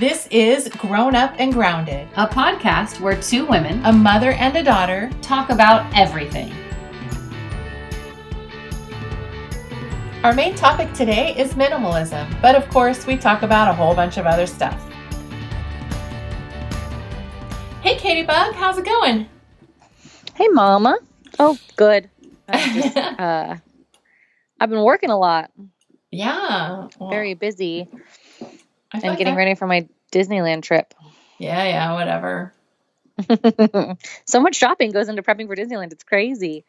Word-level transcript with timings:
This 0.00 0.26
is 0.30 0.68
Grown 0.68 1.14
Up 1.14 1.34
and 1.38 1.52
Grounded, 1.52 2.08
a 2.16 2.26
podcast 2.26 3.00
where 3.00 3.20
two 3.20 3.44
women 3.44 3.84
a 3.84 3.92
mother 3.92 4.32
and 4.32 4.56
a 4.56 4.62
daughter. 4.62 5.10
talk 5.20 5.50
about 5.50 5.84
everything. 5.94 6.52
Our 10.24 10.32
main 10.34 10.54
topic 10.54 10.92
today 10.94 11.34
is 11.36 11.52
minimalism, 11.54 12.40
but 12.40 12.54
of 12.54 12.66
course, 12.70 13.06
we 13.06 13.16
talk 13.16 13.42
about 13.42 13.68
a 13.68 13.72
whole 13.74 13.94
bunch 13.94 14.16
of 14.16 14.26
other 14.26 14.46
stuff. 14.46 14.80
Hey, 17.82 17.96
Katie 17.96 18.26
Bug, 18.26 18.54
how's 18.54 18.78
it 18.78 18.84
going? 18.84 19.28
Hey, 20.34 20.48
Mama. 20.48 20.98
Oh, 21.38 21.58
good. 21.76 22.08
I'm 22.48 22.74
just, 22.74 22.96
uh, 22.96 23.56
I've 24.58 24.70
been 24.70 24.82
working 24.82 25.10
a 25.10 25.18
lot, 25.18 25.50
Yeah. 26.10 26.88
well, 26.98 27.10
very 27.10 27.34
busy, 27.34 27.88
I 27.92 27.94
feel 27.94 28.50
and 28.92 29.02
like 29.04 29.18
getting 29.18 29.34
that- 29.34 29.38
ready 29.38 29.54
for 29.54 29.66
my 29.66 29.86
Disneyland 30.10 30.62
trip. 30.62 30.94
Yeah, 31.38 31.64
yeah, 31.64 31.94
whatever. 31.94 32.52
so 34.24 34.40
much 34.40 34.56
shopping 34.56 34.92
goes 34.92 35.08
into 35.08 35.22
prepping 35.22 35.46
for 35.46 35.56
Disneyland. 35.56 35.92
It's 35.92 36.04
crazy. 36.04 36.64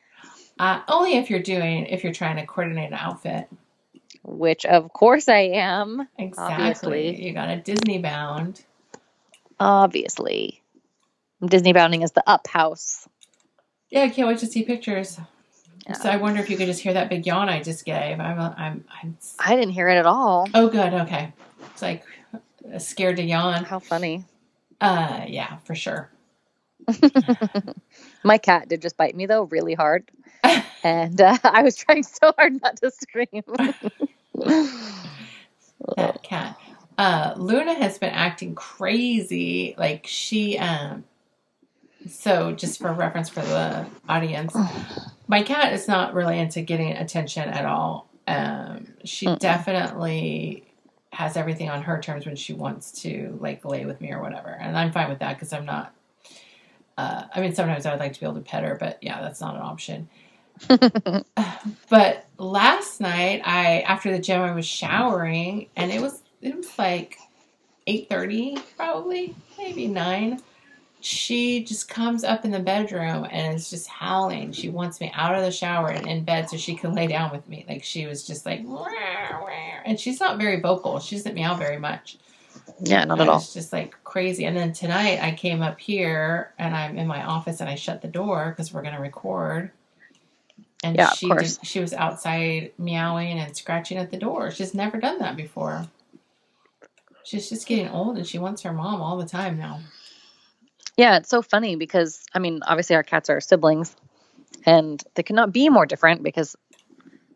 Uh, 0.60 0.82
only 0.88 1.16
if 1.16 1.30
you're 1.30 1.42
doing, 1.42 1.86
if 1.86 2.04
you're 2.04 2.14
trying 2.14 2.38
to 2.38 2.46
coordinate 2.46 2.90
an 2.90 2.98
outfit. 2.98 3.48
Which, 4.24 4.66
of 4.66 4.94
course, 4.94 5.28
I 5.28 5.52
am. 5.54 6.08
Exactly. 6.18 6.56
Obviously. 6.56 7.26
You 7.26 7.34
got 7.34 7.50
a 7.50 7.58
Disney 7.58 7.98
bound. 8.00 8.64
Obviously, 9.60 10.62
Disney 11.44 11.74
bounding 11.74 12.02
is 12.02 12.12
the 12.12 12.24
Up 12.28 12.48
House. 12.48 13.08
Yeah, 13.90 14.04
I 14.04 14.10
can't 14.10 14.28
wait 14.28 14.40
to 14.40 14.48
see 14.48 14.64
pictures. 14.64 15.20
Yeah. 15.88 15.94
So 15.94 16.10
I 16.10 16.18
wonder 16.18 16.40
if 16.40 16.50
you 16.50 16.58
could 16.58 16.68
just 16.68 16.82
hear 16.82 16.94
that 16.94 17.10
big 17.10 17.26
yawn 17.26 17.50
I 17.50 17.62
just 17.62 17.86
gave. 17.86 18.20
I'm, 18.20 18.40
I'm, 18.40 18.86
I'm. 19.02 19.18
I 19.40 19.56
didn't 19.56 19.72
hear 19.72 19.90
it 19.90 19.98
at 19.98 20.06
all. 20.06 20.48
Oh, 20.54 20.70
good. 20.70 20.94
Okay. 20.94 21.34
It's 21.72 21.82
like 21.82 22.06
scared 22.80 23.18
to 23.18 23.24
yawn. 23.24 23.66
How 23.66 23.80
funny. 23.80 24.26
Uh, 24.82 25.26
yeah, 25.28 25.58
for 25.60 25.76
sure. 25.76 26.12
My 28.24 28.38
cat 28.38 28.70
did 28.70 28.82
just 28.82 28.98
bite 28.98 29.16
me 29.16 29.26
though, 29.28 29.44
really 29.44 29.74
hard, 29.74 30.12
and 30.84 31.20
uh, 31.22 31.38
I 31.44 31.64
was 31.64 31.76
trying 31.76 32.04
so 32.04 32.34
hard 32.38 32.62
not 32.62 32.78
to 32.78 32.92
scream. 32.92 33.44
That 35.98 36.24
cat. 36.24 36.58
Uh, 36.98 37.34
Luna 37.38 37.74
has 37.76 37.98
been 38.00 38.12
acting 38.14 38.56
crazy. 38.56 39.76
Like 39.78 40.08
she, 40.08 40.58
um, 40.58 41.06
so 42.08 42.54
just 42.54 42.82
for 42.82 42.94
reference 42.94 43.30
for 43.30 43.42
the 43.42 43.88
audience, 44.10 44.64
my 45.28 45.44
cat 45.44 45.74
is 45.74 45.88
not 45.88 46.14
really 46.14 46.40
into 46.40 46.62
getting 46.62 46.94
attention 46.94 47.50
at 47.50 47.66
all. 47.66 48.10
Um, 48.28 48.96
she 49.06 49.28
Mm-mm. 49.28 49.40
definitely 49.40 50.71
has 51.12 51.36
everything 51.36 51.70
on 51.70 51.82
her 51.84 52.02
terms 52.02 52.26
when 52.26 52.36
she 52.36 52.54
wants 52.54 53.04
to 53.04 53.38
like 53.42 53.66
lay 53.66 53.86
with 53.86 54.00
me 54.02 54.12
or 54.12 54.22
whatever, 54.22 54.50
and 54.50 54.78
I'm 54.78 54.92
fine 54.92 55.10
with 55.10 55.20
that 55.20 55.36
because 55.36 55.54
I'm 55.54 55.66
not. 55.66 55.94
Uh, 56.98 57.24
I 57.34 57.42
mean, 57.42 57.56
sometimes 57.56 57.86
I 57.86 57.92
would 57.92 58.00
like 58.00 58.14
to 58.14 58.20
be 58.20 58.26
able 58.26 58.36
to 58.36 58.42
pet 58.42 58.64
her, 58.64 58.76
but 58.80 59.00
yeah, 59.02 59.22
that's 59.22 59.42
not 59.42 59.56
an 59.56 59.62
option. 59.62 60.10
but 61.90 62.26
last 62.38 63.02
night, 63.02 63.42
I 63.46 63.82
after 63.82 64.12
the 64.12 64.20
gym, 64.20 64.42
I 64.42 64.54
was 64.54 64.66
showering, 64.66 65.68
and 65.76 65.92
it 65.92 66.02
was 66.02 66.22
it 66.42 66.56
was 66.56 66.78
like 66.78 67.18
eight 67.88 68.10
thirty, 68.10 68.58
probably 68.78 69.36
maybe 69.58 69.88
nine. 69.88 70.42
She 71.02 71.64
just 71.64 71.90
comes 71.90 72.24
up 72.24 72.46
in 72.46 72.52
the 72.52 72.60
bedroom 72.60 73.28
and 73.30 73.56
is 73.56 73.70
just 73.70 73.88
howling. 73.88 74.52
She 74.54 74.70
wants 74.70 75.02
me 75.02 75.12
out 75.16 75.36
of 75.36 75.42
the 75.44 75.52
shower 75.52 75.90
and 75.90 76.08
in 76.08 76.24
bed 76.24 76.50
so 76.50 76.58
she 76.58 76.76
can 76.76 76.94
lay 76.94 77.08
down 77.08 77.32
with 77.32 77.48
me. 77.50 77.66
Like 77.68 77.84
she 77.84 78.06
was 78.06 78.26
just 78.26 78.46
like, 78.46 78.62
"Wah, 78.64 78.86
wah," 78.86 79.50
and 79.86 80.00
she's 80.00 80.20
not 80.20 80.38
very 80.38 80.60
vocal. 80.60 81.00
She 81.00 81.16
doesn't 81.16 81.34
meow 81.36 81.56
very 81.56 81.80
much. 81.80 82.18
yeah, 82.80 83.04
not 83.06 83.20
at 83.20 83.30
all. 83.30 83.38
It's 83.38 83.54
just 83.54 83.74
like 83.74 83.96
crazy. 84.04 84.46
And 84.46 84.56
then 84.56 84.74
tonight 84.74 85.20
I 85.22 85.32
came 85.34 85.62
up 85.62 85.80
here 85.80 86.54
and 86.60 86.76
I'm 86.76 86.98
in 86.98 87.08
my 87.08 87.24
office 87.24 87.62
and 87.62 87.70
I 87.70 87.76
shut 87.76 88.02
the 88.02 88.08
door 88.08 88.52
because 88.52 88.74
we're 88.74 88.84
gonna 88.84 89.02
record. 89.02 89.72
And 90.84 90.96
Yeah, 90.98 91.12
of 91.12 91.18
she. 91.18 91.30
Did, 91.30 91.58
she 91.64 91.80
was 91.80 91.94
outside 91.94 92.72
meowing 92.78 93.40
and 93.40 93.56
scratching 93.56 93.98
at 93.98 94.12
the 94.12 94.18
door. 94.18 94.52
She's 94.52 94.74
never 94.74 95.00
done 95.00 95.20
that 95.20 95.36
before. 95.36 95.88
She's 97.24 97.50
just 97.50 97.68
getting 97.68 97.90
old 97.90 98.18
and 98.18 98.28
she 98.28 98.40
wants 98.40 98.64
her 98.64 98.74
mom 98.74 99.02
all 99.02 99.18
the 99.18 99.26
time 99.28 99.58
now. 99.58 99.80
Yeah, 100.98 101.18
it's 101.18 101.30
so 101.30 101.42
funny 101.42 101.76
because 101.76 102.24
I 102.34 102.40
mean, 102.40 102.62
obviously 102.66 102.96
our 102.96 103.04
cats 103.04 103.30
are 103.30 103.40
siblings, 103.42 103.96
and 104.66 105.02
they 105.16 105.24
cannot 105.24 105.52
be 105.52 105.70
more 105.70 105.86
different 105.86 106.24
because 106.24 106.56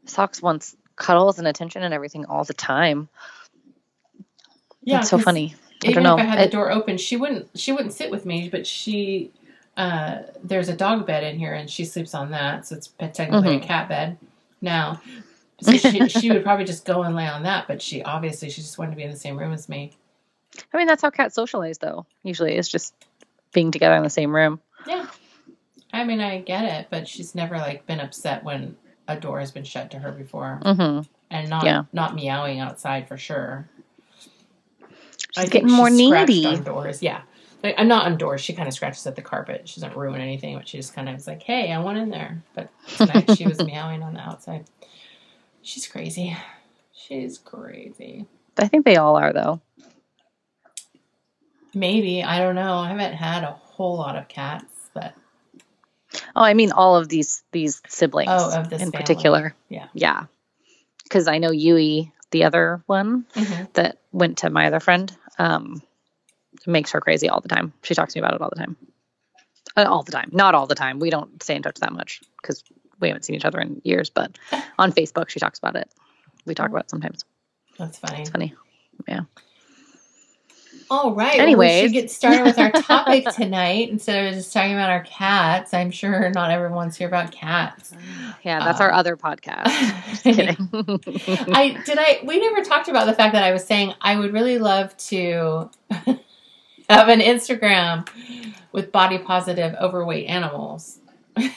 Socks 0.06 0.42
wants 0.42 0.76
cuddles 0.96 1.40
and 1.40 1.48
attention 1.48 1.84
and 1.84 1.94
everything 1.94 2.26
all 2.26 2.44
the 2.44 2.54
time. 2.54 3.10
Yeah, 4.84 5.00
it's 5.00 5.10
so 5.10 5.18
funny. 5.18 5.56
I 5.84 5.90
Even 5.90 6.04
don't 6.04 6.18
know. 6.18 6.24
if 6.24 6.30
I 6.30 6.36
had 6.38 6.48
the 6.48 6.52
door 6.52 6.72
open, 6.72 6.98
she 6.98 7.18
wouldn't 7.18 7.50
she 7.56 7.72
wouldn't 7.72 7.94
sit 7.94 8.12
with 8.12 8.26
me, 8.26 8.50
but 8.50 8.66
she 8.68 9.32
uh 9.78 10.20
there's 10.44 10.70
a 10.70 10.76
dog 10.76 11.06
bed 11.06 11.24
in 11.24 11.38
here 11.38 11.54
and 11.54 11.70
she 11.70 11.86
sleeps 11.86 12.14
on 12.14 12.32
that, 12.32 12.66
so 12.66 12.76
it's 12.76 12.88
technically 13.14 13.58
Mhm. 13.58 13.64
a 13.64 13.66
cat 13.66 13.90
bed 13.90 14.18
now. 14.62 15.02
So 15.62 15.74
she 15.78 16.08
she 16.10 16.32
would 16.32 16.44
probably 16.44 16.66
just 16.66 16.86
go 16.86 17.04
and 17.04 17.16
lay 17.16 17.28
on 17.28 17.44
that, 17.44 17.68
but 17.68 17.82
she 17.82 18.04
obviously 18.04 18.50
she 18.50 18.62
just 18.62 18.78
wanted 18.78 18.92
to 18.92 18.98
be 18.98 19.04
in 19.04 19.12
the 19.12 19.18
same 19.18 19.38
room 19.38 19.54
as 19.54 19.68
me. 19.70 19.94
I 20.74 20.78
mean, 20.78 20.88
that's 20.88 21.02
how 21.02 21.10
cats 21.10 21.36
socialize, 21.36 21.78
though. 21.80 22.06
Usually, 22.24 22.54
it's 22.54 22.70
just 22.70 22.94
being 23.56 23.72
together 23.72 23.96
in 23.96 24.04
the 24.04 24.10
same 24.12 24.36
room. 24.36 24.60
Yeah. 24.86 25.08
I 25.92 26.04
mean 26.04 26.20
I 26.22 26.42
get 26.42 26.66
it, 26.66 26.88
but 26.92 27.08
she's 27.08 27.34
never 27.34 27.58
like 27.58 27.88
been 27.88 28.00
upset 28.00 28.44
when 28.44 28.76
a 29.08 29.20
door 29.20 29.40
has 29.40 29.52
been 29.52 29.64
shut 29.64 29.90
to 29.92 30.00
her 30.00 30.12
before. 30.12 30.60
hmm 30.64 31.00
And 31.32 31.50
not 31.50 31.64
Yeah. 31.66 31.84
not 31.92 32.14
meowing 32.16 32.60
outside 32.60 33.08
for 33.08 33.18
sure. 33.18 33.68
She's 35.32 35.50
getting 35.50 35.72
more 35.72 35.90
needy. 35.90 36.46
on 36.46 36.64
doors. 36.64 37.02
Yeah. 37.02 37.22
Like, 37.64 37.76
I'm 37.78 37.88
not 37.88 38.06
on 38.06 38.18
doors. 38.18 38.42
She 38.42 38.54
kind 38.54 38.68
of 38.68 38.74
scratches 38.76 39.08
at 39.08 39.16
the 39.16 39.22
carpet. 39.24 39.68
She 39.68 39.82
doesn't 39.82 39.98
ruin 39.98 40.22
anything, 40.22 40.56
but 40.56 40.68
she 40.68 40.78
just 40.78 40.94
kind 40.94 41.10
of 41.10 41.16
is 41.16 41.26
like, 41.26 41.42
hey, 41.42 41.72
I 41.72 41.80
want 41.80 41.98
in 41.98 42.10
there. 42.12 42.44
But 42.54 42.70
tonight 42.96 43.32
she 43.36 43.48
was 43.48 43.60
meowing 43.66 44.04
on 44.04 44.14
the 44.14 44.20
outside. 44.20 44.66
She's 45.64 45.88
crazy. 45.88 46.38
She's 46.94 47.38
crazy. 47.40 48.28
I 48.58 48.68
think 48.68 48.86
they 48.86 48.98
all 48.98 49.16
are, 49.18 49.34
though. 49.34 49.62
Maybe. 51.76 52.24
I 52.24 52.40
don't 52.40 52.56
know. 52.56 52.78
I 52.78 52.88
haven't 52.90 53.14
had 53.14 53.44
a 53.44 53.52
whole 53.52 53.98
lot 53.98 54.16
of 54.16 54.28
cats, 54.28 54.66
but 54.94 55.14
Oh, 56.36 56.42
I 56.42 56.54
mean, 56.54 56.72
all 56.72 56.96
of 56.96 57.10
these 57.10 57.44
these 57.52 57.82
siblings 57.88 58.32
Oh, 58.32 58.50
in 58.62 58.70
family. 58.70 58.92
particular. 58.92 59.56
Yeah. 59.70 59.88
yeah. 59.94 60.26
Because 61.04 61.28
I 61.28 61.38
know 61.40 61.52
Yui, 61.52 62.12
the 62.32 62.46
other 62.46 62.82
one 62.88 63.26
Mhm. 63.36 63.72
that 63.74 63.98
went 64.12 64.40
to 64.40 64.50
my 64.50 64.68
other 64.68 64.80
friend, 64.80 65.16
um, 65.38 65.82
makes 66.66 66.92
her 66.92 67.02
crazy 67.02 67.28
all 67.30 67.42
the 67.42 67.50
time. 67.50 67.74
She 67.84 67.94
talks 67.94 68.14
to 68.14 68.20
me 68.20 68.26
about 68.26 68.36
it 68.36 68.42
all 68.42 68.50
the 68.50 68.56
time. 68.56 68.78
Uh, 69.76 69.86
all 69.88 70.04
the 70.04 70.12
time, 70.14 70.30
not 70.32 70.56
all 70.56 70.68
the 70.68 70.76
time. 70.76 71.00
We 71.00 71.10
don't 71.10 71.44
stay 71.44 71.56
in 71.56 71.62
touch 71.62 71.80
that 71.82 71.92
much 71.92 72.22
because 72.42 72.64
we 73.02 73.10
haven't 73.10 73.24
seen 73.24 73.36
each 73.36 73.44
other 73.46 73.60
in 73.60 73.82
years. 73.84 74.10
But 74.10 74.38
on 74.80 74.94
Facebook, 74.94 75.28
she 75.30 75.40
talks 75.42 75.60
about 75.60 75.76
it. 75.76 75.90
We 76.46 76.56
talk 76.56 76.70
about 76.70 76.86
it 76.86 76.90
sometimes. 76.90 77.26
that's 77.78 77.98
funny. 77.98 78.22
It's 78.22 78.30
funny. 78.30 78.54
All 80.90 81.16
right. 81.16 81.38
well, 81.38 81.58
we 81.58 81.82
should 81.82 81.94
get 81.94 82.12
started 82.12 82.44
with 82.44 82.60
our 82.60 82.72
topic 82.72 83.26
tonight 83.36 83.90
instead 83.90 84.28
of 84.28 84.34
just 84.36 84.54
talking 84.54 84.74
about 84.74 84.92
our 84.92 85.04
cats. 85.04 85.74
I'm 85.74 85.90
sure 85.90 86.30
not 86.30 86.52
everyone 86.52 86.76
wants 86.76 86.98
to 86.98 87.00
hear 87.00 87.08
about 87.08 87.32
cats. 87.32 87.94
Yeah, 88.44 88.60
that's 88.60 88.80
our 88.80 88.92
um, 88.92 89.00
other 89.00 89.18
podcast. 89.18 89.66
Just 90.10 90.24
kidding. 90.24 91.50
I 91.56 91.82
did 91.86 91.98
I 91.98 92.20
we 92.24 92.40
never 92.40 92.62
talked 92.62 92.88
about 92.88 93.08
the 93.08 93.14
fact 93.14 93.34
that 93.34 93.44
I 93.44 93.52
was 93.52 93.66
saying 93.66 93.94
I 94.00 94.18
would 94.18 94.32
really 94.32 94.60
love 94.60 94.96
to 94.98 95.72
have 95.90 97.10
an 97.10 97.20
Instagram 97.20 98.08
with 98.72 98.92
body 98.92 99.18
positive 99.18 99.76
overweight 99.82 100.28
animals. 100.28 101.00
a 101.38 101.50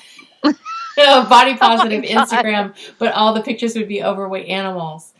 body 0.97 1.53
oh 1.53 1.57
positive 1.59 2.05
Oh 2.05 2.15
Instagram, 2.15 2.75
but 2.99 3.13
all 3.13 3.35
the 3.35 3.43
pictures 3.43 3.75
would 3.77 3.89
be 3.89 4.03
overweight 4.03 4.49
animals. 4.49 5.13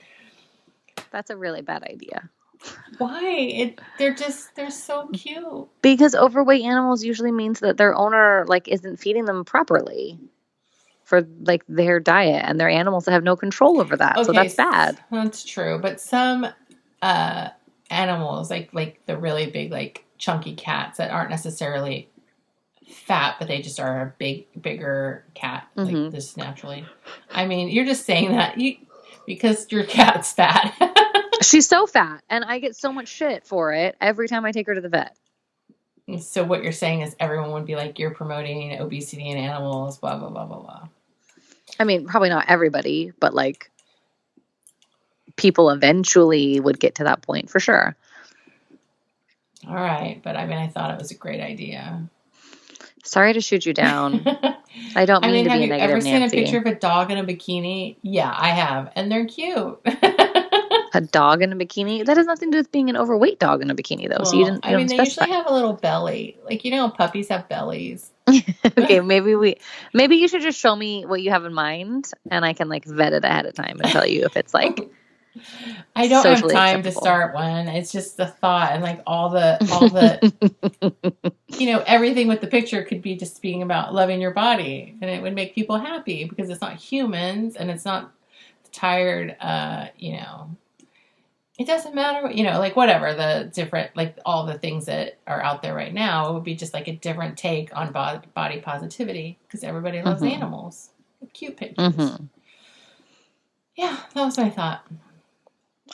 that's 1.11 1.29
a 1.31 1.37
really 1.37 1.61
bad 1.61 1.83
idea. 1.83 2.31
Why? 2.99 3.25
It, 3.25 3.81
they're 3.99 4.15
just 4.15 4.55
they're 4.55 4.71
so 4.71 5.09
cute. 5.13 5.69
Because 5.83 6.15
overweight 6.15 6.63
animals 6.65 7.05
usually 7.05 7.33
means 7.33 7.61
that 7.61 7.77
their 7.77 7.95
owner 7.95 8.45
like 8.49 8.69
isn't 8.69 8.97
feeding 8.99 9.25
them 9.27 9.45
properly 9.45 10.19
for 11.05 11.27
like 11.43 11.65
their 11.69 12.01
diet 12.01 12.45
and 12.47 12.59
they're 12.61 12.69
animals 12.69 13.05
that 13.05 13.13
have 13.13 13.25
no 13.25 13.37
control 13.37 13.81
over 13.81 13.97
that. 13.97 14.25
so 14.27 14.33
that's 14.33 14.55
bad. 14.55 14.99
That's 15.11 15.45
true, 15.45 15.79
but 15.81 16.01
some 16.01 16.47
uh, 17.01 17.49
animals, 17.91 18.51
like 18.51 18.71
like 18.75 19.01
the 19.07 19.17
really 19.17 19.51
big, 19.51 19.71
like 19.71 20.05
chunky 20.19 20.55
cats 20.55 20.99
that 20.99 21.11
aren't 21.11 21.31
necessarily 21.31 22.09
fat, 22.91 23.37
but 23.39 23.49
they 23.49 23.63
just 23.63 23.79
are 23.81 24.03
a 24.03 24.15
big, 24.19 24.47
bigger 24.61 25.25
cat, 25.35 25.69
like 25.77 25.95
Mhm. 25.95 26.11
just 26.11 26.37
naturally. 26.37 26.85
I 27.31 27.47
mean, 27.47 27.69
you're 27.69 27.85
just 27.85 28.05
saying 28.05 28.33
that 28.33 28.59
you 28.59 28.77
because 29.27 29.71
your 29.71 29.85
cat's 29.85 30.33
fat. 30.33 30.75
She's 31.43 31.69
so 31.69 31.87
fat 31.87 32.23
and 32.29 32.45
I 32.45 32.59
get 32.59 32.77
so 32.77 32.93
much 32.93 33.09
shit 33.09 33.47
for 33.47 33.73
it 33.73 33.97
every 34.01 34.29
time 34.29 34.45
I 34.45 34.53
take 34.53 34.67
her 34.67 34.75
to 34.75 34.81
the 34.81 34.89
vet. 34.89 35.17
so 36.21 36.43
what 36.45 36.63
you're 36.63 36.73
saying 36.73 37.03
is 37.03 37.15
everyone 37.21 37.53
would 37.53 37.67
be 37.67 37.77
like, 37.77 37.99
you're 37.99 38.11
promoting 38.15 38.79
obesity 38.81 39.29
in 39.29 39.37
animals, 39.37 39.99
blah 39.99 40.17
blah 40.19 40.31
blah 40.31 40.47
blah 40.47 40.61
blah. 40.61 40.89
I 41.79 41.85
mean, 41.85 42.07
probably 42.07 42.29
not 42.31 42.47
everybody, 42.49 43.13
but 43.21 43.35
like 43.35 43.71
people 45.37 45.71
eventually 45.71 46.59
would 46.59 46.81
get 46.81 46.97
to 46.97 47.05
that 47.05 47.23
point 47.23 47.51
for 47.51 47.61
sure. 47.61 47.97
All 49.67 49.75
right, 49.75 50.21
but 50.23 50.37
I 50.37 50.47
mean, 50.47 50.59
I 50.59 50.69
thought 50.69 50.93
it 50.93 50.99
was 50.99 51.11
a 51.11 51.15
great 51.15 51.41
idea. 51.41 52.09
Sorry 53.05 53.33
to 53.33 53.41
shoot 53.41 53.65
you 53.65 53.73
down. 53.73 54.23
I 54.95 55.05
don't 55.05 55.25
I 55.25 55.29
mean, 55.29 55.37
mean, 55.37 55.45
to 55.45 55.51
have 55.51 55.59
be 55.59 55.65
a 55.65 55.67
you 55.67 55.73
negative 55.73 55.91
ever 55.91 56.01
seen 56.01 56.23
a 56.23 56.31
picture 56.31 56.59
of 56.59 56.67
a 56.67 56.75
dog 56.75 57.11
in 57.11 57.19
a 57.19 57.25
bikini? 57.25 57.97
Yeah, 58.03 58.33
I 58.35 58.49
have, 58.51 58.93
and 58.97 59.11
they're 59.11 59.27
cute. 59.27 59.79
A 60.99 61.01
dog 61.01 61.43
in 61.43 61.53
a 61.53 61.57
bikini? 61.57 62.05
That 62.05 62.17
has 62.17 62.27
nothing 62.27 62.51
to 62.51 62.57
do 62.57 62.59
with 62.59 62.73
being 62.73 62.91
an 62.91 62.97
overweight 62.97 63.39
dog 63.39 63.63
in 63.63 63.71
a 63.71 63.75
bikini, 63.77 64.09
though. 64.09 64.25
so 64.25 64.37
you 64.37 64.47
didn't. 64.47 64.65
You 64.65 64.73
I 64.73 64.77
mean, 64.77 64.89
don't 64.89 64.97
they 64.97 65.05
specify. 65.05 65.27
usually 65.27 65.37
have 65.37 65.47
a 65.47 65.55
little 65.55 65.75
belly, 65.75 66.37
like 66.45 66.65
you 66.65 66.73
know, 66.73 66.91
puppies 66.91 67.29
have 67.29 67.49
bellies. 67.49 68.11
okay, 68.77 68.99
maybe 68.99 69.37
we. 69.37 69.59
Maybe 69.95 70.17
you 70.17 70.27
should 70.27 70.43
just 70.43 70.59
show 70.59 70.75
me 70.75 71.07
what 71.07 71.23
you 71.23 71.31
have 71.31 71.45
in 71.45 71.55
mind, 71.55 72.11
and 72.33 72.45
I 72.45 72.53
can 72.53 72.69
like 72.69 72.85
vet 72.85 73.13
it 73.13 73.25
ahead 73.25 73.47
of 73.47 73.55
time 73.55 73.79
and 73.81 73.93
tell 73.93 74.05
you 74.05 74.25
if 74.25 74.37
it's 74.37 74.53
like. 74.53 74.91
I 75.95 76.09
don't 76.09 76.25
have 76.25 76.51
time 76.51 76.83
to 76.83 76.91
start 76.91 77.33
one. 77.33 77.69
It's 77.69 77.93
just 77.93 78.17
the 78.17 78.27
thought 78.27 78.73
and 78.73 78.83
like 78.83 79.01
all 79.07 79.29
the 79.29 79.57
all 79.73 79.89
the 79.89 81.33
you 81.47 81.73
know 81.73 81.85
everything 81.87 82.27
with 82.27 82.41
the 82.41 82.49
picture 82.49 82.83
could 82.83 83.03
be 83.03 83.15
just 83.15 83.41
being 83.41 83.63
about 83.63 83.95
loving 83.95 84.21
your 84.21 84.33
body, 84.33 84.97
and 85.01 85.09
it 85.09 85.23
would 85.23 85.37
make 85.37 85.55
people 85.55 85.79
happy 85.79 86.25
because 86.25 86.51
it's 86.51 86.61
not 86.61 86.75
humans 86.75 87.55
and 87.55 87.71
it's 87.71 87.85
not 87.85 88.13
tired. 88.73 89.37
Uh, 89.41 89.87
you 89.97 90.15
know, 90.15 90.57
it 91.59 91.67
doesn't 91.67 91.95
matter. 91.95 92.23
what- 92.23 92.35
You 92.37 92.45
know, 92.45 92.59
like 92.59 92.77
whatever 92.77 93.13
the 93.15 93.51
different 93.53 93.97
like 93.97 94.17
all 94.25 94.47
the 94.47 94.59
things 94.59 94.87
that 94.87 95.19
are 95.27 95.43
out 95.43 95.61
there 95.63 95.75
right 95.75 95.93
now 95.93 96.31
it 96.31 96.35
would 96.35 96.45
be 96.45 96.55
just 96.55 96.73
like 96.73 96.89
a 96.89 96.93
different 96.97 97.37
take 97.37 97.77
on 97.77 97.93
bo- 97.93 98.23
body 98.35 98.61
positivity 98.61 99.39
because 99.43 99.65
everybody 99.65 100.01
loves 100.03 100.23
Mhm. 100.23 100.33
animals. 100.33 100.91
Cute 101.35 101.57
pictures. 101.57 101.95
Mhm. 101.95 102.29
Yeah, 103.77 103.97
that 104.15 104.25
was 104.25 104.39
my 104.39 104.51
thought. 104.51 104.85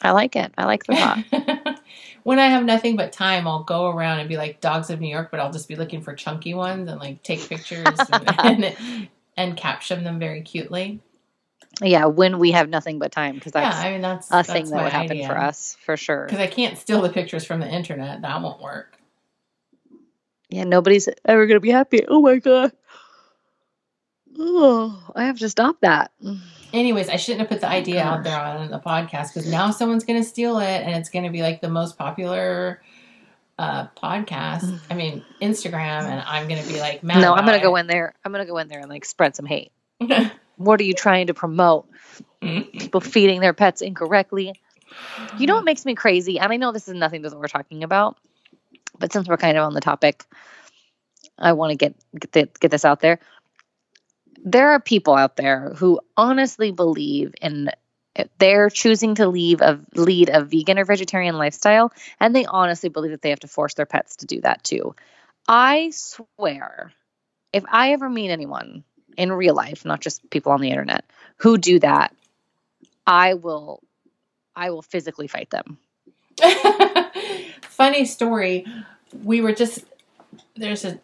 I 0.03 0.11
like 0.11 0.37
it. 0.37 0.53
I 0.59 0.65
like 0.65 0.85
the 0.85 0.97
thought. 0.97 1.81
when 2.25 2.39
I 2.39 2.47
have 2.49 2.65
nothing 2.65 2.97
but 2.97 3.13
time, 3.13 3.47
I'll 3.47 3.63
go 3.63 3.89
around 3.91 4.19
and 4.21 4.29
be 4.29 4.37
like 4.37 4.61
dogs 4.61 4.91
of 4.91 5.01
New 5.01 5.09
York, 5.09 5.31
but 5.31 5.39
I'll 5.41 5.53
just 5.53 5.69
be 5.69 5.77
looking 5.77 6.03
for 6.03 6.15
chunky 6.15 6.53
ones 6.55 6.89
and 6.91 6.99
like 7.01 7.23
take 7.23 7.49
pictures 7.49 7.99
and, 8.13 8.29
and, 8.39 9.09
and 9.37 9.57
caption 9.57 10.03
them 10.05 10.19
very 10.19 10.43
cutely. 10.43 11.01
Yeah, 11.83 12.07
when 12.07 12.39
we 12.39 12.53
have 12.53 12.69
nothing 12.69 12.99
but 12.99 13.13
time, 13.13 13.35
because 13.35 13.53
Yeah, 13.55 13.63
that's 13.63 13.77
I 13.77 13.91
mean 13.91 14.01
that's 14.01 14.31
a 14.31 14.45
thing 14.45 14.71
that 14.71 14.83
would 14.83 14.93
happen 14.93 15.13
idea. 15.13 15.27
for 15.27 15.39
us 15.39 15.77
for 15.85 15.97
sure. 15.97 16.27
because 16.27 16.41
I 16.41 16.47
can't 16.47 16.79
steal 16.79 17.03
the 17.03 17.11
pictures 17.11 17.45
from 17.45 17.61
the 17.61 17.69
internet. 17.69 18.23
That 18.23 18.43
won't 18.43 18.61
work. 18.61 18.99
Yeah, 20.49 20.65
nobody's 20.65 21.09
ever 21.25 21.47
gonna 21.47 21.61
be 21.61 21.71
happy. 21.71 22.05
Oh 22.07 22.21
my 22.21 22.39
god. 22.39 22.73
Oh, 24.39 25.13
I 25.15 25.25
have 25.25 25.39
to 25.39 25.49
stop 25.49 25.81
that. 25.81 26.11
Anyways, 26.73 27.09
I 27.09 27.17
shouldn't 27.17 27.41
have 27.41 27.49
put 27.49 27.61
the 27.61 27.69
idea 27.69 28.03
out 28.03 28.25
there 28.25 28.39
on 28.39 28.69
the 28.69 28.81
podcast 28.81 29.33
because 29.33 29.49
now 29.49 29.71
someone's 29.71 30.03
going 30.03 30.21
to 30.21 30.29
steal 30.29 30.59
it 30.59 30.83
and 30.83 30.97
it's 30.97 31.09
going 31.09 31.25
to 31.25 31.31
be 31.31 31.41
like 31.41 31.61
the 31.61 31.69
most 31.69 31.97
popular 31.97 32.83
uh, 33.59 33.87
podcast. 33.97 34.81
I 34.91 34.95
mean, 34.95 35.25
Instagram, 35.41 36.03
and 36.03 36.21
I'm 36.27 36.49
going 36.49 36.61
to 36.61 36.69
be 36.69 36.81
like, 36.81 37.05
mad 37.05 37.21
no, 37.21 37.33
I'm 37.33 37.47
gonna 37.47 37.63
go 37.63 37.77
in 37.77 37.87
there. 37.87 38.15
I'm 38.25 38.33
gonna 38.33 38.47
go 38.47 38.59
in 38.59 38.69
there 38.69 38.81
and 38.81 38.91
like 38.91 39.05
spread 39.05 39.37
some 39.37 39.47
hate. 39.47 39.71
What 40.57 40.81
are 40.81 40.85
you 40.85 40.95
trying 40.95 41.29
to 41.29 41.35
promote? 41.35 41.87
it. 42.43 42.73
People 42.73 43.01
feeding 43.01 43.41
their 43.41 43.55
pets 43.55 43.81
incorrectly. 43.81 44.55
You 45.39 45.47
know 45.47 45.55
what 45.55 45.65
makes 45.65 45.85
me 45.85 45.95
crazy? 45.95 46.39
And 46.39 46.53
I 46.53 46.57
know 46.57 46.73
this 46.73 46.89
is 46.89 46.95
nothing 46.95 47.23
to 47.23 47.29
what 47.31 47.39
we're 47.39 47.49
talking 47.49 47.83
about, 47.83 48.17
but 48.99 49.13
since 49.13 49.27
we're 49.27 49.37
kind 49.37 49.57
of 49.57 49.65
on 49.65 49.75
the 49.75 49.81
topic, 49.81 50.25
I 51.39 51.53
want 51.53 51.71
to 51.71 51.77
get 51.77 51.95
get, 52.19 52.33
the, 52.33 52.49
get 52.61 52.71
this 52.71 52.85
out 52.85 53.01
there. 53.01 53.19
There 54.45 54.71
are 54.71 54.81
people 54.81 55.15
out 55.15 55.37
there 55.37 55.73
who 55.77 56.01
honestly 56.17 56.71
believe 56.71 57.35
in 57.41 57.71
eh, 58.15 58.25
they're 58.39 58.71
choosing 58.71 59.17
to 59.17 59.27
leave 59.27 59.61
a 59.61 59.81
lead 59.95 60.29
a 60.29 60.45
vegan 60.45 60.79
or 60.79 60.85
vegetarian 60.85 61.37
lifestyle, 61.37 61.93
and 62.21 62.37
they 62.37 62.45
honestly 62.45 62.89
believe 62.89 63.13
that 63.13 63.23
they 63.23 63.31
have 63.31 63.41
to 63.41 63.49
force 63.49 63.75
their 63.75 63.87
pets 63.87 64.17
to 64.17 64.27
do 64.27 64.41
that 64.43 64.63
too. 64.63 64.95
I 65.49 65.91
swear, 65.91 66.93
if 67.53 67.65
I 67.69 67.93
ever 67.93 68.09
meet 68.09 68.31
anyone 68.31 68.85
in 69.17 69.33
real 69.33 69.55
life, 69.55 69.85
not 69.85 70.01
just 70.01 70.29
people 70.31 70.53
on 70.53 70.61
the 70.61 70.71
internet, 70.71 71.05
who 71.37 71.59
do 71.59 71.79
that, 71.81 72.15
I 73.07 73.35
will 73.35 73.83
I 74.57 74.71
will 74.71 74.83
physically 74.83 75.27
fight 75.27 75.51
them. 75.51 75.79
Funny 77.63 78.05
story. 78.05 78.67
We 79.23 79.41
were 79.41 79.53
just 79.53 79.85
there's 80.57 80.85
a 80.85 81.01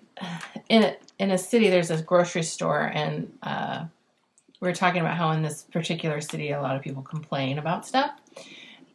in 0.68 0.84
a 0.84 0.96
in 1.18 1.30
a 1.30 1.38
city 1.38 1.68
there's 1.70 1.90
a 1.90 2.02
grocery 2.02 2.42
store 2.42 2.90
and 2.94 3.32
uh, 3.42 3.84
we 4.60 4.68
were 4.68 4.74
talking 4.74 5.00
about 5.00 5.16
how 5.16 5.30
in 5.32 5.42
this 5.42 5.62
particular 5.62 6.20
city 6.20 6.50
a 6.50 6.60
lot 6.60 6.76
of 6.76 6.82
people 6.82 7.02
complain 7.02 7.58
about 7.58 7.86
stuff. 7.86 8.12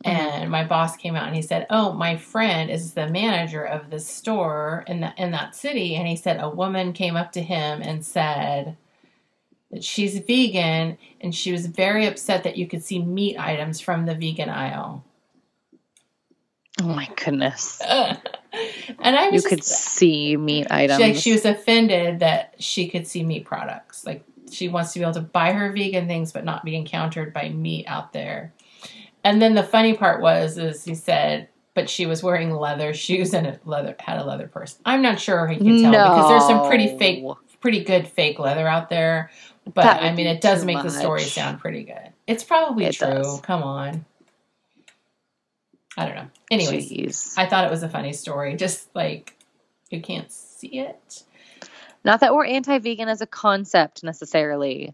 And 0.04 0.52
my 0.52 0.64
boss 0.64 0.96
came 0.96 1.16
out 1.16 1.26
and 1.26 1.36
he 1.36 1.42
said, 1.42 1.66
"Oh, 1.72 1.92
my 1.94 2.16
friend 2.16 2.70
is 2.70 2.94
the 2.94 3.08
manager 3.08 3.64
of 3.64 3.90
this 3.90 4.06
store 4.08 4.84
in 4.88 5.00
that 5.00 5.18
in 5.18 5.32
that 5.32 5.56
city." 5.56 5.96
And 5.96 6.08
he 6.08 6.16
said 6.16 6.40
a 6.40 6.50
woman 6.50 6.94
came 6.94 7.16
up 7.16 7.32
to 7.32 7.42
him 7.42 7.82
and 7.82 8.06
said 8.06 8.78
that 9.76 9.84
she's 9.84 10.18
vegan 10.20 10.98
and 11.22 11.36
she 11.36 11.52
was 11.52 11.68
very 11.68 12.06
upset 12.08 12.44
that 12.46 12.58
you 12.58 12.66
could 12.68 12.84
see 12.84 13.00
meat 13.00 13.38
items 13.38 13.80
from 13.80 14.06
the 14.06 14.16
vegan 14.16 14.50
aisle. 14.50 15.04
Oh 16.82 16.88
my 16.88 17.08
goodness. 17.16 17.80
and 17.90 18.20
I 19.04 19.26
You 19.28 19.32
was 19.34 19.46
could 19.46 19.60
just, 19.60 19.70
see 19.72 20.36
meat 20.38 20.68
items. 20.70 20.98
she, 20.98 21.04
like 21.04 21.16
she 21.16 21.32
was 21.34 21.46
offended 21.46 22.20
that 22.20 22.56
she 22.58 22.88
could 22.88 23.06
see 23.08 23.24
meat 23.24 23.46
products. 23.46 24.06
Like 24.06 24.24
she 24.52 24.70
wants 24.70 24.94
to 24.94 25.00
be 25.00 25.04
able 25.04 25.14
to 25.14 25.22
buy 25.22 25.52
her 25.54 25.72
vegan 25.72 26.08
things, 26.08 26.32
but 26.32 26.44
not 26.46 26.64
be 26.66 26.76
encountered 26.76 27.34
by 27.34 27.50
meat 27.50 27.86
out 27.88 28.14
there. 28.14 28.54
And 29.24 29.42
then 29.42 29.56
the 29.56 29.64
funny 29.64 29.94
part 29.96 30.22
was, 30.22 30.58
is 30.58 30.84
he 30.86 30.96
said, 30.96 31.50
but 31.74 31.90
she 31.90 32.06
was 32.06 32.24
wearing 32.24 32.52
leather 32.52 32.94
shoes 32.94 33.34
and 33.34 33.48
a 33.48 33.60
leather 33.66 33.96
had 34.00 34.20
a 34.20 34.24
leather 34.24 34.48
purse. 34.48 34.78
I'm 34.86 35.02
not 35.02 35.20
sure 35.20 35.48
he 35.48 35.58
could 35.58 35.82
tell 35.82 35.92
because 35.92 36.30
there's 36.30 36.48
some 36.48 36.68
pretty 36.70 36.98
fake, 36.98 37.24
No. 37.24 37.38
Pretty 37.66 37.84
good 37.84 38.08
fake 38.08 38.38
leather 38.38 38.68
out 38.68 38.92
there. 38.92 39.32
But 39.74 39.88
I 39.88 40.14
mean, 40.14 40.28
it 40.28 40.40
does 40.40 40.64
make 40.64 40.84
the 40.84 40.92
story 40.92 41.22
sound 41.24 41.60
pretty 41.60 41.84
good. 41.84 42.14
It's 42.28 42.44
probably 42.44 42.86
It 42.86 42.94
true. 42.94 43.08
does. 43.08 43.42
Come 43.42 43.64
on. 43.64 44.06
I 45.98 46.06
don't 46.06 46.14
know. 46.14 46.28
Anyways, 46.52 46.92
Jeez. 46.92 47.34
I 47.38 47.48
thought 47.48 47.64
it 47.66 47.72
was 47.72 47.82
a 47.82 47.90
funny 47.90 48.14
story. 48.14 48.56
Just 48.56 48.88
like 48.96 49.36
you 49.90 50.00
can't 50.00 50.32
see 50.32 50.78
it. 50.78 51.24
Not 52.04 52.20
that 52.20 52.36
we're 52.36 52.46
anti-vegan 52.46 53.10
as 53.10 53.22
a 53.22 53.26
concept 53.26 54.04
necessarily, 54.04 54.94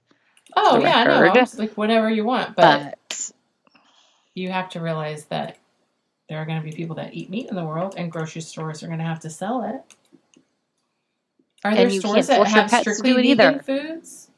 Oh 0.56 0.80
yeah, 0.80 1.20
record. 1.20 1.42
it's 1.42 1.60
like 1.60 1.74
whatever 1.74 2.10
you 2.10 2.24
want, 2.24 2.56
but, 2.56 2.98
but 3.10 3.32
you 4.34 4.50
have 4.50 4.70
to 4.70 4.80
realize 4.80 5.26
that 5.26 5.58
there 6.30 6.38
are 6.38 6.46
going 6.46 6.62
to 6.62 6.64
be 6.64 6.72
people 6.72 6.96
that 6.96 7.14
eat 7.14 7.30
meat 7.30 7.50
in 7.50 7.56
the 7.58 7.66
world, 7.66 7.96
and 7.98 8.10
grocery 8.10 8.42
stores 8.42 8.82
are 8.82 8.88
going 8.88 9.00
to 9.00 9.06
have 9.06 9.20
to 9.22 9.30
sell 9.30 9.64
it. 9.66 9.96
Are 11.64 11.76
there 11.76 11.90
stores 11.90 12.28
that 12.28 12.48
have 12.48 12.70
strictly 12.72 13.14
vegan 13.14 13.26
either. 13.56 13.60
foods? 13.64 14.30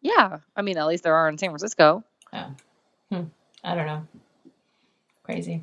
yeah, 0.00 0.38
I 0.56 0.62
mean, 0.62 0.76
at 0.76 0.86
least 0.86 1.02
there 1.04 1.14
are 1.14 1.28
in 1.28 1.38
San 1.38 1.50
Francisco. 1.50 2.04
I 2.32 2.46
don't 3.74 3.86
know. 3.86 4.06
Crazy. 5.22 5.62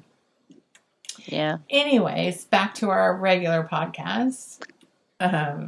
Yeah. 1.26 1.58
Anyways, 1.70 2.46
back 2.46 2.74
to 2.76 2.90
our 2.90 3.16
regular 3.16 3.68
podcast. 3.72 4.64
Um, 5.20 5.68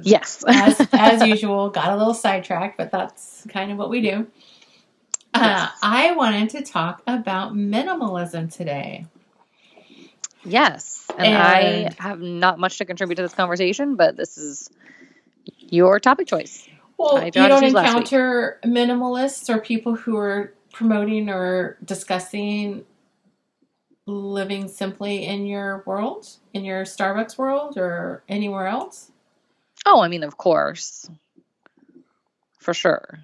Yes. 0.00 0.42
as 0.48 0.80
as 0.92 1.22
usual, 1.26 1.68
got 1.68 1.90
a 1.90 1.96
little 1.96 2.14
sidetracked, 2.14 2.78
but 2.78 2.90
that's 2.90 3.44
kind 3.50 3.70
of 3.70 3.76
what 3.76 3.90
we 3.90 4.00
do. 4.00 4.26
Uh, 5.34 5.40
Yes. 5.68 5.70
I 5.82 6.12
wanted 6.12 6.48
to 6.50 6.62
talk 6.62 7.02
about 7.06 7.52
minimalism 7.54 8.50
today. 8.54 9.06
Yes. 10.44 11.04
And, 11.16 11.26
And- 11.26 11.36
I 11.98 12.02
have 12.02 12.20
not 12.20 12.58
much 12.58 12.78
to 12.78 12.84
contribute 12.84 13.16
to 13.16 13.22
this 13.22 13.34
conversation, 13.34 13.96
but 13.96 14.16
this 14.16 14.36
is 14.38 14.68
your 15.58 16.00
topic 16.00 16.26
choice. 16.26 16.66
Well, 16.96 17.16
I 17.18 17.24
you 17.26 17.30
don't 17.32 17.62
choose 17.62 17.72
last 17.72 17.86
week. 17.88 17.96
encounter 17.96 18.60
minimalists 18.64 19.48
or 19.52 19.60
people 19.60 19.96
who 19.96 20.16
are 20.16 20.52
promoting 20.72 21.28
or 21.28 21.76
discussing 21.84 22.84
living 24.06 24.68
simply 24.68 25.24
in 25.24 25.46
your 25.46 25.82
world, 25.86 26.28
in 26.52 26.64
your 26.64 26.84
Starbucks 26.84 27.38
world, 27.38 27.76
or 27.78 28.22
anywhere 28.28 28.66
else. 28.66 29.10
Oh, 29.86 30.02
I 30.02 30.08
mean, 30.08 30.22
of 30.22 30.36
course. 30.36 31.08
For 32.58 32.74
sure. 32.74 33.18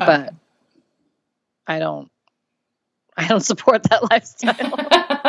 Oh. 0.00 0.06
But 0.06 0.34
I 1.66 1.78
don't 1.78 2.10
I 3.16 3.26
don't 3.28 3.40
support 3.40 3.82
that 3.84 4.02
lifestyle. 4.10 4.54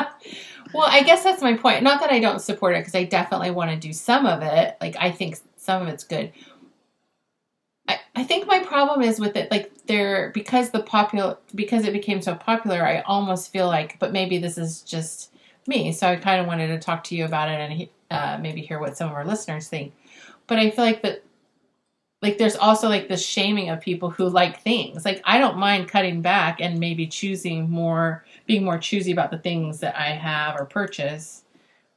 well, 0.74 0.88
I 0.88 1.04
guess 1.04 1.24
that's 1.24 1.42
my 1.42 1.56
point. 1.56 1.84
Not 1.84 2.00
that 2.02 2.12
I 2.12 2.20
don't 2.20 2.40
support 2.40 2.76
it 2.76 2.80
because 2.80 2.96
I 2.96 3.04
definitely 3.04 3.52
want 3.52 3.72
to 3.72 3.78
do 3.78 3.94
some 3.94 4.26
of 4.26 4.42
it. 4.42 4.78
Like 4.82 4.96
I 5.00 5.12
think 5.12 5.38
some 5.56 5.82
of 5.82 5.88
it's 5.88 6.04
good. 6.04 6.32
I, 7.88 8.00
I 8.16 8.24
think 8.24 8.48
my 8.48 8.60
problem 8.60 9.02
is 9.02 9.20
with 9.20 9.36
it, 9.36 9.50
like 9.52 9.72
there 9.88 10.32
because 10.34 10.72
the 10.72 10.82
popular 10.82 11.38
because 11.56 11.86
it 11.86 11.94
became 11.94 12.22
so 12.22 12.36
popular. 12.36 12.86
I 12.86 13.02
almost 13.02 13.52
feel 13.52 13.68
like, 13.68 13.98
but 14.00 14.12
maybe 14.12 14.38
this 14.38 14.58
is 14.58 14.82
just 14.82 15.34
me. 15.68 15.92
So 15.92 16.08
I 16.08 16.16
kind 16.16 16.42
of 16.42 16.48
wanted 16.48 16.68
to 16.68 16.80
talk 16.80 17.04
to 17.06 17.16
you 17.16 17.26
about 17.26 17.50
it 17.50 17.60
and 17.60 17.90
uh, 18.12 18.38
maybe 18.42 18.62
hear 18.62 18.80
what 18.80 18.98
some 18.98 19.10
of 19.10 19.16
our 19.16 19.26
listeners 19.26 19.68
think. 19.68 19.94
But 20.48 20.60
I 20.60 20.72
feel 20.72 20.86
like 20.86 21.02
that 21.02 21.24
like 22.22 22.38
there's 22.38 22.56
also 22.56 22.90
like 22.90 23.08
the 23.08 23.18
shaming 23.18 23.70
of 23.70 23.80
people 23.80 24.10
who 24.10 24.28
like 24.28 24.62
things. 24.62 25.06
Like 25.06 25.22
I 25.24 25.38
don't 25.38 25.58
mind 25.58 25.88
cutting 25.88 26.22
back 26.22 26.60
and 26.62 26.80
maybe 26.80 27.06
choosing 27.08 27.70
more 27.70 28.26
being 28.46 28.64
more 28.64 28.78
choosy 28.80 29.12
about 29.12 29.30
the 29.32 29.38
things 29.38 29.80
that 29.82 29.96
I 29.96 30.10
have 30.12 30.60
or 30.60 30.66
purchase. 30.66 31.44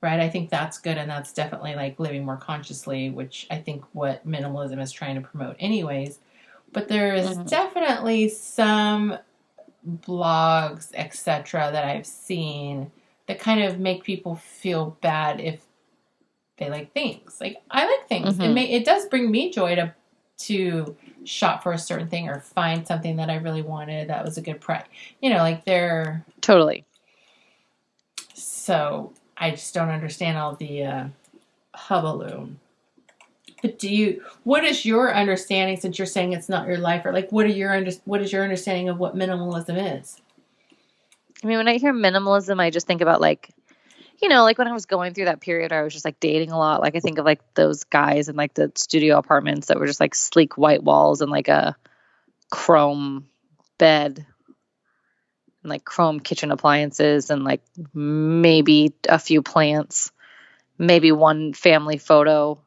right? 0.02 0.20
I 0.20 0.30
think 0.30 0.48
that's 0.48 0.78
good, 0.78 0.96
and 0.96 1.10
that's 1.10 1.32
definitely 1.32 1.74
like 1.74 2.00
living 2.00 2.24
more 2.24 2.38
consciously, 2.38 3.10
which 3.10 3.46
I 3.50 3.58
think 3.58 3.84
what 3.92 4.26
minimalism 4.26 4.80
is 4.80 4.92
trying 4.92 5.14
to 5.16 5.20
promote, 5.20 5.56
anyways. 5.60 6.20
But 6.72 6.88
there 6.88 7.14
is 7.14 7.36
Mhm. 7.36 7.48
definitely 7.50 8.28
some 8.30 9.18
blogs, 9.86 10.90
etc., 10.94 11.70
that 11.72 11.84
I've 11.84 12.06
seen 12.06 12.90
that 13.26 13.38
kind 13.38 13.62
of 13.62 13.78
make 13.78 14.02
people 14.02 14.36
feel 14.36 14.96
bad 15.02 15.40
if 15.40 15.64
they 16.56 16.68
like 16.70 16.92
things. 16.92 17.38
Like 17.40 17.62
I 17.70 17.86
like 17.86 18.08
things. 18.08 18.38
It 18.38 18.42
Mhm. 18.48 18.54
may 18.54 18.70
it 18.70 18.84
does 18.84 19.06
bring 19.06 19.30
me 19.30 19.50
joy 19.50 19.74
to 19.74 19.94
to 20.40 20.96
shop 21.24 21.62
for 21.62 21.72
a 21.72 21.78
certain 21.78 22.08
thing 22.08 22.28
or 22.28 22.40
find 22.40 22.86
something 22.86 23.16
that 23.16 23.30
I 23.30 23.36
really 23.36 23.62
wanted 23.62 24.08
that 24.08 24.24
was 24.24 24.38
a 24.38 24.42
good 24.42 24.60
price. 24.60 24.84
You 25.20 25.30
know, 25.30 25.38
like 25.38 25.64
they're 25.64 26.24
Totally. 26.40 26.84
so 28.34 29.12
I 29.36 29.50
just 29.50 29.74
don't 29.74 29.88
understand 29.88 30.38
all 30.38 30.54
the 30.54 30.84
uh, 30.84 31.04
hubbub. 31.74 32.56
But 33.62 33.78
do 33.78 33.94
you? 33.94 34.24
What 34.44 34.64
is 34.64 34.84
your 34.86 35.14
understanding? 35.14 35.78
Since 35.78 35.98
you're 35.98 36.06
saying 36.06 36.32
it's 36.32 36.48
not 36.48 36.66
your 36.66 36.78
life, 36.78 37.04
or 37.04 37.12
like, 37.12 37.30
what 37.30 37.44
are 37.44 37.50
your 37.50 37.74
under, 37.74 37.90
What 38.04 38.22
is 38.22 38.32
your 38.32 38.42
understanding 38.42 38.88
of 38.88 38.98
what 38.98 39.14
minimalism 39.14 40.00
is? 40.00 40.20
I 41.42 41.46
mean, 41.46 41.58
when 41.58 41.68
I 41.68 41.76
hear 41.76 41.92
minimalism, 41.92 42.60
I 42.60 42.70
just 42.70 42.86
think 42.86 43.00
about 43.00 43.20
like, 43.20 43.50
you 44.22 44.28
know, 44.28 44.42
like 44.42 44.58
when 44.58 44.68
I 44.68 44.72
was 44.72 44.86
going 44.86 45.14
through 45.14 45.26
that 45.26 45.40
period, 45.40 45.72
I 45.72 45.82
was 45.82 45.92
just 45.92 46.04
like 46.04 46.20
dating 46.20 46.50
a 46.50 46.58
lot. 46.58 46.80
Like 46.80 46.96
I 46.96 47.00
think 47.00 47.18
of 47.18 47.24
like 47.24 47.40
those 47.54 47.84
guys 47.84 48.28
in 48.28 48.36
like 48.36 48.54
the 48.54 48.70
studio 48.74 49.18
apartments 49.18 49.68
that 49.68 49.78
were 49.78 49.86
just 49.86 50.00
like 50.00 50.14
sleek 50.14 50.58
white 50.58 50.82
walls 50.82 51.20
and 51.20 51.30
like 51.30 51.48
a 51.48 51.76
chrome 52.50 53.26
bed 53.78 54.26
and 55.62 55.70
like 55.70 55.84
chrome 55.84 56.20
kitchen 56.20 56.50
appliances 56.50 57.30
and 57.30 57.44
like 57.44 57.62
maybe 57.94 58.92
a 59.08 59.18
few 59.18 59.42
plants, 59.42 60.12
maybe 60.78 61.12
one 61.12 61.52
family 61.52 61.98
photo. 61.98 62.60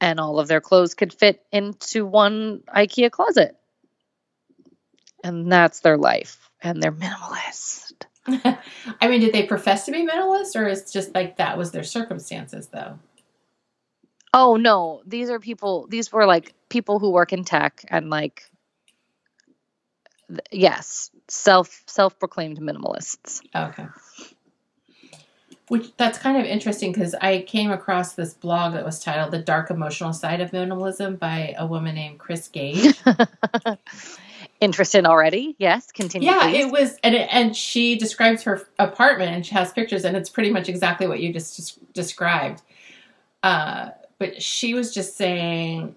And 0.00 0.20
all 0.20 0.38
of 0.38 0.48
their 0.48 0.60
clothes 0.60 0.94
could 0.94 1.12
fit 1.12 1.42
into 1.50 2.04
one 2.04 2.62
IKEA 2.68 3.10
closet. 3.10 3.56
And 5.24 5.50
that's 5.50 5.80
their 5.80 5.96
life. 5.96 6.50
And 6.62 6.82
they're 6.82 6.92
minimalist. 6.92 7.85
I 9.00 9.08
mean, 9.08 9.20
did 9.20 9.32
they 9.32 9.44
profess 9.44 9.86
to 9.86 9.92
be 9.92 10.06
minimalist, 10.06 10.56
or 10.56 10.66
is 10.66 10.90
just 10.90 11.14
like 11.14 11.36
that 11.36 11.56
was 11.56 11.70
their 11.72 11.84
circumstances, 11.84 12.68
though? 12.68 12.98
Oh 14.34 14.56
no, 14.56 15.02
these 15.06 15.30
are 15.30 15.40
people. 15.40 15.86
These 15.88 16.12
were 16.12 16.26
like 16.26 16.54
people 16.68 16.98
who 16.98 17.10
work 17.10 17.32
in 17.32 17.44
tech 17.44 17.84
and 17.88 18.10
like, 18.10 18.50
th- 20.28 20.40
yes, 20.50 21.10
self 21.28 21.82
self 21.86 22.18
proclaimed 22.18 22.58
minimalists. 22.60 23.40
Okay. 23.54 23.86
Which 25.68 25.96
that's 25.96 26.18
kind 26.18 26.36
of 26.36 26.44
interesting 26.44 26.92
because 26.92 27.14
I 27.14 27.42
came 27.42 27.72
across 27.72 28.14
this 28.14 28.34
blog 28.34 28.74
that 28.74 28.84
was 28.84 29.02
titled 29.02 29.32
"The 29.32 29.38
Dark 29.38 29.70
Emotional 29.70 30.12
Side 30.12 30.40
of 30.40 30.50
Minimalism" 30.50 31.18
by 31.18 31.54
a 31.58 31.66
woman 31.66 31.94
named 31.94 32.18
Chris 32.18 32.48
Gage. 32.48 33.00
Interested 34.60 35.04
already? 35.04 35.54
Yes, 35.58 35.92
continue. 35.92 36.28
Yeah, 36.28 36.48
please. 36.48 36.64
it 36.64 36.72
was, 36.72 36.98
and 37.04 37.14
it, 37.14 37.28
and 37.30 37.54
she 37.54 37.96
describes 37.96 38.42
her 38.44 38.66
apartment, 38.78 39.32
and 39.32 39.44
she 39.44 39.54
has 39.54 39.72
pictures, 39.72 40.04
and 40.04 40.16
it's 40.16 40.30
pretty 40.30 40.50
much 40.50 40.68
exactly 40.68 41.06
what 41.06 41.20
you 41.20 41.32
just 41.32 41.56
des- 41.56 41.86
described. 41.92 42.62
Uh, 43.42 43.90
but 44.18 44.40
she 44.42 44.72
was 44.72 44.94
just 44.94 45.16
saying, 45.16 45.94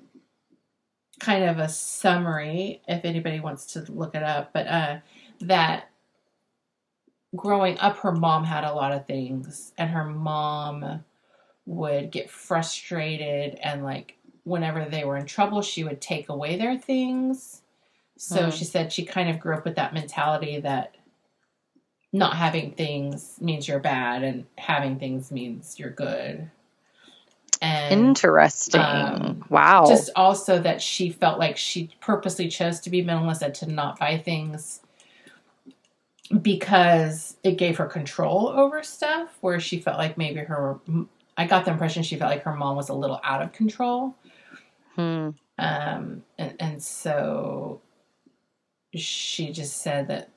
kind 1.19 1.45
of 1.45 1.57
a 1.57 1.69
summary, 1.69 2.81
if 2.87 3.05
anybody 3.05 3.39
wants 3.39 3.65
to 3.73 3.85
look 3.91 4.13
it 4.13 4.23
up, 4.23 4.51
but 4.53 4.67
uh, 4.67 4.97
that 5.41 5.89
growing 7.35 7.77
up, 7.79 7.97
her 7.97 8.11
mom 8.11 8.43
had 8.43 8.63
a 8.63 8.73
lot 8.73 8.91
of 8.91 9.07
things, 9.07 9.71
and 9.77 9.89
her 9.89 10.05
mom 10.05 11.03
would 11.65 12.11
get 12.11 12.29
frustrated, 12.29 13.57
and 13.63 13.83
like 13.83 14.17
whenever 14.43 14.85
they 14.85 15.05
were 15.05 15.17
in 15.17 15.25
trouble, 15.25 15.61
she 15.61 15.83
would 15.83 16.01
take 16.01 16.27
away 16.27 16.57
their 16.57 16.77
things. 16.77 17.61
So 18.19 18.45
Hmm. 18.45 18.49
she 18.51 18.65
said 18.65 18.91
she 18.91 19.05
kind 19.05 19.29
of 19.29 19.39
grew 19.39 19.55
up 19.55 19.63
with 19.63 19.75
that 19.77 19.93
mentality 19.93 20.59
that 20.59 20.95
not 22.11 22.35
having 22.35 22.73
things 22.73 23.37
means 23.39 23.67
you're 23.67 23.79
bad 23.79 24.23
and 24.23 24.45
having 24.57 24.99
things 24.99 25.31
means 25.31 25.79
you're 25.79 25.89
good. 25.89 26.51
And 27.61 27.93
Interesting. 27.93 28.81
um, 28.81 29.45
wow. 29.49 29.85
just 29.87 30.09
also 30.17 30.59
that 30.59 30.81
she 30.81 31.09
felt 31.11 31.39
like 31.39 31.55
she 31.57 31.91
purposely 32.01 32.49
chose 32.49 32.81
to 32.81 32.89
be 32.89 33.03
minimalist 33.03 33.41
and 33.41 33.55
to 33.55 33.67
not 33.67 33.99
buy 33.99 34.17
things 34.17 34.81
because 36.41 37.37
it 37.43 37.57
gave 37.57 37.77
her 37.77 37.85
control 37.85 38.49
over 38.49 38.83
stuff 38.83 39.37
where 39.41 39.59
she 39.61 39.79
felt 39.79 39.97
like 39.97 40.17
maybe 40.17 40.41
her 40.41 40.79
I 41.37 41.47
got 41.47 41.63
the 41.63 41.71
impression 41.71 42.03
she 42.03 42.17
felt 42.17 42.31
like 42.31 42.43
her 42.43 42.55
mom 42.55 42.75
was 42.75 42.89
a 42.89 42.93
little 42.93 43.21
out 43.23 43.41
of 43.41 43.53
control. 43.53 44.15
Hmm. 44.95 45.29
Um, 45.57 46.23
and, 46.37 46.55
and 46.59 46.83
so 46.83 47.81
she 48.95 49.51
just 49.51 49.81
said 49.81 50.07
that 50.07 50.29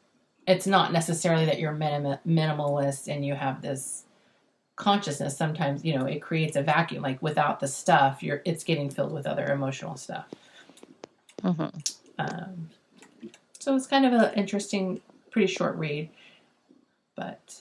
it's 0.46 0.66
not 0.66 0.92
necessarily 0.92 1.44
that 1.46 1.58
you're 1.58 1.72
minim- 1.72 2.18
minimalist 2.26 3.12
and 3.12 3.24
you 3.24 3.34
have 3.34 3.62
this 3.62 4.04
consciousness. 4.76 5.36
Sometimes, 5.36 5.84
you 5.84 5.96
know, 5.96 6.06
it 6.06 6.20
creates 6.20 6.56
a 6.56 6.62
vacuum. 6.62 7.02
Like 7.02 7.22
without 7.22 7.60
the 7.60 7.68
stuff, 7.68 8.22
you're 8.22 8.42
it's 8.44 8.64
getting 8.64 8.90
filled 8.90 9.12
with 9.12 9.26
other 9.26 9.46
emotional 9.46 9.96
stuff. 9.96 10.26
Mhm. 11.42 11.96
Um, 12.18 12.70
so 13.58 13.74
it's 13.76 13.86
kind 13.86 14.04
of 14.04 14.12
an 14.12 14.34
interesting, 14.34 15.00
pretty 15.30 15.52
short 15.52 15.76
read. 15.76 16.10
But 17.14 17.60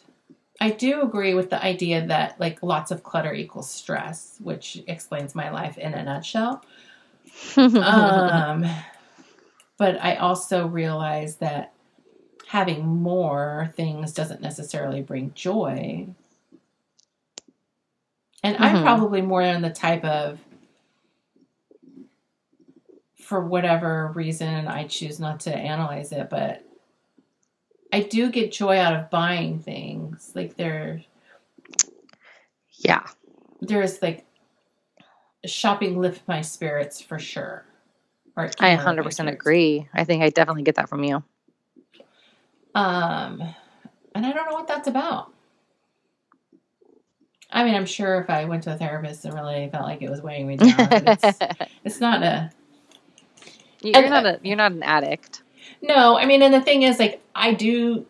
I 0.59 0.71
do 0.71 1.01
agree 1.01 1.33
with 1.33 1.49
the 1.49 1.63
idea 1.63 2.05
that 2.07 2.39
like 2.39 2.63
lots 2.63 2.91
of 2.91 3.03
clutter 3.03 3.33
equals 3.33 3.69
stress, 3.69 4.37
which 4.41 4.81
explains 4.87 5.35
my 5.35 5.49
life 5.49 5.77
in 5.77 5.93
a 5.93 6.03
nutshell 6.03 6.63
um, 7.57 8.65
but 9.81 9.99
I 9.99 10.17
also 10.17 10.67
realize 10.67 11.37
that 11.37 11.73
having 12.45 12.85
more 12.85 13.73
things 13.75 14.13
doesn't 14.13 14.39
necessarily 14.39 15.01
bring 15.01 15.33
joy. 15.33 16.07
And 18.43 18.57
I'm 18.57 18.75
Mhm. 18.75 18.83
probably 18.83 19.23
more 19.23 19.41
on 19.41 19.63
the 19.63 19.71
type 19.71 20.05
of, 20.05 20.39
for 23.15 23.43
whatever 23.43 24.09
reason, 24.13 24.67
I 24.67 24.85
choose 24.85 25.19
not 25.19 25.39
to 25.41 25.55
analyze 25.57 26.11
it, 26.11 26.29
but 26.29 26.63
I 27.91 28.01
do 28.01 28.29
get 28.29 28.51
joy 28.51 28.77
out 28.77 28.93
of 28.95 29.09
buying 29.09 29.57
things. 29.57 30.31
Like 30.35 30.57
there, 30.57 31.01
yeah. 32.73 33.07
there's 33.61 33.99
like 34.03 34.27
shopping 35.43 35.99
lift 35.99 36.27
my 36.27 36.41
spirits 36.41 37.01
for 37.01 37.17
sure. 37.17 37.65
I 38.37 38.47
can 38.47 38.95
lift 38.95 39.19
my 39.19 39.25
100% 39.27 39.31
agree. 39.31 39.87
I 39.93 40.03
think 40.03 40.23
I 40.23 40.29
definitely 40.29 40.63
get 40.63 40.75
that 40.75 40.89
from 40.89 41.03
you. 41.03 41.23
Um, 42.73 43.41
and 44.15 44.25
I 44.25 44.31
don't 44.31 44.49
know 44.49 44.53
what 44.53 44.67
that's 44.67 44.87
about. 44.87 45.31
I 47.51 47.65
mean, 47.65 47.75
I'm 47.75 47.85
sure 47.85 48.19
if 48.21 48.29
I 48.29 48.45
went 48.45 48.63
to 48.63 48.73
a 48.73 48.77
therapist 48.77 49.25
and 49.25 49.33
really 49.33 49.67
felt 49.69 49.83
like 49.83 50.01
it 50.01 50.09
was 50.09 50.21
weighing 50.21 50.47
me 50.47 50.55
down, 50.55 50.73
it's, 50.79 51.39
it's 51.83 51.99
not 51.99 52.23
a 52.23 52.49
you're 53.81 53.97
And- 53.97 54.09
not 54.09 54.25
a 54.25 54.39
you're 54.43 54.55
not 54.55 54.71
an 54.71 54.83
addict. 54.83 55.43
no. 55.81 56.17
I 56.17 56.25
mean, 56.25 56.41
and 56.43 56.53
the 56.53 56.61
thing 56.61 56.83
is, 56.83 56.97
like, 56.99 57.21
I 57.35 57.53
do, 57.53 58.05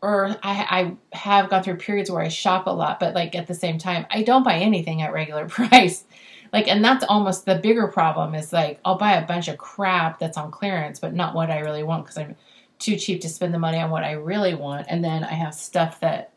or 0.00 0.28
I, 0.42 0.96
I 1.12 1.16
have 1.16 1.50
gone 1.50 1.62
through 1.62 1.76
periods 1.76 2.10
where 2.10 2.22
I 2.22 2.28
shop 2.28 2.66
a 2.66 2.70
lot, 2.70 2.98
but 3.00 3.14
like 3.14 3.34
at 3.34 3.46
the 3.48 3.54
same 3.54 3.76
time, 3.76 4.06
I 4.10 4.22
don't 4.22 4.44
buy 4.44 4.54
anything 4.54 5.02
at 5.02 5.12
regular 5.12 5.46
price. 5.48 6.04
Like, 6.52 6.68
and 6.68 6.84
that's 6.84 7.04
almost 7.04 7.44
the 7.44 7.56
bigger 7.56 7.88
problem 7.88 8.34
is 8.34 8.52
like 8.52 8.80
I'll 8.84 8.98
buy 8.98 9.14
a 9.14 9.26
bunch 9.26 9.48
of 9.48 9.58
crap 9.58 10.18
that's 10.18 10.36
on 10.38 10.50
clearance, 10.50 11.00
but 11.00 11.14
not 11.14 11.34
what 11.34 11.50
I 11.50 11.60
really 11.60 11.82
want 11.82 12.04
because 12.04 12.18
I'm 12.18 12.36
too 12.78 12.96
cheap 12.96 13.20
to 13.22 13.28
spend 13.28 13.54
the 13.54 13.58
money 13.58 13.78
on 13.78 13.90
what 13.90 14.04
I 14.04 14.12
really 14.12 14.54
want. 14.54 14.86
And 14.88 15.02
then 15.02 15.24
I 15.24 15.32
have 15.32 15.54
stuff 15.54 16.00
that, 16.00 16.30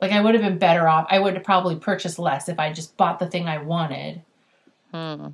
like, 0.00 0.12
I 0.12 0.20
would 0.20 0.34
have 0.34 0.42
been 0.42 0.58
better 0.58 0.88
off. 0.88 1.06
I 1.10 1.18
would 1.18 1.34
have 1.34 1.44
probably 1.44 1.76
purchased 1.76 2.18
less 2.18 2.48
if 2.48 2.58
I 2.58 2.72
just 2.72 2.96
bought 2.96 3.18
the 3.18 3.26
thing 3.26 3.48
I 3.48 3.58
wanted 3.58 4.22
Hmm. 4.92 5.28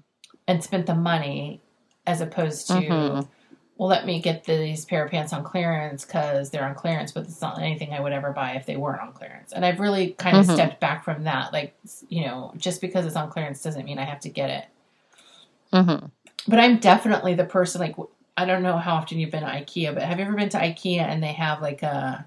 and 0.49 0.63
spent 0.63 0.87
the 0.87 0.95
money 0.95 1.61
as 2.07 2.21
opposed 2.21 2.69
to, 2.69 2.75
Mhm. 2.75 3.29
Well, 3.79 3.89
let 3.89 4.07
me 4.07 4.21
get 4.21 4.45
these 4.45 4.85
pair 4.87 5.05
of 5.05 5.11
pants 5.11 5.33
on 5.35 5.45
clearance 5.45 6.05
because 6.05 6.49
they're 6.51 6.67
on 6.67 6.75
clearance, 6.75 7.13
but 7.13 7.25
it's 7.25 7.43
not 7.43 7.61
anything 7.61 7.93
I 7.93 8.01
would 8.01 8.13
ever 8.13 8.33
buy 8.33 8.53
if 8.53 8.65
they 8.65 8.77
weren't 8.77 9.03
on 9.03 9.13
clearance. 9.13 9.53
And 9.53 9.67
I've 9.67 9.81
really 9.81 10.13
kind 10.13 10.37
of 10.39 10.47
Mhm. 10.47 10.55
stepped 10.55 10.81
back 10.81 11.05
from 11.05 11.25
that. 11.25 11.53
Like, 11.53 11.75
you 12.09 12.25
know, 12.25 12.53
just 12.57 12.81
because 12.81 13.05
it's 13.05 13.17
on 13.17 13.29
clearance 13.31 13.63
doesn't 13.63 13.85
mean 13.85 13.99
I 13.99 14.05
have 14.05 14.21
to 14.21 14.31
get 14.31 14.49
it. 14.51 14.65
Mhm. 15.75 16.11
But 16.49 16.59
I'm 16.61 16.79
definitely 16.79 17.35
the 17.35 17.45
person, 17.45 17.81
like, 17.83 17.97
I 18.39 18.47
don't 18.47 18.63
know 18.63 18.79
how 18.79 18.95
often 18.95 19.19
you've 19.19 19.31
been 19.31 19.43
to 19.43 19.49
IKEA, 19.49 19.93
but 19.93 20.05
have 20.05 20.19
you 20.19 20.25
ever 20.25 20.35
been 20.37 20.49
to 20.51 20.59
IKEA 20.59 21.03
and 21.03 21.23
they 21.23 21.33
have 21.33 21.61
like 21.61 21.83
a, 21.83 22.25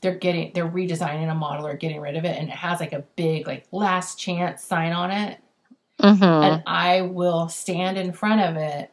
they're 0.00 0.14
getting, 0.14 0.52
they're 0.54 0.68
redesigning 0.68 1.28
a 1.30 1.34
model 1.34 1.66
or 1.66 1.74
getting 1.74 2.00
rid 2.00 2.16
of 2.16 2.24
it 2.24 2.38
and 2.38 2.48
it 2.48 2.54
has 2.54 2.78
like 2.78 2.92
a 2.92 3.04
big, 3.16 3.48
like, 3.48 3.66
last 3.72 4.16
chance 4.18 4.62
sign 4.62 4.92
on 4.92 5.10
it 5.10 5.40
Mhm. 6.00 6.44
and 6.44 6.62
I 6.68 7.00
will 7.02 7.48
stand 7.48 7.98
in 7.98 8.12
front 8.12 8.40
of 8.42 8.56
it 8.56 8.91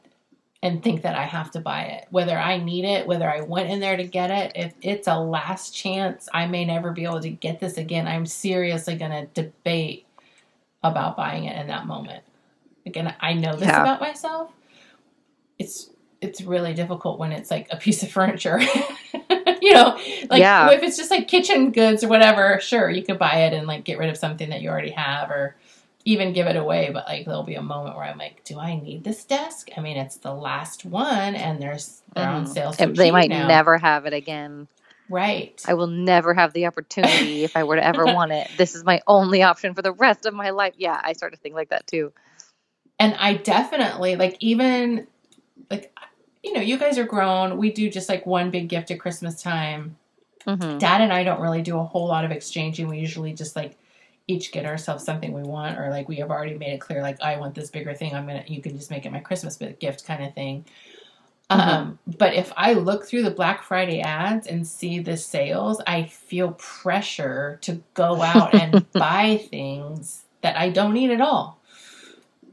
and 0.61 0.83
think 0.83 1.03
that 1.03 1.15
I 1.15 1.23
have 1.23 1.51
to 1.51 1.59
buy 1.61 1.83
it. 1.83 2.07
Whether 2.09 2.37
I 2.37 2.57
need 2.57 2.83
it, 2.83 3.07
whether 3.07 3.29
I 3.29 3.41
went 3.41 3.69
in 3.69 3.79
there 3.79 3.95
to 3.95 4.03
get 4.03 4.29
it, 4.29 4.51
if 4.55 4.73
it's 4.81 5.07
a 5.07 5.17
last 5.17 5.73
chance, 5.73 6.27
I 6.33 6.47
may 6.47 6.65
never 6.65 6.91
be 6.91 7.05
able 7.05 7.21
to 7.21 7.29
get 7.29 7.59
this 7.61 7.77
again. 7.77 8.07
I'm 8.07 8.25
seriously 8.25 8.95
going 8.95 9.11
to 9.11 9.25
debate 9.41 10.05
about 10.83 11.15
buying 11.15 11.45
it 11.45 11.59
in 11.59 11.67
that 11.67 11.85
moment. 11.87 12.23
Again, 12.85 13.13
I 13.21 13.33
know 13.33 13.53
this 13.55 13.67
Yeah. 13.67 13.81
about 13.81 14.01
myself. 14.01 14.51
It's 15.57 15.91
it's 16.21 16.41
really 16.41 16.73
difficult 16.73 17.17
when 17.17 17.31
it's 17.31 17.49
like 17.49 17.67
a 17.71 17.77
piece 17.77 18.03
of 18.03 18.11
furniture. 18.11 18.59
you 18.59 19.73
know, 19.73 19.97
like 20.29 20.41
Yeah. 20.41 20.69
if 20.71 20.83
it's 20.83 20.97
just 20.97 21.11
like 21.11 21.29
kitchen 21.29 21.71
goods 21.71 22.03
or 22.03 22.09
whatever, 22.09 22.59
sure, 22.61 22.89
you 22.89 23.03
could 23.03 23.17
buy 23.17 23.43
it 23.45 23.53
and 23.53 23.65
like 23.67 23.85
get 23.85 23.97
rid 23.97 24.09
of 24.09 24.17
something 24.17 24.49
that 24.49 24.61
you 24.61 24.69
already 24.69 24.91
have 24.91 25.29
or 25.31 25.55
even 26.09 26.33
give 26.33 26.47
it 26.47 26.55
away, 26.55 26.89
but 26.91 27.05
like 27.07 27.25
there'll 27.25 27.43
be 27.43 27.55
a 27.55 27.61
moment 27.61 27.95
where 27.95 28.05
I'm 28.05 28.17
like, 28.17 28.43
do 28.43 28.59
I 28.59 28.75
need 28.75 29.03
this 29.03 29.23
desk? 29.23 29.69
I 29.77 29.81
mean, 29.81 29.97
it's 29.97 30.17
the 30.17 30.33
last 30.33 30.85
one 30.85 31.35
and 31.35 31.61
there's 31.61 32.01
they're 32.15 32.27
on 32.27 32.45
Mhm. 32.45 32.47
sale. 32.47 32.73
So 32.73 32.87
they 32.87 33.11
might 33.11 33.29
now. 33.29 33.47
never 33.47 33.77
have 33.77 34.05
it 34.05 34.13
again. 34.13 34.67
Right. 35.09 35.61
I 35.67 35.73
will 35.75 35.87
never 35.87 36.33
have 36.33 36.53
the 36.53 36.65
opportunity 36.67 37.43
if 37.43 37.55
I 37.55 37.63
were 37.63 37.75
to 37.75 37.85
ever 37.85 38.05
want 38.05 38.31
it. 38.31 38.47
This 38.57 38.75
is 38.75 38.83
my 38.83 39.01
only 39.07 39.43
option 39.43 39.73
for 39.75 39.81
the 39.81 39.91
rest 39.91 40.25
of 40.25 40.33
my 40.33 40.49
life. 40.51 40.73
Yeah, 40.77 40.99
I 41.01 41.13
start 41.13 41.33
to 41.33 41.39
think 41.39 41.55
like 41.55 41.69
that 41.69 41.85
too. 41.87 42.11
and 42.99 43.15
I 43.19 43.35
definitely 43.35 44.15
like 44.15 44.37
even 44.39 45.07
like 45.69 45.91
you 46.43 46.53
know, 46.53 46.61
you 46.61 46.77
guys 46.77 46.97
are 46.97 47.05
grown. 47.05 47.57
We 47.57 47.71
do 47.71 47.89
just 47.89 48.09
like 48.09 48.25
one 48.25 48.49
big 48.51 48.69
gift 48.69 48.91
at 48.91 48.99
Christmas 48.99 49.41
time. 49.41 49.97
hmm 50.45 50.77
Dad 50.79 51.01
and 51.01 51.13
I 51.13 51.23
don't 51.23 51.41
really 51.41 51.61
do 51.61 51.77
a 51.77 51.83
whole 51.83 52.07
lot 52.07 52.25
of 52.25 52.31
exchanging. 52.31 52.87
We 52.87 52.99
usually 52.99 53.33
just 53.33 53.55
like 53.55 53.77
each 54.29 54.53
get 54.53 54.65
ourselves 54.65 55.05
something 55.05 55.33
we 55.33 55.43
want, 55.43 55.79
or 55.79 55.89
like 55.91 56.09
we 56.09 56.17
have 56.17 56.31
already 56.31 56.57
made 56.57 56.73
it 56.73 56.81
clear, 56.81 57.01
like 57.03 57.21
I 57.21 57.37
want 57.37 57.55
this 57.55 57.71
bigger 57.71 57.95
thing. 57.95 58.15
I'm 58.15 58.27
gonna, 58.27 58.45
you 58.47 58.61
can 58.61 58.77
just 58.77 58.91
make 58.91 59.05
it 59.05 59.13
my 59.13 59.21
Christmas 59.21 59.57
gift 59.79 60.05
kind 60.05 60.23
of 60.25 60.35
thing. 60.35 60.65
Um, 61.51 61.99
but 62.17 62.33
if 62.35 62.53
I 62.57 62.73
look 62.73 63.05
through 63.07 63.23
the 63.23 63.31
Black 63.31 63.63
Friday 63.63 64.01
ads 64.01 64.47
and 64.47 64.67
see 64.67 64.99
the 64.99 65.17
sales, 65.17 65.81
I 65.87 66.05
feel 66.05 66.53
pressure 66.53 67.59
to 67.63 67.83
go 67.95 68.21
out 68.23 68.53
and 68.55 68.81
buy 68.97 69.37
things 69.37 70.23
that 70.41 70.57
I 70.57 70.69
don't 70.69 70.93
need 70.93 71.11
at 71.11 71.21
all. 71.21 71.59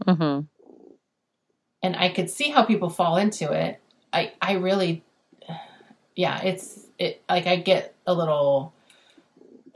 hmm 0.07 0.41
and 1.83 1.97
I 1.97 2.11
could 2.11 2.31
see 2.31 2.51
how 2.51 2.65
people 2.65 2.91
fall 2.91 3.19
into 3.19 3.53
it. 3.53 3.81
I 4.13 4.33
I 4.43 4.55
really, 4.55 5.05
yeah, 6.17 6.41
it's 6.43 6.87
it 6.99 7.23
like 7.29 7.47
I 7.47 7.57
get 7.57 7.95
a 8.07 8.15
little 8.15 8.75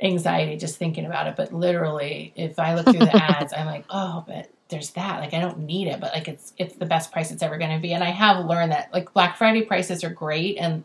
anxiety 0.02 0.56
just 0.56 0.76
thinking 0.76 1.06
about 1.06 1.26
it. 1.26 1.36
But 1.36 1.52
literally, 1.52 2.32
if 2.36 2.58
I 2.58 2.74
look 2.74 2.86
through 2.86 3.06
the 3.06 3.16
ads, 3.22 3.52
I'm 3.52 3.66
like, 3.66 3.84
oh, 3.90 4.24
but 4.26 4.50
there's 4.68 4.90
that. 4.90 5.20
Like 5.20 5.34
I 5.34 5.40
don't 5.40 5.60
need 5.60 5.88
it, 5.88 6.00
but 6.00 6.12
like 6.14 6.28
it's 6.28 6.52
it's 6.58 6.74
the 6.74 6.86
best 6.86 7.12
price 7.12 7.30
it's 7.30 7.42
ever 7.42 7.58
going 7.58 7.74
to 7.74 7.80
be. 7.80 7.92
And 7.92 8.04
I 8.04 8.10
have 8.10 8.44
learned 8.46 8.72
that 8.72 8.92
like 8.92 9.12
Black 9.12 9.36
Friday 9.36 9.62
prices 9.62 10.04
are 10.04 10.10
great 10.10 10.56
and. 10.56 10.84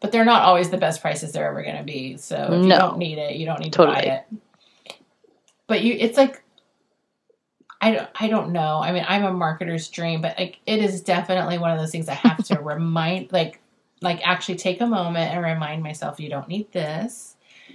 But 0.00 0.12
they're 0.12 0.26
not 0.26 0.42
always 0.42 0.68
the 0.68 0.76
best 0.76 1.00
prices 1.00 1.32
they're 1.32 1.48
ever 1.48 1.62
going 1.62 1.78
to 1.78 1.82
be. 1.82 2.18
So 2.18 2.36
if 2.52 2.64
you 2.64 2.68
don't 2.68 2.98
need 2.98 3.16
it, 3.16 3.36
you 3.36 3.46
don't 3.46 3.58
need 3.58 3.72
to 3.72 3.86
buy 3.86 4.00
it. 4.00 4.26
But 5.66 5.82
you, 5.82 5.94
it's 5.94 6.18
like 6.18 6.44
I 7.84 7.90
don't, 7.90 8.08
I 8.18 8.28
don't 8.28 8.52
know. 8.52 8.80
I 8.82 8.92
mean, 8.92 9.04
I'm 9.06 9.24
a 9.24 9.30
marketer's 9.30 9.88
dream, 9.88 10.22
but 10.22 10.38
like 10.38 10.58
it 10.64 10.82
is 10.82 11.02
definitely 11.02 11.58
one 11.58 11.70
of 11.70 11.78
those 11.78 11.90
things 11.90 12.08
I 12.08 12.14
have 12.14 12.42
to 12.46 12.58
remind, 12.62 13.30
like, 13.30 13.60
like 14.00 14.26
actually 14.26 14.56
take 14.56 14.80
a 14.80 14.86
moment 14.86 15.34
and 15.34 15.44
remind 15.44 15.82
myself 15.82 16.18
you 16.18 16.30
don't 16.30 16.48
need 16.48 16.72
this, 16.72 17.33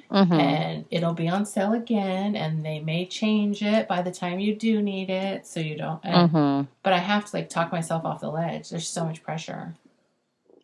hmm 0.10 0.34
and 0.34 0.86
it'll 0.92 1.13
be 1.13 1.28
on 1.30 1.46
sale 1.46 1.74
again, 1.74 2.36
and 2.36 2.66
they 2.66 2.80
may 2.80 3.06
change 3.06 3.62
it 3.62 3.88
by 3.88 4.01
the 4.01 4.12
time 4.12 4.39
you 4.39 4.56
do 4.56 4.82
need 4.82 5.10
it, 5.10 5.46
so 5.46 5.60
you 5.60 5.75
don't. 5.78 6.00
and- 6.04 6.32
hmm 6.32 6.62
But 6.84 6.94
I 6.94 6.98
have 7.00 7.25
to 7.25 7.36
like 7.36 7.50
talk 7.50 7.72
myself 7.72 8.06
off 8.06 8.22
the 8.22 8.30
ledge. 8.32 8.70
There's 8.70 8.88
so 8.88 9.06
much 9.06 9.24
pressure. 9.24 9.75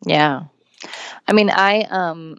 Yeah. 0.04 0.44
I 1.28 1.32
mean, 1.32 1.50
I 1.50 1.82
um 1.82 2.38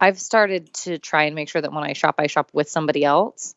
I've 0.00 0.20
started 0.20 0.72
to 0.84 0.98
try 0.98 1.24
and 1.24 1.34
make 1.34 1.48
sure 1.48 1.60
that 1.62 1.72
when 1.72 1.84
I 1.84 1.92
shop, 1.94 2.16
I 2.18 2.26
shop 2.28 2.50
with 2.52 2.68
somebody 2.68 3.04
else. 3.04 3.54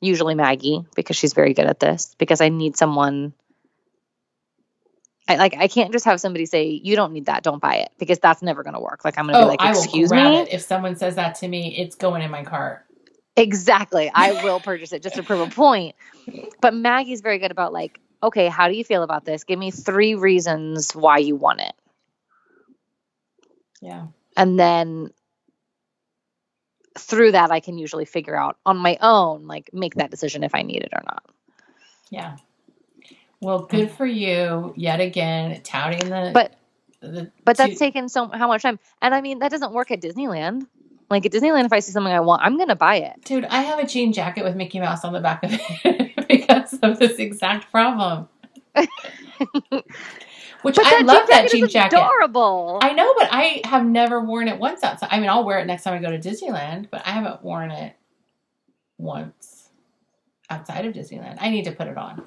Usually 0.00 0.34
Maggie, 0.34 0.84
because 0.96 1.16
she's 1.16 1.32
very 1.34 1.54
good 1.54 1.66
at 1.66 1.78
this, 1.78 2.14
because 2.18 2.40
I 2.40 2.48
need 2.48 2.76
someone 2.76 3.32
I 5.28 5.36
like 5.36 5.54
I 5.56 5.68
can't 5.68 5.92
just 5.92 6.04
have 6.04 6.20
somebody 6.20 6.46
say, 6.46 6.66
You 6.82 6.96
don't 6.96 7.12
need 7.12 7.26
that, 7.26 7.42
don't 7.42 7.60
buy 7.62 7.76
it, 7.76 7.90
because 7.98 8.18
that's 8.18 8.42
never 8.42 8.62
gonna 8.62 8.80
work. 8.80 9.04
Like 9.04 9.18
I'm 9.18 9.26
gonna 9.26 9.38
Oh, 9.38 9.40
be 9.44 9.44
like, 9.44 9.60
I 9.60 9.72
will 9.72 9.82
Excuse 9.84 10.12
me? 10.12 10.20
it 10.40 10.52
if 10.52 10.62
someone 10.62 10.96
says 10.96 11.16
that 11.16 11.36
to 11.36 11.48
me. 11.48 11.76
It's 11.78 11.96
going 11.96 12.22
in 12.22 12.30
my 12.30 12.44
cart. 12.44 12.84
Exactly. 13.36 14.10
I 14.14 14.32
will 14.44 14.60
purchase 14.60 14.92
it 14.92 15.02
just 15.02 15.16
to 15.16 15.22
prove 15.22 15.40
a 15.40 15.46
point. 15.48 15.94
But 16.60 16.74
Maggie's 16.74 17.20
very 17.22 17.38
good 17.38 17.50
about 17.50 17.72
like, 17.72 18.00
okay, 18.22 18.48
how 18.48 18.68
do 18.68 18.74
you 18.74 18.84
feel 18.84 19.02
about 19.02 19.24
this? 19.24 19.44
Give 19.44 19.58
me 19.58 19.70
three 19.70 20.14
reasons 20.14 20.92
why 20.94 21.18
you 21.18 21.36
want 21.36 21.60
it. 21.60 21.72
Yeah. 23.80 24.06
and 24.36 24.58
then 24.58 25.10
through 26.98 27.32
that 27.32 27.50
i 27.50 27.60
can 27.60 27.78
usually 27.78 28.04
figure 28.04 28.36
out 28.36 28.56
on 28.66 28.76
my 28.76 28.98
own 29.00 29.46
like 29.46 29.70
make 29.72 29.94
that 29.96 30.10
decision 30.10 30.44
if 30.44 30.54
i 30.54 30.62
need 30.62 30.82
it 30.82 30.90
or 30.92 31.02
not 31.06 31.24
Yeah. 32.10 32.36
Well, 33.42 33.64
good 33.64 33.90
for 33.90 34.06
you 34.06 34.72
yet 34.76 35.00
again, 35.00 35.60
touting 35.62 36.08
the. 36.08 36.30
But- 36.32 36.54
the 37.00 37.32
but 37.44 37.56
that's 37.56 37.72
two- 37.72 37.78
taken 37.80 38.08
so 38.08 38.28
how 38.28 38.46
much 38.46 38.62
time 38.62 38.78
and 39.00 39.12
i 39.12 39.20
mean 39.20 39.40
that 39.40 39.50
doesn't 39.50 39.72
work 39.72 39.90
at 39.90 40.00
disneyland 40.00 40.68
like 41.10 41.26
at 41.26 41.32
disneyland 41.32 41.64
if 41.64 41.72
i 41.72 41.80
see 41.80 41.90
something 41.90 42.12
i 42.12 42.20
want 42.20 42.40
i'm 42.42 42.56
gonna 42.56 42.76
buy 42.76 42.94
it 42.94 43.20
Dude, 43.24 43.44
I 43.46 43.62
have 43.62 43.80
a 43.80 43.86
jean 43.88 44.12
jacket 44.12 44.44
with 44.44 44.54
Mickey 44.54 44.78
Mouse 44.78 45.04
on 45.04 45.12
the 45.12 45.18
back 45.18 45.42
of 45.42 45.50
it 45.52 46.28
because 46.28 46.74
of 46.74 47.00
this 47.00 47.18
exact 47.18 47.72
problem. 47.72 48.28
Which 50.62 50.76
but 50.76 50.86
I 50.86 50.90
that 50.90 51.04
love 51.04 51.26
that 51.28 51.50
jean 51.50 51.66
jacket. 51.68 51.96
adorable 51.96 52.78
I 52.82 52.92
know, 52.92 53.12
but 53.18 53.28
I 53.32 53.62
have 53.64 53.84
never 53.84 54.20
worn 54.20 54.46
it 54.46 54.60
once 54.60 54.84
outside. 54.84 55.08
I 55.10 55.18
mean, 55.18 55.28
I'll 55.28 55.44
wear 55.44 55.58
it 55.58 55.66
next 55.66 55.82
time 55.82 55.94
I 55.94 55.98
go 55.98 56.10
to 56.16 56.20
Disneyland, 56.20 56.88
but 56.88 57.04
I 57.04 57.10
haven't 57.10 57.42
worn 57.42 57.72
it 57.72 57.96
once 58.98 59.70
outside 60.48 60.86
of 60.86 60.94
Disneyland. 60.94 61.38
I 61.40 61.50
need 61.50 61.64
to 61.64 61.72
put 61.72 61.88
it 61.88 61.98
on. 61.98 62.22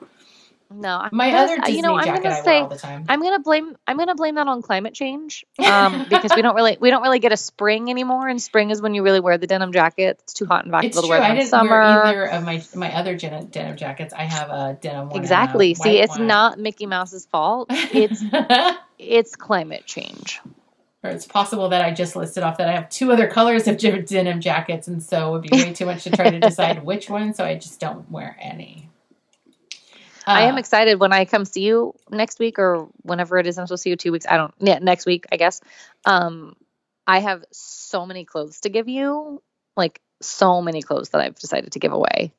No 0.72 0.98
I'm 0.98 1.10
My 1.12 1.30
gonna- 1.32 1.44
other 1.44 1.58
Disney 1.62 1.76
you 1.78 1.82
know 1.84 1.96
i'm 1.96 2.22
gonna 2.22 2.44
say 2.44 2.60
all 2.60 2.68
the 2.68 2.78
time. 2.78 3.06
i'm 3.08 3.22
gonna 3.22 3.40
blame 3.40 3.76
i'm 3.88 3.98
gonna 3.98 4.16
blame 4.16 4.36
that 4.36 4.48
on 4.48 4.62
climate 4.62 4.94
change 4.94 5.46
um, 5.66 6.06
because 6.10 6.32
we 6.36 6.42
don't 6.42 6.56
really 6.56 6.78
we 6.80 6.90
don't 6.90 7.04
really 7.04 7.20
get 7.20 7.32
a 7.32 7.38
spring 7.38 7.90
anymore 7.90 8.28
and 8.28 8.42
spring 8.42 8.72
is 8.72 8.82
when 8.82 8.94
you 8.96 9.04
really 9.04 9.20
wear 9.20 9.38
the 9.38 9.48
denim 9.48 9.72
jacket 9.72 10.20
it's 10.24 10.34
too 10.34 10.46
hot 10.46 10.66
and 10.66 10.74
It's 10.74 10.96
valuable 10.96 11.02
true. 11.04 11.10
wear 11.10 11.22
I 11.22 11.36
didn't 11.36 11.50
summer 11.50 11.70
wear 11.80 12.06
either 12.06 12.26
of 12.26 12.44
my 12.44 12.64
my 12.76 12.94
other 12.96 13.16
denim, 13.16 13.46
denim 13.48 13.78
jackets. 13.78 14.14
I 14.14 14.24
have 14.24 14.50
a 14.50 14.78
denim 14.82 15.10
one. 15.10 15.20
exactly 15.22 15.74
see 15.76 15.98
it's 16.00 16.18
one. 16.18 16.28
not 16.28 16.60
mickey 16.60 16.86
mouse's 16.88 17.26
fault 17.28 17.68
it's 17.72 18.24
it's 19.00 19.36
climate 19.36 19.86
change. 19.86 20.40
or 21.04 21.12
it's 21.12 21.28
possible 21.28 21.70
that 21.70 21.84
I 21.84 21.92
just 21.92 22.16
listed 22.16 22.42
off 22.44 22.58
that 22.58 22.68
I 22.68 22.72
have 22.72 22.90
two 22.90 23.12
other 23.12 23.28
colors 23.28 23.68
of 23.68 23.78
denim 23.78 24.42
jackets, 24.42 24.88
and 24.88 25.04
so 25.04 25.28
it 25.28 25.32
would 25.34 25.42
be 25.44 25.50
way 25.52 25.74
too 25.74 25.86
much 25.86 26.04
to 26.06 26.10
try 26.10 26.32
to 26.32 26.40
decide 26.50 26.84
which 26.84 27.10
one. 27.10 27.34
So 27.36 27.46
I 27.46 27.56
just 27.56 27.80
don't 27.80 28.10
wear 28.10 28.36
any. 28.42 28.90
I 30.28 30.44
am 30.44 30.56
Uh, 30.56 30.60
excited 30.60 31.00
when 31.00 31.14
I 31.14 31.26
come 31.26 31.46
see 31.46 31.62
you 31.62 31.94
next 32.10 32.40
week 32.40 32.58
or 32.60 32.88
whenever 33.04 33.38
it 33.38 33.48
is 33.48 33.58
I'm 33.58 33.68
supposed 33.68 33.82
to 33.82 33.84
see 33.84 33.90
you 33.92 33.96
two 33.96 34.12
weeks. 34.12 34.26
I 34.30 34.38
don't 34.38 34.54
yeah, 34.60 34.80
next 34.80 35.06
week, 35.06 35.26
I 35.32 35.38
guess. 35.38 35.62
Um 36.06 36.56
I 37.08 37.20
have 37.20 37.46
so 37.52 38.06
many 38.06 38.26
clothes 38.26 38.62
to 38.62 38.70
give 38.70 38.88
you. 38.90 39.42
Like 39.78 40.00
so 40.22 40.62
many 40.62 40.82
clothes 40.82 41.10
that 41.10 41.22
I've 41.22 41.36
decided 41.36 41.74
to 41.74 41.80
give 41.80 41.92
away. 41.92 42.34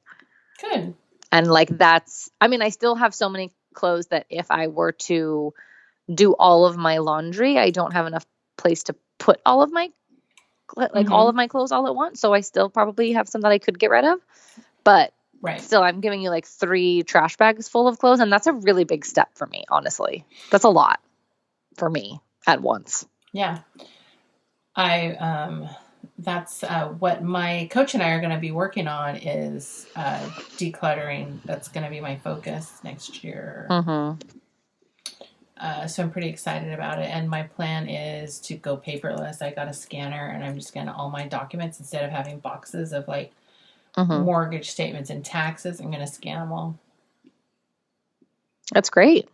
good. 0.61 0.95
And 1.31 1.47
like 1.47 1.69
that's 1.77 2.31
I 2.41 2.49
mean, 2.49 2.63
I 2.63 2.71
still 2.71 2.95
have 2.95 3.15
so 3.15 3.29
many 3.29 3.53
clothes 3.75 4.07
that 4.09 4.27
if 4.31 4.51
I 4.51 4.69
were 4.69 4.93
to 4.93 5.53
do 6.13 6.33
all 6.33 6.67
of 6.67 6.77
my 6.77 6.99
laundry, 6.99 7.59
I 7.59 7.71
don't 7.71 7.93
have 7.93 8.07
enough 8.07 8.27
place 8.57 8.85
to 8.85 8.97
put 9.19 9.41
all 9.45 9.63
of 9.63 9.71
my 9.73 9.91
like 10.77 11.11
all 11.11 11.29
of 11.29 11.35
my 11.35 11.47
clothes 11.47 11.73
all 11.73 11.87
at 11.87 11.95
once. 11.95 12.21
So 12.21 12.33
I 12.33 12.41
still 12.41 12.69
probably 12.69 13.13
have 13.13 13.29
some 13.29 13.43
that 13.43 13.53
I 13.53 13.59
could 13.59 13.79
get 13.79 13.91
rid 13.91 14.05
of. 14.05 14.19
But 14.85 15.13
Right. 15.47 15.61
still 15.61 15.83
i'm 15.83 16.01
giving 16.01 16.21
you 16.21 16.31
like 16.31 16.47
three 16.47 17.03
trash 17.03 17.37
bags 17.37 17.69
full 17.69 17.89
of 17.89 17.99
clothes 17.99 18.21
and 18.21 18.31
that's 18.33 18.47
a 18.47 18.53
really 18.53 18.85
big 18.85 19.05
step 19.05 19.31
for 19.35 19.47
me 19.47 19.65
honestly 19.71 20.25
that's 20.51 20.65
a 20.65 20.69
lot 20.69 21.01
for 21.77 21.89
me 21.89 22.21
at 22.47 22.61
once 22.61 23.07
Yeah. 23.33 23.61
I 24.75 25.13
um 25.13 25.69
that's 26.19 26.63
uh, 26.65 26.89
what 26.99 27.23
my 27.23 27.69
coach 27.71 27.95
and 27.95 28.03
I 28.03 28.11
are 28.11 28.21
going 28.21 28.33
to 28.33 28.39
be 28.39 28.51
working 28.51 28.89
on 28.89 29.17
is 29.17 29.87
uh, 29.97 30.19
decluttering. 30.57 31.41
That's 31.45 31.69
going 31.69 31.85
to 31.85 31.91
be 31.91 32.01
my 32.01 32.17
focus 32.17 32.81
next 32.83 33.23
year. 33.23 33.67
mm-hmm. 33.71 34.19
Uh, 35.59 35.87
so 35.87 36.03
I'm 36.03 36.11
pretty 36.11 36.29
excited 36.29 36.73
about 36.73 37.01
it. 37.01 37.07
And 37.07 37.29
my 37.29 37.45
plan 37.45 37.89
is 37.89 38.39
to 38.41 38.55
go 38.57 38.77
paperless. 38.77 39.41
I 39.43 39.53
got 39.53 39.69
a 39.69 39.73
scanner 39.73 40.27
and 40.29 40.45
I'm 40.45 40.55
just 40.55 40.75
going 40.75 40.87
to 40.87 40.93
all 40.93 41.11
my 41.11 41.27
documents 41.27 41.79
instead 41.81 42.05
of 42.05 42.11
having 42.11 42.39
boxes 42.41 42.93
of 42.93 43.09
like 43.09 43.33
Mm-hmm. 43.99 44.25
mortgage 44.25 44.71
statements 44.71 45.11
and 45.11 45.25
taxes. 45.25 45.81
I'm 45.81 45.91
going 45.91 46.01
to 46.01 46.07
scan 46.07 46.41
them 46.41 46.53
all. 46.53 46.79
that's 48.73 48.91
great 48.91 49.29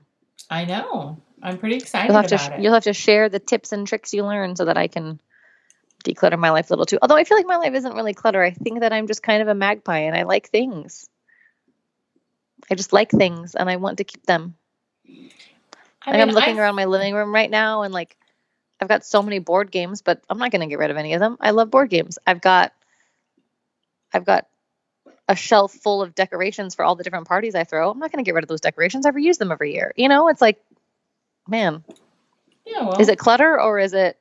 I 0.51 0.65
know. 0.67 1.17
I'm 1.43 1.59
pretty 1.59 1.77
excited 1.77 2.09
you'll 2.09 2.17
have 2.17 2.27
to 2.29 2.37
it. 2.37 2.63
you'll 2.63 2.75
have 2.75 2.85
to 2.85 2.93
share 2.93 3.29
the 3.29 3.39
tips 3.41 3.73
and 3.73 3.87
tricks 3.87 4.13
you 4.15 4.25
learn 4.25 4.55
so 4.57 4.65
that 4.67 4.77
i 4.77 4.87
can 4.89 5.21
declutter 6.05 6.39
my 6.39 6.51
life 6.51 6.71
a 6.71 6.73
little 6.73 6.87
too 6.87 6.99
although 7.03 7.17
i 7.17 7.25
feel 7.25 7.37
like 7.37 7.47
my 7.47 7.57
life 7.57 7.75
isn't 7.75 7.95
really 7.95 8.15
clutter 8.15 8.43
i 8.43 8.51
think 8.51 8.81
that 8.81 8.93
i'm 8.93 9.07
just 9.07 9.23
kind 9.23 9.43
of 9.43 9.49
a 9.49 9.55
magpie 9.55 10.01
and 10.01 10.17
i 10.17 10.23
like 10.25 10.49
things 10.51 11.09
i 12.71 12.75
just 12.75 12.93
like 12.93 13.11
things 13.11 13.55
and 13.55 13.69
i 13.71 13.77
want 13.77 13.99
to 13.99 14.05
keep 14.05 14.25
them 14.27 14.55
I 16.05 16.11
Like 16.11 16.21
I'm 16.21 16.27
mean, 16.29 16.35
looking 16.35 16.59
I- 16.59 16.63
around 16.63 16.75
my 16.77 16.85
living 16.87 17.15
room 17.15 17.33
right 17.35 17.51
now 17.51 17.83
and 17.83 17.95
like 17.95 18.17
I've 18.81 18.89
got 18.89 19.05
so 19.05 19.23
many 19.23 19.39
board 19.39 19.71
games, 19.71 20.03
but 20.03 20.21
I'm 20.29 20.39
not 20.39 20.51
going 20.51 20.63
to 20.63 20.67
get 20.67 20.81
rid 20.81 20.91
of 20.91 20.97
any 20.97 21.15
of 21.15 21.21
them. 21.21 21.37
I 21.41 21.53
love 21.53 21.71
board 21.71 21.89
games. 21.91 22.19
I've 22.27 22.41
got 22.41 22.73
I've 24.13 24.25
got 24.25 24.49
a 25.33 25.37
shelf 25.37 25.73
full 25.73 26.03
of 26.03 26.15
decorations 26.15 26.75
for 26.75 26.85
all 26.85 26.95
the 26.95 27.03
different 27.05 27.27
parties 27.27 27.55
I 27.55 27.65
throw. 27.65 27.91
I'm 27.91 27.99
not 27.99 28.13
going 28.13 28.23
to 28.23 28.29
get 28.29 28.35
rid 28.35 28.45
of 28.45 28.49
those 28.49 28.61
decorations. 28.61 29.07
I 29.07 29.11
reuse 29.11 29.39
them 29.39 29.51
every 29.51 29.73
year. 29.75 29.93
You 29.97 30.09
know, 30.09 30.29
it's 30.29 30.41
like 30.41 30.63
man, 31.49 31.83
Yeah, 32.65 32.83
well, 32.83 33.01
is 33.01 33.09
it 33.09 33.19
clutter 33.19 33.61
or 33.61 33.79
is 33.79 33.95
it 33.95 34.19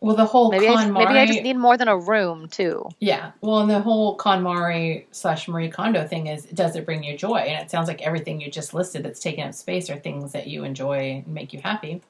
well 0.00 0.16
the 0.16 0.24
whole 0.24 0.50
maybe 0.50 0.66
I 0.66 0.74
just, 0.74 0.90
maybe 0.90 1.18
I 1.18 1.26
just 1.26 1.42
need 1.42 1.56
more 1.56 1.76
than 1.76 1.88
a 1.88 1.96
room 1.96 2.48
too. 2.48 2.88
yeah. 3.00 3.32
Well, 3.42 3.60
and 3.60 3.70
the 3.70 3.80
whole 3.80 4.16
KonMari 4.16 5.04
slash 5.12 5.46
Marie 5.46 5.68
Kondo 5.68 6.06
thing 6.06 6.26
is, 6.26 6.46
does 6.46 6.74
it 6.74 6.86
bring 6.86 7.04
you 7.04 7.16
joy? 7.16 7.36
And 7.36 7.62
it 7.62 7.70
sounds 7.70 7.86
like 7.88 8.00
everything 8.02 8.40
you 8.40 8.50
just 8.50 8.72
listed 8.74 9.02
that's 9.02 9.20
taking 9.20 9.44
up 9.44 9.54
space 9.54 9.90
are 9.90 9.96
things 9.96 10.32
that 10.32 10.46
you 10.46 10.64
enjoy 10.64 11.22
and 11.26 11.28
make 11.28 11.52
you 11.52 11.60
happy. 11.60 12.00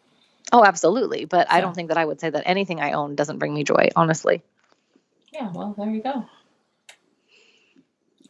Oh, 0.52 0.64
absolutely, 0.64 1.26
but 1.26 1.50
I 1.50 1.60
don't 1.60 1.74
think 1.74 1.88
that 1.88 1.98
I 1.98 2.04
would 2.04 2.20
say 2.20 2.30
that 2.30 2.42
anything 2.46 2.80
I 2.80 2.92
own 2.92 3.14
doesn't 3.14 3.38
bring 3.38 3.54
me 3.54 3.62
joy, 3.64 3.90
honestly. 3.94 4.42
Yeah, 5.32 5.50
well, 5.52 5.74
there 5.78 5.90
you 5.90 6.02
go. 6.02 6.24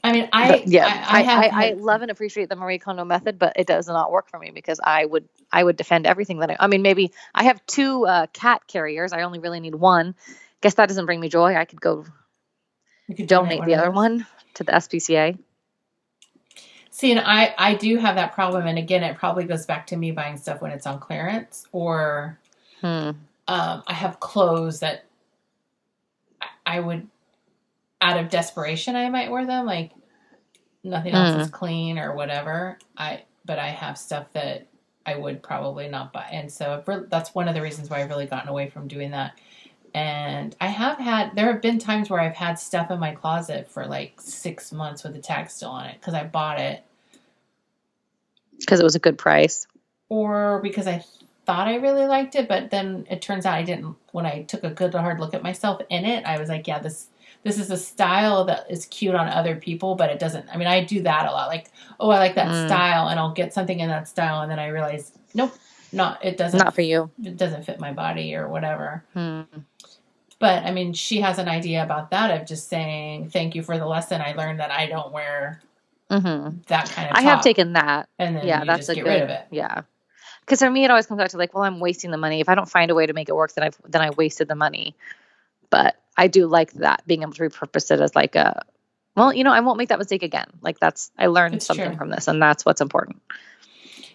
I 0.03 0.13
mean, 0.13 0.29
I 0.33 0.49
But, 0.49 0.67
yeah, 0.67 0.87
I, 0.87 1.19
I 1.19 1.21
I, 1.21 1.23
have 1.23 1.39
I, 1.39 1.69
I, 1.69 1.73
love 1.75 2.03
and 2.03 2.11
appreciate 2.11 2.49
the 2.49 2.57
Marie 2.57 2.79
Kondo 2.79 3.05
method, 3.05 3.39
but 3.39 3.53
it 3.57 3.67
does 3.67 3.87
not 3.87 4.11
work 4.11 4.29
for 4.29 4.39
me 4.39 4.51
because 4.51 4.81
I 4.83 5.05
would 5.05 5.29
I 5.53 5.63
would 5.63 5.77
defend 5.77 6.07
everything 6.07 6.39
that 6.39 6.51
I. 6.51 6.57
I 6.61 6.67
mean, 6.67 6.83
maybe 6.83 7.13
I 7.35 7.45
have 7.45 7.65
two 7.67 8.07
uh, 8.07 8.27
cat 8.33 8.63
carriers. 8.67 9.13
I 9.13 9.23
only 9.23 9.39
really 9.39 9.61
need 9.61 9.75
one. 9.75 10.15
Guess 10.63 10.75
that 10.75 10.89
doesn't 10.89 11.07
bring 11.07 11.21
me 11.21 11.29
joy. 11.29 11.55
I 11.55 11.65
could 11.65 11.81
go 11.81 12.05
you 13.09 13.17
could 13.17 13.27
donate 13.27 13.65
the 13.65 13.75
other 13.75 13.91
one 13.91 14.27
to 14.55 14.65
the 14.65 14.73
SPCA. 14.73 15.39
See, 16.91 17.11
and 17.11 17.21
I 17.21 17.55
I 17.59 17.75
do 17.75 17.97
have 17.99 18.17
that 18.17 18.33
problem, 18.35 18.67
and 18.67 18.79
again, 18.79 19.03
it 19.03 19.17
probably 19.17 19.45
goes 19.45 19.67
back 19.67 19.87
to 19.89 19.97
me 19.97 20.11
buying 20.11 20.37
stuff 20.37 20.61
when 20.61 20.71
it's 20.71 20.87
on 20.87 20.99
clearance, 20.99 21.67
or 21.73 22.39
Hmm. 22.81 23.11
um, 23.49 23.83
I 23.87 23.93
have 23.93 24.21
clothes 24.21 24.81
that 24.81 25.05
I 26.65 26.81
would, 26.81 27.09
out 28.01 28.19
of 28.19 28.31
desperation, 28.31 28.97
I 28.97 29.09
might 29.11 29.31
wear 29.31 29.47
them. 29.47 29.67
Like 29.67 29.93
nothing 30.85 31.15
else 31.15 31.35
Hmm. 31.35 31.37
is 31.37 31.49
clean 31.49 31.99
or 31.99 32.15
whatever. 32.15 32.79
I 32.97 33.25
but 33.45 33.59
I 33.59 33.69
have 33.69 33.99
stuff 33.99 34.33
that 34.35 34.67
I 35.07 35.17
would 35.17 35.43
probably 35.43 35.89
not 35.89 36.13
buy, 36.13 36.29
and 36.33 36.51
so 36.53 36.83
re- 36.87 37.05
that's 37.09 37.35
one 37.35 37.49
of 37.49 37.55
the 37.55 37.63
reasons 37.63 37.91
why 37.91 38.03
I've 38.03 38.11
really 38.11 38.27
gotten 38.27 38.49
away 38.51 38.69
from 38.71 38.89
doing 38.89 39.11
that. 39.13 39.39
And 39.95 40.55
I 40.61 40.69
have 40.69 40.99
had 40.99 41.35
there 41.37 41.53
have 41.53 41.63
been 41.63 41.79
times 41.79 42.11
where 42.11 42.21
I've 42.21 42.37
had 42.37 42.59
stuff 42.59 42.91
in 42.91 43.01
my 43.01 43.13
closet 43.13 43.69
for 43.71 43.87
like 43.87 44.21
six 44.21 44.73
months 44.73 45.05
with 45.05 45.15
the 45.15 45.21
tag 45.21 45.51
still 45.51 45.71
on 45.71 45.87
it 45.87 45.97
because 46.01 46.15
I 46.15 46.25
bought 46.25 46.61
it 46.61 46.85
Because 48.59 48.81
it 48.81 48.85
was 48.85 48.95
a 48.97 49.01
good 49.01 49.19
price. 49.19 49.67
or 50.09 50.61
because 50.63 50.87
I 50.87 51.05
thought 51.47 51.69
I 51.69 51.77
really 51.77 52.07
liked 52.07 52.35
it, 52.35 52.49
but 52.49 52.71
then 52.71 53.07
it 53.11 53.23
turns 53.23 53.47
out 53.47 53.55
I 53.55 53.63
didn't. 53.63 53.97
When 54.13 54.27
I 54.27 54.43
took 54.43 54.65
a 54.65 54.71
good 54.71 54.95
hard 54.95 55.21
look 55.21 55.35
at 55.35 55.43
myself 55.43 55.81
in 55.91 56.05
it, 56.05 56.25
I 56.25 56.39
was 56.39 56.49
like, 56.49 56.67
yeah, 56.67 56.79
this 56.79 57.09
this 57.43 57.59
is 57.59 57.71
a 57.71 57.77
style 57.77 58.45
that 58.45 58.71
is 58.71 58.85
cute 58.87 59.15
on 59.15 59.27
other 59.29 59.57
people, 59.57 59.95
but 59.95 60.11
it 60.11 60.19
doesn't. 60.19 60.49
I 60.51 60.57
mean, 60.59 60.69
I 60.69 60.85
do 60.85 61.03
that 61.03 61.27
a 61.27 61.31
lot. 61.31 61.49
Like, 61.49 61.71
oh, 61.99 62.11
I 62.11 62.19
like 62.19 62.35
that 62.35 62.49
Mm. 62.49 62.67
style, 62.67 63.09
and 63.09 63.19
I'll 63.19 63.33
get 63.33 63.55
something 63.55 63.81
in 63.81 63.89
that 63.89 64.09
style, 64.09 64.43
and 64.43 64.51
then 64.51 64.59
I 64.59 64.69
realize, 64.69 65.13
nope, 65.35 65.55
not 65.93 66.25
it 66.25 66.37
doesn't. 66.37 66.59
Not 66.59 66.75
for 66.75 66.83
you. 66.83 67.11
It 67.25 67.37
doesn't 67.37 67.65
fit 67.65 67.81
my 67.81 67.93
body 67.93 68.35
or 68.35 68.49
whatever. 68.49 69.05
Hmm. 69.15 69.43
But 70.39 70.65
I 70.65 70.71
mean, 70.73 70.93
she 70.95 71.21
has 71.21 71.39
an 71.39 71.49
idea 71.49 71.83
about 71.83 72.11
that 72.13 72.41
of 72.41 72.47
just 72.47 72.69
saying, 72.69 73.31
thank 73.31 73.55
you 73.55 73.63
for 73.63 73.79
the 73.79 73.87
lesson. 73.87 74.21
I 74.23 74.33
learned 74.33 74.61
that 74.61 74.71
I 74.71 74.87
don't 74.87 75.13
wear 75.13 75.61
hmm 76.11 76.49
that 76.67 76.91
kind 76.91 77.11
of. 77.11 77.17
I 77.17 77.23
have 77.23 77.43
taken 77.43 77.75
that. 77.75 78.09
and 78.19 78.37
then 78.37 78.47
yeah, 78.47 78.61
you 78.61 78.67
that's 78.67 78.87
just 78.87 78.91
a 78.91 78.95
get 78.97 79.05
good. 79.05 79.11
rid 79.11 79.23
of 79.23 79.29
it. 79.31 79.47
Yeah. 79.51 79.83
Because 80.51 80.59
for 80.59 80.71
me, 80.71 80.83
it 80.83 80.91
always 80.91 81.07
comes 81.07 81.19
back 81.19 81.29
to 81.29 81.37
like, 81.37 81.55
well, 81.55 81.63
I'm 81.63 81.79
wasting 81.79 82.11
the 82.11 82.17
money. 82.17 82.41
If 82.41 82.49
I 82.49 82.57
don't 82.57 82.69
find 82.69 82.91
a 82.91 82.95
way 82.97 83.07
to 83.07 83.13
make 83.13 83.29
it 83.29 83.37
work, 83.37 83.53
then 83.55 83.63
I've 83.63 83.79
then 83.87 84.03
I 84.03 84.11
wasted 84.11 84.49
the 84.49 84.57
money. 84.57 84.97
But 85.71 85.95
I 86.17 86.27
do 86.27 86.49
like 86.49 86.73
that 86.73 87.07
being 87.07 87.23
able 87.23 87.35
to 87.35 87.49
repurpose 87.49 87.93
it 87.93 88.01
as 88.01 88.17
like 88.17 88.35
a, 88.35 88.65
well, 89.15 89.33
you 89.33 89.45
know, 89.45 89.53
I 89.53 89.61
won't 89.61 89.79
make 89.79 89.91
that 89.91 90.01
mistake 90.01 90.25
again. 90.25 90.49
Like 90.61 90.81
that's 90.81 91.13
I 91.17 91.29
learned 91.29 91.55
It's 91.55 91.67
something 91.67 91.91
true. 91.91 91.97
from 91.97 92.11
this, 92.11 92.27
and 92.27 92.43
that's 92.43 92.67
what's 92.67 92.81
important. 92.81 93.23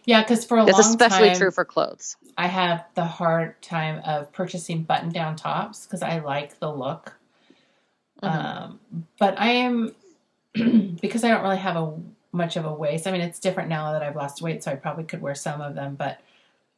Yeah, 0.03 0.23
because 0.23 0.43
for 0.43 0.57
a 0.57 0.65
It's 0.65 0.73
long 0.73 0.81
especially 0.81 1.29
time, 1.29 1.37
true 1.37 1.51
for 1.51 1.63
clothes. 1.63 2.17
I 2.37 2.47
have 2.47 2.83
the 2.95 3.05
hard 3.05 3.61
time 3.61 4.01
of 4.05 4.33
purchasing 4.33 4.83
button 4.83 5.13
down 5.13 5.37
tops 5.37 5.85
because 5.85 6.03
I 6.03 6.19
like 6.19 6.59
the 6.59 6.69
look. 6.69 7.15
Mhm. 8.21 8.29
Um, 8.29 8.79
but 9.19 9.39
I 9.39 9.51
am 9.51 9.95
because 10.53 11.23
I 11.23 11.29
don't 11.29 11.43
really 11.43 11.59
have 11.59 11.77
a 11.77 11.93
much 12.33 12.57
of 12.57 12.65
a 12.65 12.73
waist. 12.73 13.07
I 13.07 13.11
mean, 13.11 13.21
it's 13.21 13.39
different 13.39 13.69
now 13.69 13.93
that 13.93 14.03
I've 14.03 14.17
lost 14.17 14.41
weight, 14.41 14.63
so 14.63 14.71
I 14.71 14.75
probably 14.75 15.05
could 15.05 15.21
wear 15.21 15.33
some 15.33 15.61
of 15.61 15.73
them. 15.75 15.95
But 15.95 16.19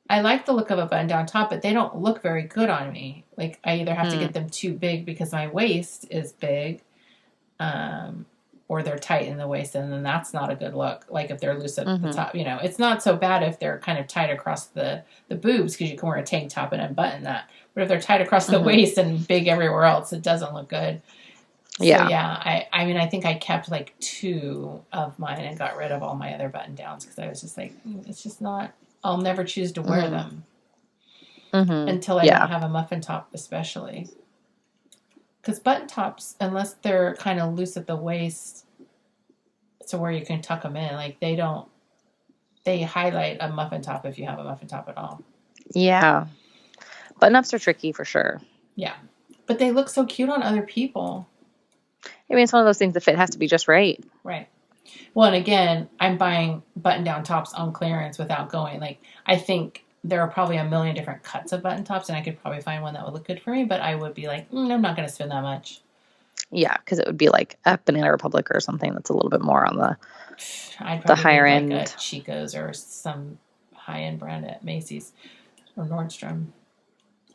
I 0.10 0.22
like 0.22 0.46
the 0.46 0.54
look 0.54 0.70
of 0.72 0.80
a 0.80 0.86
button 0.86 1.08
down 1.08 1.26
top, 1.26 1.50
but 1.50 1.62
they 1.62 1.74
don't 1.74 1.98
look 1.98 2.22
very 2.22 2.44
good 2.44 2.70
on 2.70 2.92
me. 2.92 3.26
Like 3.38 3.60
I 3.64 3.76
either 3.80 3.94
have 3.94 4.10
to 4.10 4.16
Hmm. 4.16 4.22
get 4.22 4.34
them 4.34 4.50
too 4.50 4.74
big 4.74 5.06
because 5.06 5.32
my 5.32 5.48
waist 5.48 6.06
is 6.10 6.34
big, 6.34 6.82
um, 7.60 8.26
or 8.70 8.84
they're 8.84 8.98
tight 9.00 9.28
in 9.28 9.38
the 9.38 9.48
waist, 9.48 9.76
and 9.76 9.92
then 9.92 10.04
that's 10.04 10.34
not 10.34 10.52
a 10.52 10.56
good 10.56 10.74
look. 10.74 11.06
Like 11.10 11.30
if 11.32 11.40
they're 11.40 11.58
loose 11.58 11.78
at 11.78 11.86
the 11.86 12.08
Mhm. 12.10 12.12
top, 12.16 12.36
you 12.36 12.44
know, 12.44 12.58
it's 12.62 12.80
not 12.80 13.02
so 13.02 13.16
bad 13.16 13.44
if 13.44 13.60
they're 13.60 13.80
kind 13.80 13.98
of 13.98 14.08
tight 14.08 14.30
across 14.30 14.66
the 14.68 15.04
the 15.30 15.36
boobs 15.36 15.74
because 15.74 15.90
you 15.92 15.98
can 15.98 16.08
wear 16.10 16.18
a 16.18 16.24
tank 16.24 16.50
top 16.52 16.72
and 16.74 16.82
unbutton 16.82 17.24
that. 17.24 17.50
But 17.74 17.84
if 17.84 17.90
they're 17.90 18.02
tight 18.02 18.22
across 18.22 18.48
the 18.48 18.58
Mhm. 18.60 18.66
waist 18.66 18.98
and 18.98 19.28
big 19.28 19.48
everywhere 19.48 19.84
else, 19.86 20.14
it 20.14 20.22
doesn't 20.22 20.54
look 20.54 20.70
good. 20.70 21.02
So, 21.80 21.84
Yeah. 21.84 22.10
yeah. 22.10 22.28
I, 22.44 22.68
I 22.74 22.86
mean, 22.86 22.98
I 22.98 23.06
think 23.08 23.24
I 23.26 23.36
kept 23.36 23.70
like 23.70 23.94
two 24.00 24.84
of 24.92 25.20
mine 25.20 25.42
and 25.42 25.58
got 25.60 25.78
rid 25.78 25.92
of 25.92 26.02
all 26.02 26.16
my 26.16 26.34
other 26.34 26.50
button 26.50 26.74
downs 26.76 27.06
because 27.06 27.20
I 27.20 27.28
was 27.28 27.42
just 27.42 27.56
like, 27.58 27.72
"Mm, 27.88 28.08
it's 28.10 28.24
just 28.24 28.42
not. 28.42 28.72
I'll 29.08 29.18
never 29.18 29.46
choose 29.46 29.72
to 29.72 29.82
wear 29.82 30.02
Mhm. 30.04 30.10
them 30.12 30.44
Mhm. 31.54 31.90
until 31.90 32.20
I 32.20 32.24
Yeah. 32.24 32.40
don't 32.40 32.50
have 32.50 32.64
a 32.64 32.68
muffin 32.70 33.00
top, 33.00 33.30
especially. 33.34 34.10
Because 35.42 35.60
button 35.62 35.88
tops, 35.88 36.36
unless 36.42 36.74
they're 36.74 37.16
kind 37.16 37.40
of 37.40 37.54
loose 37.54 37.78
at 37.78 37.88
the 37.88 37.96
waist, 37.96 38.66
to 39.88 39.98
where 39.98 40.12
you 40.12 40.26
can 40.26 40.42
tuck 40.42 40.64
them 40.64 40.76
in, 40.76 40.94
like 40.96 41.22
they 41.22 41.38
don't. 41.38 41.70
They 42.66 42.82
highlight 42.82 43.38
a 43.40 43.48
muffin 43.48 43.82
top 43.82 44.06
if 44.06 44.20
you 44.20 44.26
have 44.26 44.40
a 44.40 44.44
muffin 44.44 44.68
top 44.68 44.90
at 44.90 44.98
all. 44.98 45.22
Yeah. 45.74 46.28
Button 47.18 47.38
ups 47.38 47.54
are 47.54 47.60
tricky 47.60 47.94
for 47.94 48.04
sure. 48.04 48.42
Yeah, 48.76 48.96
but 49.46 49.58
they 49.58 49.72
look 49.72 49.88
so 49.88 50.06
cute 50.06 50.30
on 50.30 50.44
other 50.44 50.64
people. 50.64 51.26
I 52.30 52.34
mean, 52.34 52.44
it's 52.44 52.52
one 52.52 52.62
of 52.62 52.66
those 52.66 52.78
things. 52.78 52.94
The 52.94 53.00
fit 53.00 53.16
has 53.16 53.30
to 53.32 53.38
be 53.38 53.48
just 53.48 53.70
right. 53.70 54.04
Right. 54.26 54.50
Well, 55.14 55.28
and 55.28 55.36
again, 55.36 55.90
I'm 56.00 56.18
buying 56.18 56.64
button 56.76 57.04
down 57.04 57.24
tops 57.24 57.54
on 57.54 57.74
clearance 57.74 58.18
without 58.18 58.50
going. 58.50 58.80
Like, 58.80 59.02
I 59.26 59.38
think 59.38 59.86
there 60.04 60.22
are 60.22 60.28
probably 60.28 60.58
a 60.58 60.64
million 60.64 60.96
different 60.96 61.24
cuts 61.24 61.52
of 61.52 61.62
button 61.62 61.84
tops, 61.84 62.10
and 62.10 62.18
I 62.18 62.22
could 62.22 62.40
probably 62.42 62.62
find 62.62 62.82
one 62.82 62.94
that 62.94 63.04
would 63.04 63.14
look 63.14 63.28
good 63.28 63.42
for 63.42 63.52
me, 63.52 63.66
but 63.66 63.82
I 63.82 63.96
would 63.96 64.14
be 64.14 64.28
like, 64.28 64.50
mm, 64.52 64.72
I'm 64.72 64.82
not 64.82 64.96
going 64.96 65.08
to 65.08 65.14
spend 65.14 65.32
that 65.32 65.42
much. 65.42 65.82
Yeah, 66.52 66.78
because 66.78 67.00
it 67.00 67.08
would 67.08 67.18
be 67.18 67.30
like 67.30 67.58
a 67.66 67.78
Banana 67.84 68.12
Republic 68.12 68.48
or 68.52 68.60
something 68.62 68.94
that's 68.94 69.10
a 69.10 69.14
little 69.14 69.30
bit 69.30 69.42
more 69.42 69.66
on 69.66 69.78
the. 69.78 69.98
The 71.06 71.16
higher 71.16 71.46
like 71.46 71.64
end. 71.64 71.74
a 71.74 71.86
Chico's 71.98 72.56
or 72.56 72.72
some 72.74 73.40
high 73.74 74.02
end 74.04 74.20
brand 74.20 74.46
at 74.46 74.64
Macy's 74.64 75.12
or 75.76 75.86
Nordstrom. 75.86 76.48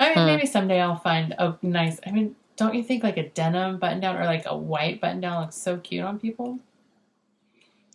I 0.01 0.09
mean, 0.09 0.19
Hmm. 0.19 0.27
maybe 0.27 0.47
someday 0.47 0.81
I'll 0.81 0.97
find 0.97 1.35
a 1.37 1.57
nice. 1.63 2.01
I 2.07 2.11
mean, 2.11 2.37
don't 2.57 2.75
you 2.75 2.83
think 2.83 3.03
like 3.03 3.17
a 3.17 3.29
denim 3.29 3.79
button 3.79 4.01
down 4.01 4.17
or 4.17 4.25
like 4.25 4.47
a 4.47 4.57
white 4.57 5.01
button 5.01 5.21
down 5.21 5.43
looks 5.43 5.57
so 5.57 5.77
cute 5.79 6.05
on 6.05 6.19
people? 6.19 6.59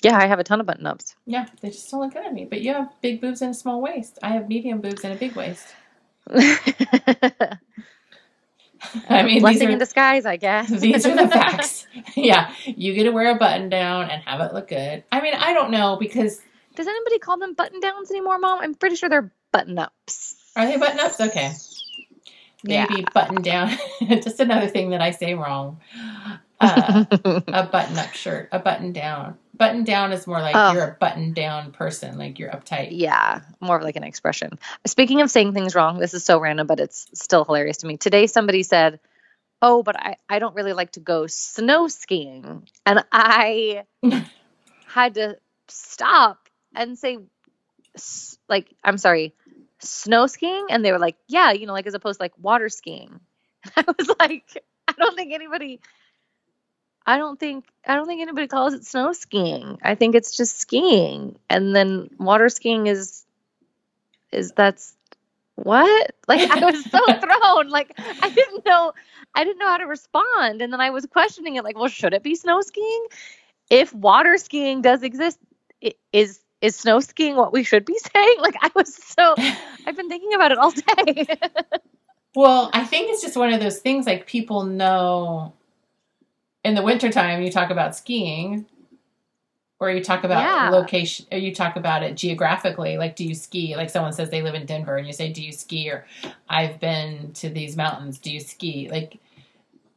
Yeah, 0.01 0.17
I 0.17 0.27
have 0.27 0.39
a 0.39 0.43
ton 0.43 0.59
of 0.59 0.65
button 0.65 0.85
ups. 0.85 1.15
Yeah, 1.25 1.47
they 1.61 1.69
just 1.69 1.89
don't 1.89 2.01
look 2.01 2.13
good 2.13 2.25
on 2.25 2.33
me. 2.33 2.45
But 2.45 2.61
you 2.61 2.73
have 2.73 2.89
big 3.01 3.19
boobs 3.19 3.41
and 3.41 3.51
a 3.51 3.53
small 3.53 3.81
waist. 3.81 4.19
I 4.21 4.29
have 4.29 4.47
medium 4.47 4.81
boobs 4.81 5.03
and 5.03 5.13
a 5.13 5.17
big 5.17 5.35
waist. 5.35 5.67
I 9.09 9.23
mean, 9.23 9.35
these 9.35 9.41
Blessing 9.41 9.69
are, 9.69 9.71
in 9.71 9.79
disguise, 9.79 10.25
I 10.25 10.37
guess. 10.37 10.69
these 10.79 11.05
are 11.05 11.15
the 11.15 11.27
facts. 11.27 11.87
yeah, 12.15 12.53
you 12.65 12.93
get 12.93 13.03
to 13.03 13.11
wear 13.11 13.35
a 13.35 13.35
button 13.35 13.69
down 13.69 14.09
and 14.09 14.21
have 14.23 14.39
it 14.41 14.53
look 14.53 14.67
good. 14.67 15.03
I 15.11 15.21
mean, 15.21 15.33
I 15.33 15.53
don't 15.53 15.71
know 15.71 15.97
because 15.99 16.39
Does 16.75 16.87
anybody 16.87 17.19
call 17.19 17.37
them 17.37 17.53
button 17.53 17.79
downs 17.79 18.11
anymore, 18.11 18.37
Mom? 18.39 18.59
I'm 18.61 18.75
pretty 18.75 18.95
sure 18.95 19.09
they're 19.09 19.31
button 19.51 19.79
ups. 19.79 20.35
are 20.55 20.65
they 20.65 20.77
button 20.77 20.99
ups? 20.99 21.19
Okay, 21.19 21.53
maybe 22.63 23.05
button 23.13 23.41
down. 23.41 23.75
just 24.01 24.39
another 24.39 24.67
thing 24.67 24.91
that 24.91 25.01
I 25.01 25.11
say 25.11 25.33
wrong. 25.33 25.79
Uh, 26.59 27.05
a 27.47 27.63
button 27.67 27.97
up 27.97 28.13
shirt, 28.13 28.49
a 28.51 28.59
button 28.59 28.91
down. 28.93 29.37
Button 29.55 29.83
down 29.83 30.11
is 30.11 30.27
more 30.27 30.39
like 30.39 30.55
Oh. 30.55 30.73
you're 30.73 30.83
a 30.87 30.97
button 30.99 31.33
down 31.33 31.71
person, 31.71 32.17
like 32.17 32.39
you're 32.39 32.51
uptight. 32.51 32.89
yeah, 32.91 33.41
more 33.59 33.77
of 33.77 33.83
like 33.83 33.95
an 33.95 34.03
expression. 34.03 34.57
Speaking 34.85 35.21
of 35.21 35.29
saying 35.31 35.53
things 35.53 35.75
wrong, 35.75 35.97
this 35.99 36.13
is 36.13 36.23
so 36.23 36.39
random, 36.39 36.67
but 36.67 36.79
it's 36.79 37.07
still 37.13 37.43
hilarious 37.45 37.77
to 37.77 37.87
me. 37.87 37.97
Today, 37.97 38.27
somebody 38.27 38.63
said, 38.63 38.99
Oh, 39.61 39.81
but 39.81 39.95
I, 39.99 40.17
I 40.29 40.37
don't 40.39 40.53
really 40.55 40.73
like 40.73 40.91
to 40.91 40.99
go 40.99 41.25
snow 41.27 41.87
skiing. 41.87 42.67
And 42.85 43.03
I 43.11 43.83
had 44.85 45.15
to 45.15 45.37
stop 45.67 46.47
and 46.75 46.97
say, 46.97 47.17
like, 48.47 48.67
I'm 48.83 48.97
sorry, 48.99 49.33
snow 49.79 50.27
skiing? 50.27 50.67
And 50.69 50.85
they 50.85 50.91
were 50.91 50.99
like, 50.99 51.17
Yeah, 51.27 51.51
you 51.51 51.65
know, 51.65 51.73
like 51.73 51.87
as 51.87 51.93
opposed 51.95 52.19
to 52.19 52.23
like 52.23 52.33
water 52.39 52.69
skiing. 52.69 53.19
I 53.75 53.83
was 53.97 54.09
like, 54.19 54.63
I 54.87 54.93
don't 54.93 55.15
think 55.15 55.33
anybody. 55.33 55.79
I 57.07 57.17
don't 57.17 57.39
think 57.39 57.65
I 57.85 57.95
don't 57.95 58.05
think 58.05 58.21
anybody 58.21 58.47
calls 58.47 58.73
it 58.73 58.85
snow 58.85 59.13
skiing. 59.13 59.79
I 59.81 59.95
think 59.95 60.13
it's 60.13 60.35
just 60.35 60.59
skiing. 60.59 61.39
And 61.49 61.73
then 61.73 62.09
water 62.19 62.49
skiing 62.49 62.87
is 62.87 63.25
is 64.33 64.51
that's 64.51 64.93
what? 65.55 66.11
Like 66.27 66.51
I 66.51 66.65
was 66.65 66.83
so 66.83 66.99
thrown. 67.19 67.69
Like 67.69 67.93
I 67.97 68.29
didn't 68.29 68.65
know 68.65 68.91
I 69.33 69.45
didn't 69.45 69.59
know 69.59 69.67
how 69.67 69.77
to 69.77 69.85
respond. 69.85 70.61
And 70.61 70.73
then 70.73 70.81
I 70.81 70.89
was 70.89 71.05
questioning 71.05 71.55
it 71.55 71.63
like, 71.63 71.77
well, 71.77 71.87
should 71.87 72.13
it 72.13 72.23
be 72.23 72.35
snow 72.35 72.59
skiing? 72.59 73.05
If 73.69 73.93
water 73.93 74.37
skiing 74.37 74.81
does 74.81 75.01
exist, 75.01 75.39
is 76.11 76.41
is 76.59 76.75
snow 76.75 76.99
skiing 76.99 77.37
what 77.37 77.53
we 77.53 77.63
should 77.63 77.85
be 77.85 77.97
saying? 78.13 78.35
Like 78.41 78.55
I 78.61 78.69
was 78.75 78.93
so 78.93 79.33
I've 79.85 79.95
been 79.95 80.09
thinking 80.09 80.33
about 80.33 80.51
it 80.51 80.57
all 80.57 80.71
day. 80.71 81.25
Well, 82.35 82.69
I 82.71 82.83
think 82.83 83.09
it's 83.09 83.23
just 83.23 83.35
one 83.35 83.51
of 83.51 83.59
those 83.59 83.79
things 83.79 84.05
like 84.05 84.27
people 84.27 84.61
know 84.63 85.53
in 86.67 86.75
the 86.75 86.81
wintertime 86.83 87.41
you 87.41 87.49
talk 87.51 87.69
about 87.69 87.95
skiing 87.95 88.65
or 89.79 89.89
you 89.89 90.03
talk 90.03 90.23
about 90.25 90.41
Yeah. 90.43 90.69
location 90.69 91.25
or 91.31 91.37
you 91.37 91.53
talk 91.55 91.75
about 91.77 92.03
it 92.03 92.15
geographically. 92.15 92.97
Like 92.97 93.15
do 93.15 93.23
you 93.23 93.35
ski? 93.35 93.75
Like 93.75 93.89
someone 93.89 94.11
says 94.11 94.29
they 94.29 94.41
live 94.41 94.53
in 94.55 94.65
denver 94.65 94.97
and 94.97 95.07
you 95.07 95.13
say 95.13 95.31
do 95.31 95.41
you 95.41 95.53
ski? 95.53 95.89
Or 95.89 96.05
i've 96.49 96.79
been 96.79 97.31
to 97.35 97.49
these 97.49 97.77
mountains. 97.77 98.19
Do 98.19 98.31
you 98.31 98.39
ski? 98.41 98.89
Like 98.91 99.19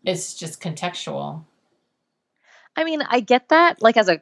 it's 0.05 0.35
just 0.35 0.61
contextual. 0.63 1.45
I 2.77 2.85
mean, 2.85 3.03
I 3.03 3.21
get 3.21 3.49
that 3.49 3.83
like 3.83 3.97
as 3.97 4.09
a 4.09 4.21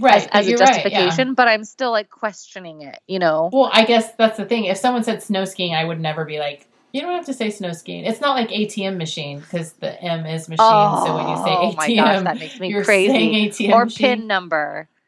right 0.00 0.22
as, 0.22 0.28
as 0.32 0.46
a 0.46 0.50
you're 0.50 0.58
right, 0.58 0.68
yeah. 0.68 0.74
justification, 0.82 1.34
but 1.34 1.48
I'm 1.48 1.64
still 1.64 1.90
like 1.90 2.08
questioning 2.08 2.80
it, 2.82 2.98
you 3.06 3.18
know. 3.18 3.50
well 3.52 3.70
i 3.72 3.84
guess 3.84 4.10
that's 4.16 4.38
the 4.38 4.46
thing. 4.46 4.64
If 4.64 4.78
someone 4.78 5.04
said 5.04 5.22
snow 5.22 5.44
skiing 5.44 5.74
i 5.74 5.84
would 5.84 6.00
never 6.00 6.24
be 6.24 6.38
like 6.38 6.66
you 6.94 7.00
don't 7.02 7.12
have 7.14 7.26
to 7.26 7.34
say 7.34 7.50
snow 7.50 7.72
skiing 7.72 8.04
it's 8.04 8.20
not 8.20 8.34
like 8.36 8.48
atm 8.50 8.96
machine 8.96 9.40
because 9.40 9.72
the 9.74 10.00
m 10.02 10.24
is 10.24 10.48
machine 10.48 10.58
so 11.04 11.14
when 11.16 11.28
you 11.28 11.36
say 11.36 11.50
oh 11.50 11.72
atm 11.72 11.76
my 11.76 11.94
gosh, 11.94 12.22
that 12.24 12.38
makes 12.38 12.58
me 12.60 12.68
you're 12.68 12.84
crazy. 12.84 13.12
saying 13.12 13.50
atm 13.50 13.72
Or 13.74 13.84
machine. 13.84 14.18
pin 14.20 14.26
number. 14.26 14.88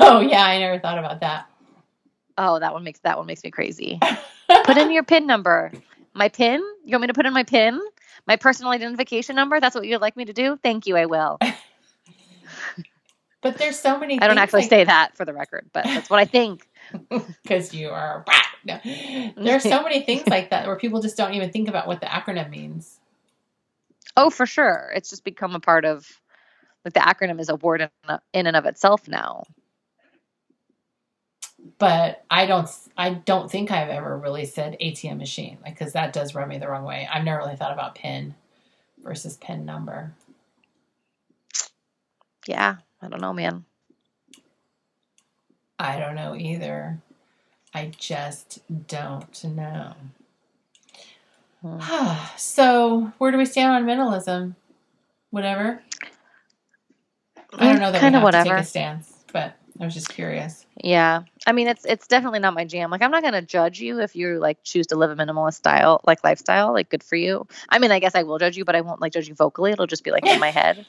Oh 0.00 0.20
yeah, 0.20 0.44
I 0.44 0.58
never 0.58 0.78
thought 0.78 0.98
about 0.98 1.20
that. 1.20 1.46
Oh, 2.38 2.58
that 2.58 2.72
one 2.72 2.82
makes 2.84 2.98
that 3.00 3.18
one 3.18 3.26
makes 3.26 3.44
me 3.44 3.50
crazy. 3.50 3.98
Put 4.64 4.76
in 4.78 4.90
your 4.90 5.02
pin 5.02 5.26
number. 5.26 5.70
My 6.14 6.28
pin? 6.28 6.60
You 6.84 6.92
want 6.92 7.02
me 7.02 7.06
to 7.08 7.14
put 7.14 7.26
in 7.26 7.32
my 7.34 7.42
pin? 7.44 7.80
My 8.26 8.36
personal 8.36 8.72
identification 8.72 9.36
number? 9.36 9.60
That's 9.60 9.74
what 9.74 9.86
you'd 9.86 10.00
like 10.00 10.16
me 10.16 10.24
to 10.24 10.32
do? 10.32 10.58
Thank 10.62 10.86
you, 10.86 10.96
I 10.96 11.06
will. 11.06 11.38
But 13.42 13.58
there's 13.58 13.78
so 13.78 13.98
many. 13.98 14.18
I 14.20 14.26
don't 14.26 14.38
actually 14.38 14.62
say 14.64 14.82
that 14.84 15.16
for 15.16 15.24
the 15.24 15.32
record, 15.32 15.66
but 15.72 15.84
that's 15.84 16.10
what 16.10 16.18
I 16.18 16.24
think. 16.24 16.65
because 17.42 17.74
you 17.74 17.90
are. 17.90 18.24
No. 18.64 18.78
There's 19.36 19.62
so 19.62 19.82
many 19.82 20.02
things 20.02 20.26
like 20.26 20.50
that 20.50 20.66
where 20.66 20.76
people 20.76 21.00
just 21.00 21.16
don't 21.16 21.34
even 21.34 21.50
think 21.50 21.68
about 21.68 21.86
what 21.86 22.00
the 22.00 22.06
acronym 22.06 22.50
means. 22.50 22.98
Oh, 24.16 24.30
for 24.30 24.46
sure. 24.46 24.90
It's 24.94 25.10
just 25.10 25.24
become 25.24 25.54
a 25.54 25.60
part 25.60 25.84
of 25.84 26.08
like 26.84 26.94
the 26.94 27.00
acronym 27.00 27.40
is 27.40 27.48
a 27.48 27.56
word 27.56 27.82
in, 27.82 28.18
in 28.32 28.46
and 28.46 28.56
of 28.56 28.64
itself 28.64 29.08
now. 29.08 29.44
But 31.78 32.24
I 32.30 32.46
don't. 32.46 32.68
I 32.96 33.10
don't 33.10 33.50
think 33.50 33.70
I've 33.70 33.88
ever 33.88 34.16
really 34.16 34.44
said 34.44 34.76
ATM 34.80 35.18
machine, 35.18 35.58
like 35.64 35.76
because 35.76 35.94
that 35.94 36.12
does 36.12 36.34
rub 36.34 36.48
me 36.48 36.58
the 36.58 36.68
wrong 36.68 36.84
way. 36.84 37.08
I've 37.12 37.24
never 37.24 37.38
really 37.38 37.56
thought 37.56 37.72
about 37.72 37.96
pin 37.96 38.34
versus 39.02 39.36
pin 39.36 39.64
number. 39.64 40.14
Yeah, 42.46 42.76
I 43.02 43.08
don't 43.08 43.20
know, 43.20 43.32
man. 43.32 43.64
I 45.78 45.98
don't 45.98 46.14
know 46.14 46.34
either. 46.34 46.98
I 47.74 47.92
just 47.98 48.60
don't 48.88 49.44
know. 49.44 49.94
Hmm. 51.62 51.78
so 52.36 53.12
where 53.18 53.30
do 53.30 53.38
we 53.38 53.44
stand 53.44 53.72
on 53.72 53.84
minimalism? 53.84 54.54
Whatever. 55.30 55.82
I 57.52 57.72
don't 57.72 57.80
know 57.80 57.92
that 57.92 58.00
kind 58.00 58.14
we 58.14 58.18
of 58.18 58.22
have 58.22 58.32
to 58.32 58.38
whatever. 58.38 58.56
take 58.56 58.64
a 58.64 58.66
stance, 58.66 59.12
but 59.32 59.56
I 59.80 59.84
was 59.84 59.94
just 59.94 60.08
curious. 60.08 60.66
Yeah. 60.82 61.22
I 61.46 61.52
mean, 61.52 61.68
it's 61.68 61.84
it's 61.84 62.06
definitely 62.06 62.38
not 62.38 62.54
my 62.54 62.64
jam. 62.64 62.90
Like 62.90 63.02
I'm 63.02 63.10
not 63.10 63.22
going 63.22 63.34
to 63.34 63.42
judge 63.42 63.80
you 63.80 64.00
if 64.00 64.16
you 64.16 64.38
like 64.38 64.62
choose 64.62 64.86
to 64.88 64.96
live 64.96 65.10
a 65.10 65.16
minimalist 65.16 65.54
style, 65.54 66.00
like 66.06 66.24
lifestyle, 66.24 66.72
like 66.72 66.88
good 66.88 67.02
for 67.02 67.16
you. 67.16 67.46
I 67.68 67.78
mean, 67.78 67.90
I 67.90 67.98
guess 67.98 68.14
I 68.14 68.22
will 68.22 68.38
judge 68.38 68.56
you, 68.56 68.64
but 68.64 68.74
I 68.74 68.80
won't 68.80 69.00
like 69.00 69.12
judge 69.12 69.28
you 69.28 69.34
vocally. 69.34 69.72
It'll 69.72 69.86
just 69.86 70.04
be 70.04 70.10
like 70.10 70.26
in 70.26 70.40
my 70.40 70.50
head. 70.62 70.86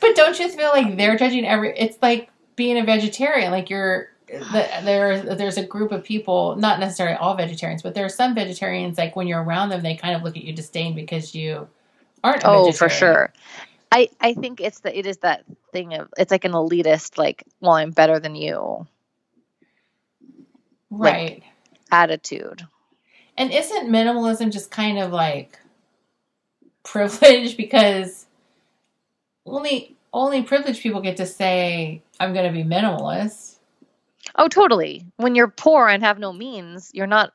But 0.00 0.14
don't 0.14 0.38
you 0.38 0.48
feel 0.48 0.70
like 0.70 0.96
they're 0.96 1.16
judging 1.16 1.46
every? 1.46 1.76
It's 1.76 1.98
like 2.02 2.30
being 2.56 2.78
a 2.78 2.84
vegetarian. 2.84 3.50
Like 3.50 3.70
you're 3.70 4.08
the, 4.28 4.68
there. 4.84 5.34
There's 5.36 5.56
a 5.58 5.64
group 5.64 5.92
of 5.92 6.04
people, 6.04 6.56
not 6.56 6.80
necessarily 6.80 7.16
all 7.16 7.34
vegetarians, 7.36 7.82
but 7.82 7.94
there 7.94 8.04
are 8.04 8.10
some 8.10 8.34
vegetarians. 8.34 8.98
Like 8.98 9.16
when 9.16 9.26
you're 9.26 9.42
around 9.42 9.70
them, 9.70 9.82
they 9.82 9.96
kind 9.96 10.14
of 10.14 10.22
look 10.22 10.36
at 10.36 10.42
you 10.44 10.52
disdain 10.52 10.94
because 10.94 11.34
you 11.34 11.68
aren't. 12.22 12.42
Oh, 12.44 12.72
for 12.72 12.88
sure. 12.88 13.32
I 13.90 14.08
I 14.20 14.34
think 14.34 14.60
it's 14.60 14.80
the 14.80 14.96
it 14.96 15.06
is 15.06 15.18
that 15.18 15.44
thing 15.72 15.94
of 15.94 16.08
it's 16.18 16.30
like 16.30 16.44
an 16.44 16.52
elitist 16.52 17.16
like, 17.18 17.44
well, 17.60 17.72
I'm 17.72 17.90
better 17.90 18.20
than 18.20 18.34
you 18.34 18.86
Like- 20.90 21.14
right? 21.14 21.42
attitude. 21.90 22.66
And 23.36 23.52
isn't 23.52 23.88
minimalism 23.88 24.52
just 24.52 24.70
kind 24.70 24.98
of 24.98 25.12
like 25.12 25.58
privilege 26.84 27.56
because 27.56 28.26
only 29.46 29.96
only 30.12 30.42
privileged 30.42 30.82
people 30.82 31.00
get 31.00 31.16
to 31.18 31.26
say 31.26 32.02
I'm 32.20 32.32
going 32.34 32.46
to 32.46 32.52
be 32.52 32.64
minimalist. 32.68 33.56
Oh, 34.38 34.48
totally. 34.48 35.04
When 35.16 35.34
you're 35.34 35.48
poor 35.48 35.88
and 35.88 36.02
have 36.02 36.18
no 36.18 36.32
means, 36.32 36.90
you're 36.94 37.08
not 37.08 37.32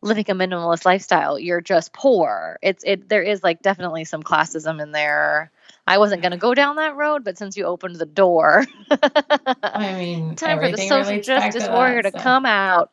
living 0.00 0.24
a 0.28 0.34
minimalist 0.34 0.84
lifestyle. 0.84 1.38
You're 1.38 1.60
just 1.60 1.92
poor. 1.92 2.58
It's 2.62 2.82
it 2.84 3.08
there 3.08 3.22
is 3.22 3.42
like 3.42 3.62
definitely 3.62 4.04
some 4.04 4.22
classism 4.22 4.82
in 4.82 4.92
there. 4.92 5.50
I 5.86 5.98
wasn't 5.98 6.22
going 6.22 6.32
to 6.32 6.38
go 6.38 6.54
down 6.54 6.76
that 6.76 6.96
road, 6.96 7.24
but 7.24 7.38
since 7.38 7.56
you 7.56 7.64
opened 7.64 7.96
the 7.96 8.06
door, 8.06 8.64
I 8.90 9.96
mean, 9.98 10.34
time 10.36 10.58
for 10.58 10.70
the 10.70 10.76
social 10.76 11.20
justice 11.20 11.64
to 11.64 11.72
warrior 11.72 12.02
that, 12.02 12.14
to 12.14 12.20
come 12.20 12.46
out. 12.46 12.90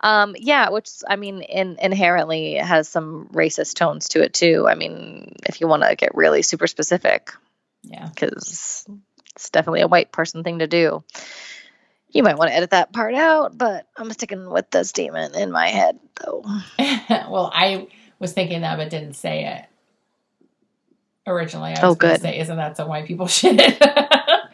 Um, 0.00 0.34
yeah, 0.38 0.68
which 0.68 0.90
I 1.08 1.16
mean, 1.16 1.40
in, 1.42 1.78
inherently 1.80 2.54
has 2.54 2.88
some 2.88 3.28
racist 3.32 3.74
tones 3.74 4.10
to 4.10 4.22
it 4.22 4.34
too. 4.34 4.66
I 4.68 4.74
mean, 4.74 5.36
if 5.46 5.60
you 5.60 5.68
want 5.68 5.82
to 5.84 5.96
get 5.96 6.14
really 6.14 6.42
super 6.42 6.66
specific, 6.66 7.32
Yeah. 7.82 8.08
because 8.08 8.86
it's 9.34 9.50
definitely 9.50 9.80
a 9.80 9.88
white 9.88 10.12
person 10.12 10.44
thing 10.44 10.58
to 10.58 10.66
do. 10.66 11.02
You 12.14 12.22
might 12.22 12.38
want 12.38 12.50
to 12.50 12.56
edit 12.56 12.70
that 12.70 12.92
part 12.92 13.14
out, 13.14 13.58
but 13.58 13.88
I'm 13.96 14.10
sticking 14.12 14.48
with 14.48 14.70
the 14.70 14.84
statement 14.84 15.34
in 15.34 15.50
my 15.50 15.68
head, 15.68 15.98
though. 16.24 16.44
well, 16.78 17.50
I 17.52 17.88
was 18.20 18.32
thinking 18.32 18.60
that, 18.60 18.78
but 18.78 18.88
didn't 18.88 19.14
say 19.14 19.46
it 19.46 19.64
originally. 21.26 21.72
I 21.72 21.80
oh, 21.82 21.88
was 21.88 21.92
Oh, 21.92 21.94
good. 21.96 22.20
Say, 22.20 22.38
isn't 22.38 22.56
that 22.56 22.76
some 22.76 22.88
white 22.88 23.06
people 23.06 23.26
shit? 23.28 23.60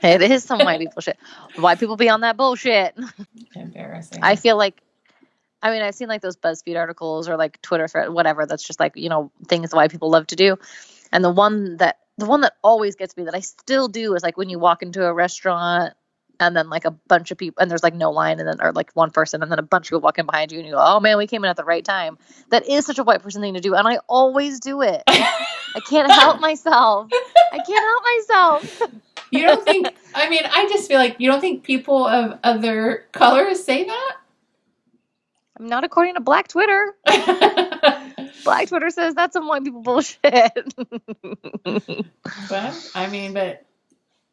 It 0.02 0.22
is 0.22 0.44
some 0.44 0.60
white 0.60 0.80
people 0.80 1.02
shit. 1.02 1.18
White 1.56 1.78
people 1.78 1.98
be 1.98 2.08
on 2.08 2.22
that 2.22 2.38
bullshit. 2.38 2.96
Embarrassing. 3.54 4.20
I 4.22 4.34
feel 4.34 4.56
like, 4.56 4.80
I 5.62 5.70
mean, 5.70 5.82
I've 5.82 5.94
seen 5.94 6.08
like 6.08 6.22
those 6.22 6.38
BuzzFeed 6.38 6.78
articles 6.78 7.28
or 7.28 7.36
like 7.36 7.60
Twitter 7.60 7.86
thread, 7.86 8.08
whatever. 8.08 8.46
That's 8.46 8.62
just 8.62 8.80
like 8.80 8.96
you 8.96 9.10
know 9.10 9.30
things 9.46 9.74
white 9.74 9.90
people 9.90 10.08
love 10.08 10.26
to 10.28 10.36
do. 10.36 10.56
And 11.12 11.22
the 11.22 11.30
one 11.30 11.76
that 11.76 11.98
the 12.16 12.24
one 12.24 12.40
that 12.40 12.54
always 12.62 12.96
gets 12.96 13.14
me 13.14 13.24
that 13.24 13.34
I 13.34 13.40
still 13.40 13.88
do 13.88 14.14
is 14.14 14.22
like 14.22 14.38
when 14.38 14.48
you 14.48 14.58
walk 14.58 14.82
into 14.82 15.04
a 15.04 15.12
restaurant 15.12 15.92
and 16.40 16.56
then 16.56 16.70
like 16.70 16.84
a 16.84 16.90
bunch 16.90 17.30
of 17.30 17.38
people 17.38 17.60
and 17.60 17.70
there's 17.70 17.82
like 17.82 17.94
no 17.94 18.10
line 18.10 18.40
and 18.40 18.48
then 18.48 18.60
or 18.60 18.72
like 18.72 18.90
one 18.94 19.10
person 19.10 19.42
and 19.42 19.52
then 19.52 19.58
a 19.58 19.62
bunch 19.62 19.86
of 19.86 19.90
people 19.90 20.00
walking 20.00 20.26
behind 20.26 20.50
you 20.50 20.58
and 20.58 20.66
you 20.66 20.74
go, 20.74 20.80
oh 20.80 20.98
man, 20.98 21.18
we 21.18 21.26
came 21.26 21.44
in 21.44 21.50
at 21.50 21.56
the 21.56 21.64
right 21.64 21.84
time. 21.84 22.18
That 22.48 22.66
is 22.66 22.86
such 22.86 22.98
a 22.98 23.04
white 23.04 23.22
person 23.22 23.42
thing 23.42 23.54
to 23.54 23.60
do, 23.60 23.74
and 23.74 23.86
I 23.86 23.98
always 24.08 24.58
do 24.58 24.82
it. 24.82 25.02
I 25.06 25.80
can't 25.88 26.10
help 26.10 26.40
myself. 26.40 27.08
I 27.52 27.58
can't 27.58 27.68
help 27.68 28.02
myself. 28.04 28.82
you 29.30 29.42
don't 29.42 29.64
think? 29.64 29.88
I 30.14 30.28
mean, 30.28 30.42
I 30.44 30.66
just 30.68 30.88
feel 30.88 30.98
like 30.98 31.16
you 31.18 31.30
don't 31.30 31.40
think 31.40 31.62
people 31.62 32.06
of 32.06 32.38
other 32.42 33.06
colors 33.12 33.62
say 33.62 33.84
that? 33.84 34.16
I'm 35.58 35.66
not 35.66 35.84
according 35.84 36.14
to 36.14 36.20
Black 36.20 36.48
Twitter. 36.48 36.94
Black 38.44 38.68
Twitter 38.68 38.88
says 38.88 39.14
that's 39.14 39.34
some 39.34 39.46
white 39.46 39.62
people 39.62 39.82
bullshit. 39.82 40.74
but 42.48 42.90
I 42.94 43.08
mean, 43.10 43.34
but 43.34 43.66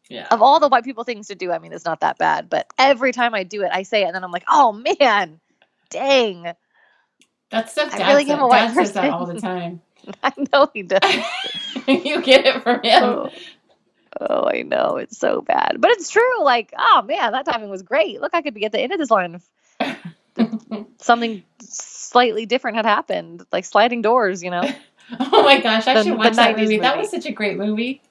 yeah. 0.09 0.27
of 0.31 0.41
all 0.41 0.59
the 0.59 0.67
white 0.67 0.83
people 0.83 1.03
things 1.03 1.27
to 1.27 1.35
do, 1.35 1.51
I 1.51 1.59
mean, 1.59 1.73
it's 1.73 1.85
not 1.85 2.01
that 2.01 2.17
bad. 2.17 2.49
But 2.49 2.67
every 2.77 3.11
time 3.11 3.33
I 3.33 3.43
do 3.43 3.63
it, 3.63 3.69
I 3.71 3.83
say 3.83 4.03
it, 4.03 4.05
and 4.05 4.15
then 4.15 4.23
I'm 4.23 4.31
like, 4.31 4.45
oh 4.49 4.71
man, 4.71 5.39
dang. 5.89 6.53
That 7.49 7.69
stuff 7.69 7.93
I 7.93 8.09
really 8.11 8.29
am 8.29 8.39
a 8.39 8.47
white 8.47 8.73
says 8.73 8.93
that 8.93 9.01
person. 9.01 9.13
all 9.13 9.25
the 9.25 9.39
time. 9.39 9.81
I 10.23 10.33
know 10.53 10.69
he 10.73 10.83
does. 10.83 11.01
you 11.87 12.21
get 12.21 12.45
it 12.45 12.63
from 12.63 12.83
him. 12.83 13.03
oh. 13.03 13.29
oh, 14.19 14.49
I 14.49 14.63
know 14.63 14.97
it's 14.97 15.17
so 15.17 15.41
bad, 15.41 15.77
but 15.79 15.91
it's 15.91 16.09
true. 16.09 16.43
Like, 16.43 16.73
oh 16.77 17.03
man, 17.03 17.31
that 17.31 17.45
timing 17.45 17.69
was 17.69 17.83
great. 17.83 18.21
Look, 18.21 18.33
I 18.33 18.41
could 18.41 18.53
be 18.53 18.65
at 18.65 18.71
the 18.71 18.79
end 18.79 18.91
of 18.93 18.99
this 18.99 19.11
line 19.11 19.41
something 20.99 21.43
slightly 21.59 22.45
different 22.45 22.77
had 22.77 22.85
happened, 22.85 23.45
like 23.51 23.65
sliding 23.65 24.01
doors. 24.01 24.43
You 24.43 24.51
know, 24.51 24.69
oh 25.19 25.43
my 25.43 25.61
gosh, 25.61 25.87
I 25.87 25.95
The- 25.95 26.03
should 26.03 26.17
watch 26.17 26.35
that 26.35 26.55
90s 26.55 26.59
movie. 26.61 26.77
That 26.79 26.97
was 26.97 27.09
such 27.09 27.25
a 27.25 27.31
great 27.31 27.57
movie. 27.57 28.01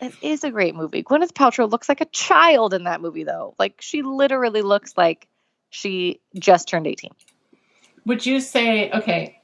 It 0.00 0.14
is 0.22 0.44
a 0.44 0.50
great 0.50 0.74
movie. 0.74 1.02
Gwyneth 1.02 1.32
Paltrow 1.32 1.70
looks 1.70 1.88
like 1.88 2.00
a 2.00 2.06
child 2.06 2.74
in 2.74 2.84
that 2.84 3.00
movie, 3.00 3.24
though. 3.24 3.54
Like, 3.58 3.76
she 3.80 4.02
literally 4.02 4.62
looks 4.62 4.94
like 4.96 5.28
she 5.70 6.20
just 6.38 6.68
turned 6.68 6.86
18. 6.86 7.10
Would 8.06 8.24
you 8.24 8.40
say 8.40 8.90
okay? 8.90 9.40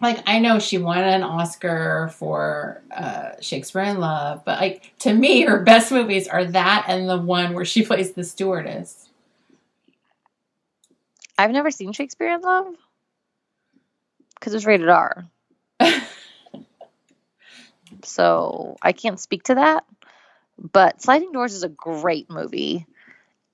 like 0.00 0.22
I 0.26 0.38
know 0.38 0.58
she 0.58 0.78
won 0.78 0.98
an 0.98 1.22
Oscar 1.22 2.10
for 2.14 2.82
uh, 2.94 3.32
Shakespeare 3.40 3.82
in 3.82 3.98
Love, 3.98 4.44
but 4.44 4.60
like 4.60 4.92
to 5.00 5.12
me, 5.12 5.42
her 5.42 5.62
best 5.62 5.90
movies 5.90 6.28
are 6.28 6.44
that 6.44 6.84
and 6.88 7.08
the 7.08 7.18
one 7.18 7.54
where 7.54 7.64
she 7.64 7.82
plays 7.86 8.12
the 8.12 8.24
stewardess. 8.24 9.08
I've 11.36 11.50
never 11.50 11.70
seen 11.70 11.92
Shakespeare 11.92 12.34
in 12.34 12.40
Love 12.40 12.66
because 14.34 14.54
it's 14.54 14.66
rated 14.66 14.88
R. 14.88 15.26
so 18.04 18.76
I 18.82 18.92
can't 18.92 19.20
speak 19.20 19.44
to 19.44 19.56
that. 19.56 19.84
But 20.58 21.00
Sliding 21.02 21.32
Doors 21.32 21.54
is 21.54 21.62
a 21.62 21.68
great 21.68 22.28
movie. 22.30 22.86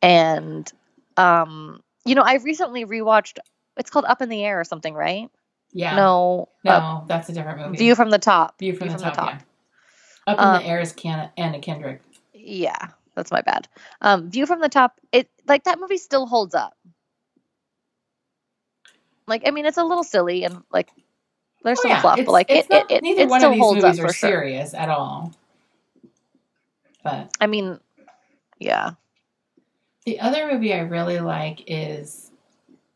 And, 0.00 0.70
um, 1.16 1.82
you 2.04 2.14
know, 2.14 2.22
I 2.22 2.34
recently 2.36 2.84
rewatched, 2.84 3.38
it's 3.76 3.90
called 3.90 4.04
Up 4.06 4.22
in 4.22 4.28
the 4.28 4.42
Air 4.44 4.60
or 4.60 4.64
something, 4.64 4.94
right? 4.94 5.30
Yeah. 5.72 5.96
No. 5.96 6.48
no, 6.64 6.70
Up- 6.70 7.08
that's 7.08 7.28
a 7.28 7.32
different 7.32 7.58
movie. 7.60 7.76
View 7.78 7.94
from 7.94 8.10
the 8.10 8.18
Top. 8.18 8.58
View 8.58 8.74
from, 8.74 8.88
the, 8.88 8.94
top, 8.96 9.16
Yeah. 9.16 9.38
Up 10.26 10.38
in 10.38 10.44
Um, 10.44 10.62
the 10.62 10.68
air 10.68 10.80
is 10.80 10.92
Can- 10.92 11.30
Anna 11.36 11.58
Kendrick. 11.58 12.00
Yeah, 12.32 12.88
that's 13.14 13.30
my 13.32 13.42
bad. 13.42 13.68
Um, 14.00 14.30
View 14.30 14.46
from 14.46 14.60
the 14.60 14.68
Top, 14.68 14.98
it 15.12 15.28
like 15.46 15.64
that 15.64 15.78
movie 15.80 15.98
still 15.98 16.26
holds 16.26 16.54
up. 16.54 16.74
Like, 19.26 19.42
I 19.46 19.50
mean, 19.50 19.66
it's 19.66 19.78
a 19.78 19.84
little 19.84 20.04
silly 20.04 20.44
and 20.44 20.62
like 20.70 20.90
there's 21.64 21.78
Oh, 21.80 21.82
some 21.82 21.90
yeah, 21.90 22.00
fluff, 22.00 22.18
it's- 22.18 22.26
but 22.26 22.32
like 22.32 22.50
it's 22.50 22.66
it, 22.66 22.70
not- 22.70 22.90
it, 22.90 22.94
it, 22.96 23.02
neither 23.02 23.22
it 23.22 23.28
one 23.28 23.40
still 23.40 23.50
of 23.50 23.54
these 23.54 23.62
holds 23.62 23.84
up 23.84 23.90
movies 23.96 24.00
for 24.00 24.12
sure. 24.12 24.30
serious 24.30 24.74
at 24.74 24.88
all. 24.88 25.32
But 27.02 27.30
I 27.40 27.46
mean, 27.46 27.80
yeah. 28.58 28.92
the 30.06 30.20
other 30.20 30.50
movie 30.52 30.72
I 30.72 30.80
really 30.80 31.20
like 31.20 31.62
is 31.66 32.30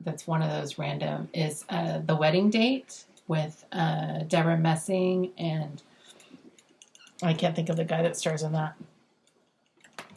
that's 0.01 0.27
one 0.27 0.43
of 0.43 0.51
those 0.51 0.79
random 0.79 1.29
is 1.35 1.65
uh, 1.69 1.99
the 1.99 2.17
wedding 2.17 2.49
date 2.51 3.05
with 3.27 3.65
uh, 3.73 4.21
Debra 4.21 4.57
Messing 4.57 5.33
and 5.37 5.83
I 7.23 7.35
can't 7.35 7.55
think 7.55 7.69
of 7.69 7.77
the 7.77 7.85
guy 7.85 8.03
that 8.03 8.17
stars 8.17 8.43
in 8.43 8.53
that. 8.53 8.75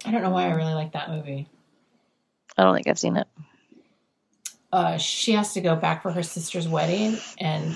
I 0.06 0.12
don't 0.12 0.22
know 0.22 0.30
why 0.30 0.46
I 0.48 0.52
really 0.54 0.74
like 0.76 0.94
that 0.94 1.10
movie. 1.10 1.48
I 2.58 2.64
don't 2.64 2.76
think 2.76 2.88
I've 2.88 3.00
seen 3.00 3.18
it. 3.18 3.28
uh, 4.72 4.98
she 4.98 5.34
has 5.34 5.54
to 5.56 5.62
go 5.62 5.76
back 5.76 6.02
for 6.04 6.12
her 6.12 6.24
sister's 6.24 6.68
wedding 6.68 7.18
and 7.40 7.76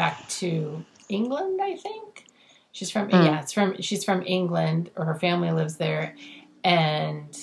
back 0.00 0.26
to 0.28 0.82
England, 1.10 1.60
I 1.62 1.76
think. 1.76 2.24
She's 2.72 2.90
from 2.90 3.10
Hmm. 3.10 3.22
yeah, 3.26 3.40
it's 3.42 3.52
from 3.52 3.78
she's 3.82 4.02
from 4.02 4.22
England 4.26 4.90
or 4.96 5.04
her 5.04 5.14
family 5.14 5.50
lives 5.50 5.76
there 5.76 6.14
and 6.64 7.36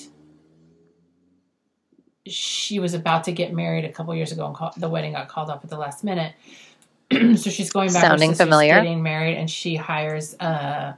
she 2.25 2.79
was 2.79 2.93
about 2.95 3.25
to 3.25 3.31
get 3.31 3.53
married 3.53 3.85
a 3.85 3.91
couple 3.91 4.13
years 4.15 4.31
ago 4.31 4.47
and 4.47 4.55
call, 4.55 4.73
the 4.75 4.89
wedding 4.89 5.13
got 5.13 5.27
called 5.29 5.49
off 5.49 5.63
at 5.63 5.69
the 5.69 5.77
last 5.77 6.03
minute. 6.03 6.33
so 7.11 7.49
she's 7.51 7.69
going 7.69 7.93
back 7.93 8.01
Sounding 8.01 8.33
familiar. 8.33 8.73
getting 8.75 9.03
married 9.03 9.37
and 9.37 9.49
she 9.49 9.75
hires 9.75 10.35
uh, 10.39 10.93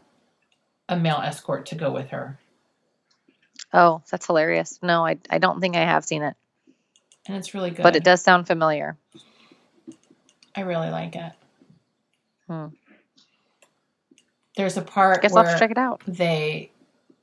a 0.87 0.95
male 0.97 1.21
escort 1.23 1.65
to 1.67 1.75
go 1.75 1.91
with 1.91 2.09
her. 2.09 2.39
Oh, 3.73 4.01
that's 4.09 4.25
hilarious. 4.25 4.79
No, 4.81 5.05
I 5.05 5.17
I 5.29 5.37
don't 5.39 5.59
think 5.59 5.75
I 5.75 5.81
have 5.81 6.03
seen 6.05 6.23
it, 6.23 6.35
And 7.27 7.35
it's 7.37 7.53
really 7.53 7.69
good. 7.71 7.83
but 7.83 7.95
it 7.97 8.03
does 8.03 8.21
sound 8.21 8.47
familiar. 8.47 8.97
I 10.55 10.61
really 10.61 10.89
like 10.89 11.15
it. 11.15 11.31
Hmm. 12.49 12.67
There's 14.57 14.77
a 14.77 14.83
part 14.83 15.23
Guess 15.23 15.35
I'll 15.35 15.43
where 15.43 15.45
have 15.45 15.49
to 15.49 15.55
check 15.57 15.71
it 15.71 15.77
out. 15.77 16.03
they 16.07 16.71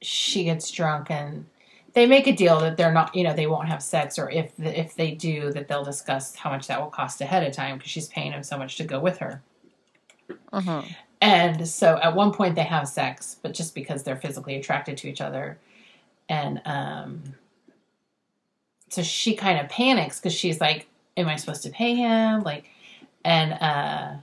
she 0.03 0.45
gets 0.45 0.71
drunk 0.71 1.11
and 1.11 1.47
they 1.95 2.07
make 2.07 2.27
a 2.27 2.33
deal 2.37 2.61
that 2.61 2.77
they're 2.77 2.93
not 2.93 3.15
you 3.15 3.25
know 3.25 3.35
they 3.35 3.47
won't 3.49 3.69
have 3.69 3.83
sex 3.83 4.19
or 4.19 4.31
if 4.31 4.57
the, 4.57 4.79
if 4.79 4.97
they 4.97 5.13
do 5.13 5.53
that 5.53 5.69
they'll 5.69 5.85
discuss 5.85 6.37
how 6.37 6.51
much 6.51 6.69
that 6.69 6.81
will 6.81 6.91
cost 6.91 7.21
ahead 7.21 7.47
of 7.47 7.53
time 7.55 7.79
because 7.79 7.91
she's 7.93 8.09
paying 8.09 8.33
him 8.33 8.43
so 8.43 8.59
much 8.59 8.77
to 8.77 8.85
go 8.85 9.01
with 9.01 9.19
her 9.19 9.43
hmm 10.53 10.81
and 11.21 11.69
so 11.69 11.99
at 12.03 12.15
one 12.15 12.33
point 12.33 12.55
they 12.57 12.65
have 12.65 12.89
sex 12.89 13.37
but 13.43 13.55
just 13.55 13.75
because 13.75 14.03
they're 14.05 14.17
physically 14.17 14.57
attracted 14.57 14.97
to 14.99 15.09
each 15.09 15.21
other 15.23 15.59
and 16.29 16.61
um 16.67 17.23
so 18.91 19.03
she 19.03 19.37
kind 19.37 19.61
of 19.61 19.69
panics 19.69 20.21
because 20.21 20.35
she's 20.35 20.61
like 20.61 20.89
am 21.17 21.29
i 21.29 21.37
supposed 21.37 21.63
to 21.65 21.71
pay 21.71 21.95
him 21.95 22.43
like 22.43 22.71
and 23.25 23.55
uh 23.55 24.15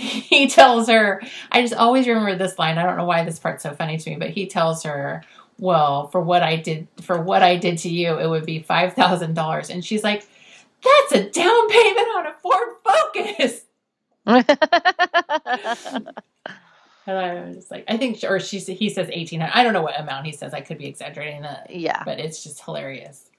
he 0.30 0.48
tells 0.48 0.88
her 0.88 1.22
i 1.52 1.60
just 1.60 1.74
always 1.74 2.08
remember 2.08 2.34
this 2.36 2.58
line. 2.58 2.78
I 2.78 2.84
don't 2.84 2.96
know 2.96 3.04
why 3.04 3.24
this 3.24 3.38
part's 3.38 3.62
so 3.62 3.74
funny 3.74 3.98
to 3.98 4.10
me 4.10 4.16
but 4.16 4.30
he 4.30 4.46
tells 4.46 4.82
her 4.84 5.22
well 5.58 6.08
for 6.08 6.20
what 6.22 6.42
i 6.42 6.56
did 6.56 6.88
for 7.02 7.20
what 7.20 7.42
i 7.42 7.56
did 7.56 7.78
to 7.78 7.90
you 7.90 8.18
it 8.18 8.28
would 8.28 8.46
be 8.46 8.62
$5000 8.62 9.70
and 9.70 9.84
she's 9.84 10.02
like 10.02 10.26
that's 10.82 11.12
a 11.12 11.30
down 11.30 11.68
payment 11.68 12.08
on 12.16 12.26
a 12.26 12.34
ford 12.42 12.68
focus. 12.84 13.64
And 17.06 17.18
i 17.18 17.34
was 17.46 17.56
just 17.56 17.70
like 17.72 17.84
i 17.88 17.96
think 17.96 18.18
or 18.28 18.38
she 18.38 18.58
he 18.60 18.88
says 18.90 19.08
1800 19.08 19.50
i 19.54 19.64
don't 19.64 19.72
know 19.72 19.82
what 19.82 19.98
amount 19.98 20.26
he 20.26 20.32
says. 20.32 20.54
I 20.54 20.60
could 20.60 20.78
be 20.78 20.86
exaggerating 20.86 21.42
that. 21.42 21.70
Yeah. 21.70 22.02
but 22.04 22.20
it's 22.20 22.44
just 22.44 22.62
hilarious 22.64 23.29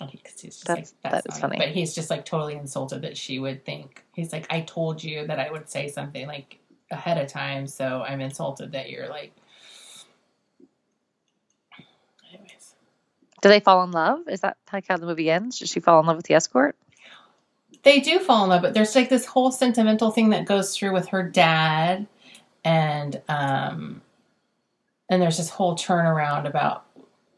and 0.00 0.10
he, 0.10 0.18
'cause 0.18 0.40
he's 0.40 0.54
just 0.56 0.66
That's- 0.66 0.92
like, 0.92 1.02
that 1.12 1.24
that's 1.24 1.36
is 1.36 1.40
funny. 1.40 1.56
But 1.58 1.68
he's 1.70 1.94
just 1.94 2.10
like 2.10 2.24
totally 2.24 2.54
insulted 2.54 3.02
that 3.02 3.16
she 3.16 3.38
would 3.38 3.64
think. 3.64 4.04
He's 4.14 4.32
like, 4.32 4.46
I 4.50 4.60
told 4.62 5.02
you 5.02 5.26
that 5.26 5.38
I 5.40 5.50
would 5.50 5.68
say 5.70 5.88
something 5.88 6.26
like 6.26 6.58
ahead 6.90 7.18
of 7.18 7.28
time, 7.28 7.66
so 7.66 8.02
I'm 8.02 8.20
insulted 8.20 8.72
that 8.72 8.90
you're 8.90 9.08
like. 9.08 9.32
Anyways, 12.32 12.74
Do 13.42 13.48
they 13.48 13.60
fall 13.60 13.82
in 13.84 13.90
love? 13.92 14.20
Is 14.28 14.40
that 14.42 14.56
like 14.72 14.86
how 14.88 14.96
the 14.96 15.06
movie 15.06 15.30
ends? 15.30 15.58
Does 15.58 15.70
she 15.70 15.80
fall 15.80 16.00
in 16.00 16.06
love 16.06 16.16
with 16.16 16.26
the 16.26 16.34
escort? 16.34 16.76
they 17.82 18.00
do 18.00 18.18
fall 18.18 18.42
in 18.42 18.50
love, 18.50 18.62
but 18.62 18.74
there's 18.74 18.96
like 18.96 19.08
this 19.08 19.24
whole 19.26 19.52
sentimental 19.52 20.10
thing 20.10 20.30
that 20.30 20.44
goes 20.44 20.76
through 20.76 20.92
with 20.92 21.06
her 21.08 21.22
dad, 21.22 22.08
and 22.64 23.22
um, 23.28 24.02
and 25.08 25.22
there's 25.22 25.36
this 25.36 25.50
whole 25.50 25.76
turnaround 25.76 26.46
about. 26.48 26.85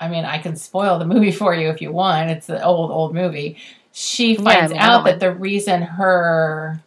I 0.00 0.08
mean, 0.08 0.24
I 0.24 0.38
can 0.38 0.56
spoil 0.56 0.98
the 0.98 1.06
movie 1.06 1.32
for 1.42 1.54
you 1.54 1.68
if 1.70 1.80
you 1.80 1.92
want. 1.92 2.30
It's 2.30 2.48
an 2.48 2.62
old 2.62 2.90
old 2.90 3.14
movie. 3.14 3.56
She 3.92 4.34
Yeah, 4.34 4.40
I 4.40 4.44
finds 4.44 4.72
mean, 4.72 4.80
out 4.80 5.04
that 5.04 5.20
the 5.20 5.32
reason 5.34 5.82
her 5.82 6.80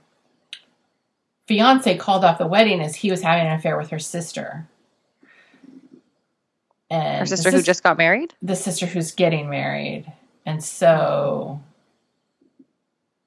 fiance 1.47 1.97
called 1.97 2.23
off 2.23 2.37
the 2.37 2.47
wedding 2.47 2.81
is 2.81 2.95
he 2.95 3.11
was 3.11 3.21
having 3.21 3.47
an 3.47 3.53
affair 3.53 3.77
with 3.77 3.89
her 3.89 3.99
sister. 3.99 4.67
And 6.89 7.19
Her 7.19 7.25
sister 7.25 7.51
who 7.51 7.57
sis- 7.57 7.65
just 7.65 7.83
got 7.83 7.97
married? 7.97 8.33
the 8.41 8.55
sister 8.55 8.85
who's 8.85 9.11
getting 9.11 9.49
married. 9.49 10.11
And 10.45 10.63
so 10.63 11.61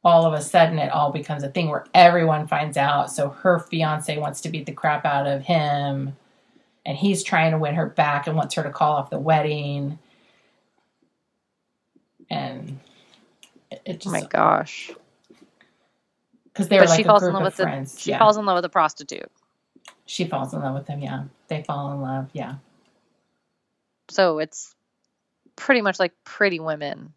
all 0.04 0.26
of 0.26 0.34
a 0.34 0.42
sudden 0.42 0.78
it 0.78 0.90
all 0.92 1.10
becomes 1.12 1.42
a 1.42 1.48
thing 1.48 1.68
where 1.68 1.86
everyone 1.94 2.46
finds 2.46 2.76
out. 2.76 3.10
So 3.10 3.30
her 3.30 3.58
fiance 3.58 4.16
wants 4.18 4.40
to 4.42 4.48
beat 4.50 4.66
the 4.66 4.72
crap 4.72 5.04
out 5.06 5.26
of 5.26 5.42
him 5.42 6.16
and 6.86 6.96
he's 6.96 7.22
trying 7.22 7.52
to 7.52 7.58
win 7.58 7.74
her 7.76 7.86
back 7.86 8.26
and 8.26 8.36
wants 8.36 8.54
her 8.56 8.62
to 8.62 8.70
call 8.70 8.94
off 8.96 9.10
the 9.10 9.18
wedding. 9.18 9.98
And 12.30 12.80
it, 13.70 13.82
it 13.86 14.06
Oh 14.06 14.10
my 14.10 14.22
gosh. 14.22 14.90
because 16.52 16.68
they 16.68 16.80
were 16.80 16.84
But 16.84 16.90
like 16.90 16.96
she 16.98 17.04
falls 17.04 17.22
in 17.24 17.32
love 17.32 17.42
with 17.44 17.56
the 17.56 17.62
friends. 17.64 18.00
she 18.00 18.10
yeah. 18.10 18.18
falls 18.18 18.36
in 18.36 18.46
love 18.46 18.56
with 18.56 18.64
a 18.64 18.70
prostitute. 18.70 19.30
she 20.06 20.24
falls 20.26 20.54
in 20.54 20.60
love 20.60 20.74
with 20.74 20.86
him, 20.88 21.00
yeah. 21.00 21.24
They 21.48 21.62
fall 21.62 21.92
in 21.92 22.00
love, 22.02 22.28
yeah. 22.32 22.56
So 24.10 24.38
it's 24.38 24.74
pretty 25.56 25.80
much 25.82 25.98
like 26.00 26.12
pretty 26.24 26.60
women. 26.60 27.12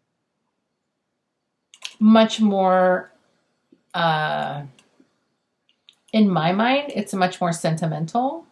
much 2.00 2.40
more 2.40 3.10
uh 3.94 4.62
in 6.12 6.28
my 6.30 6.52
mind 6.52 6.92
it's 6.94 7.12
much 7.14 7.40
more 7.40 7.52
sentimental 7.52 8.46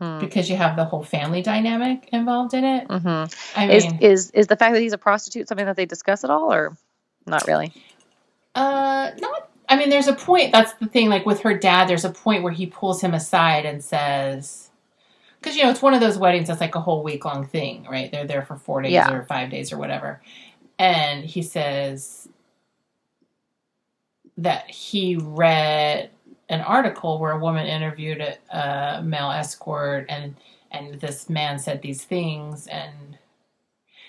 Hmm. 0.00 0.26
because 0.26 0.50
you 0.50 0.56
have 0.56 0.76
the 0.76 0.84
whole 0.86 1.04
family 1.04 1.42
dynamic 1.42 2.08
involved 2.12 2.54
in 2.54 2.64
it 2.64 2.88
hmm 2.90 3.24
i 3.54 3.66
Is 3.68 3.86
mean 3.86 4.00
is 4.00 4.30
is 4.32 4.48
the 4.48 4.56
fact 4.56 4.74
that 4.74 4.82
he's 4.82 4.92
a 4.94 4.98
prostitute 4.98 5.48
something 5.48 5.66
that 5.66 5.76
they 5.76 5.86
discuss 5.86 6.24
at 6.24 6.30
all, 6.30 6.52
or 6.52 6.76
not 7.26 7.46
really? 7.46 7.74
uh 8.54 9.12
not 9.20 9.50
i 9.68 9.76
mean 9.76 9.90
there's 9.90 10.08
a 10.08 10.14
point 10.14 10.52
that's 10.52 10.72
the 10.74 10.86
thing 10.86 11.08
like 11.10 11.26
with 11.26 11.40
her 11.42 11.56
dad 11.58 11.88
there's 11.88 12.04
a 12.06 12.10
point 12.12 12.42
where 12.42 12.52
he 12.52 12.66
pulls 12.66 13.02
him 13.02 13.14
aside 13.14 13.66
and 13.66 13.84
says 13.84 14.70
because 15.40 15.56
you 15.56 15.64
know 15.64 15.70
it's 15.70 15.82
one 15.82 15.94
of 15.94 16.00
those 16.00 16.18
weddings 16.18 16.48
that's 16.48 16.60
like 16.60 16.74
a 16.76 16.80
whole 16.80 17.02
week 17.04 17.24
long 17.24 17.46
thing 17.46 17.86
right 17.90 18.12
they're 18.12 18.26
there 18.26 18.42
for 18.44 18.56
four 18.56 18.82
days 18.82 18.92
Yeah. 18.94 19.10
or 19.10 19.24
five 19.24 19.50
days 19.50 19.72
or 19.72 19.78
whatever 19.78 20.22
and 20.78 21.24
he 21.24 21.42
says 21.42 22.28
that 24.38 24.70
he 24.70 25.16
read 25.16 26.10
an 26.50 26.60
article 26.60 27.18
where 27.18 27.32
a 27.32 27.38
woman 27.38 27.66
interviewed 27.66 28.20
a, 28.20 28.36
a 28.98 29.02
male 29.02 29.30
escort 29.30 30.04
and 30.08 30.34
and 30.70 31.00
this 31.00 31.30
man 31.30 31.58
said 31.58 31.80
these 31.80 32.04
things 32.04 32.66
and 32.66 33.16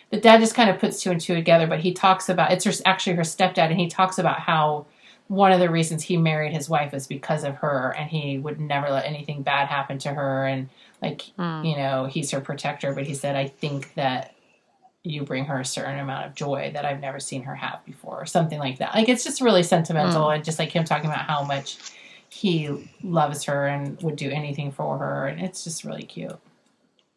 the 0.09 0.19
dad 0.19 0.39
just 0.41 0.55
kind 0.55 0.69
of 0.69 0.77
puts 0.79 1.01
two 1.01 1.11
and 1.11 1.21
two 1.21 1.35
together 1.35 1.67
but 1.67 1.79
he 1.79 1.93
talks 1.93 2.27
about 2.27 2.51
it's 2.51 2.65
her, 2.65 2.73
actually 2.85 3.15
her 3.15 3.21
stepdad 3.21 3.69
and 3.69 3.79
he 3.79 3.87
talks 3.87 4.17
about 4.17 4.39
how 4.39 4.85
one 5.27 5.53
of 5.53 5.61
the 5.61 5.69
reasons 5.69 6.03
he 6.03 6.17
married 6.17 6.51
his 6.51 6.67
wife 6.67 6.93
is 6.93 7.07
because 7.07 7.45
of 7.45 7.55
her 7.55 7.95
and 7.97 8.09
he 8.09 8.37
would 8.37 8.59
never 8.59 8.89
let 8.89 9.05
anything 9.05 9.41
bad 9.43 9.67
happen 9.69 9.97
to 9.97 10.09
her 10.09 10.45
and 10.45 10.69
like 11.01 11.21
Hmm. 11.37 11.63
you 11.63 11.77
know 11.77 12.05
he's 12.05 12.31
her 12.31 12.41
protector 12.41 12.93
but 12.93 13.07
he 13.07 13.13
said 13.13 13.35
i 13.35 13.47
think 13.47 13.93
that 13.93 14.35
you 15.03 15.23
bring 15.23 15.45
her 15.45 15.59
a 15.59 15.65
certain 15.65 15.97
amount 15.97 16.27
of 16.27 16.35
joy 16.35 16.69
that 16.75 16.85
I've 16.85 16.99
never 16.99 17.19
seen 17.19 17.41
her 17.41 17.55
have 17.55 17.83
before, 17.87 18.21
or 18.21 18.27
something 18.27 18.59
like 18.59 18.77
that. 18.77 18.93
Like 18.93 19.09
it's 19.09 19.23
just 19.23 19.41
really 19.41 19.63
sentimental, 19.63 20.29
and 20.29 20.43
just 20.43 20.59
like 20.59 20.71
him 20.71 20.83
talking 20.83 21.09
about 21.09 21.25
how 21.25 21.43
much 21.43 21.77
he 22.31 22.89
loves 23.03 23.43
her 23.43 23.67
and 23.67 24.01
would 24.01 24.15
do 24.15 24.29
anything 24.29 24.71
for 24.71 24.97
her, 24.97 25.27
and 25.27 25.41
it's 25.41 25.63
just 25.63 25.83
really 25.83 26.03
cute. 26.03 26.39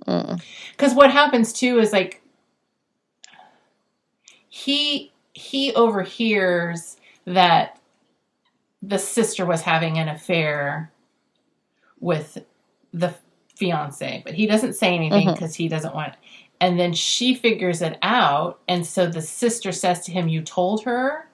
Mm. 0.06 0.42
Because 0.72 0.92
what 0.92 1.10
happens 1.10 1.52
too 1.52 1.78
is 1.78 1.92
like 1.92 2.20
he 4.48 5.12
he 5.32 5.72
overhears 5.74 6.96
that 7.26 7.80
the 8.82 8.98
sister 8.98 9.46
was 9.46 9.62
having 9.62 9.98
an 9.98 10.08
affair 10.08 10.92
with 12.00 12.44
the 12.92 13.14
fiance, 13.56 14.22
but 14.26 14.34
he 14.34 14.46
doesn't 14.46 14.74
say 14.74 14.94
anything 14.94 15.32
because 15.32 15.54
he 15.54 15.68
doesn't 15.68 15.94
want. 15.94 16.14
And 16.60 16.78
then 16.78 16.92
she 16.92 17.34
figures 17.34 17.82
it 17.82 17.98
out, 18.02 18.60
and 18.68 18.84
so 18.84 19.06
the 19.06 19.22
sister 19.22 19.72
says 19.72 20.04
to 20.06 20.12
him, 20.12 20.28
"You 20.28 20.42
told 20.42 20.84
her," 20.84 21.28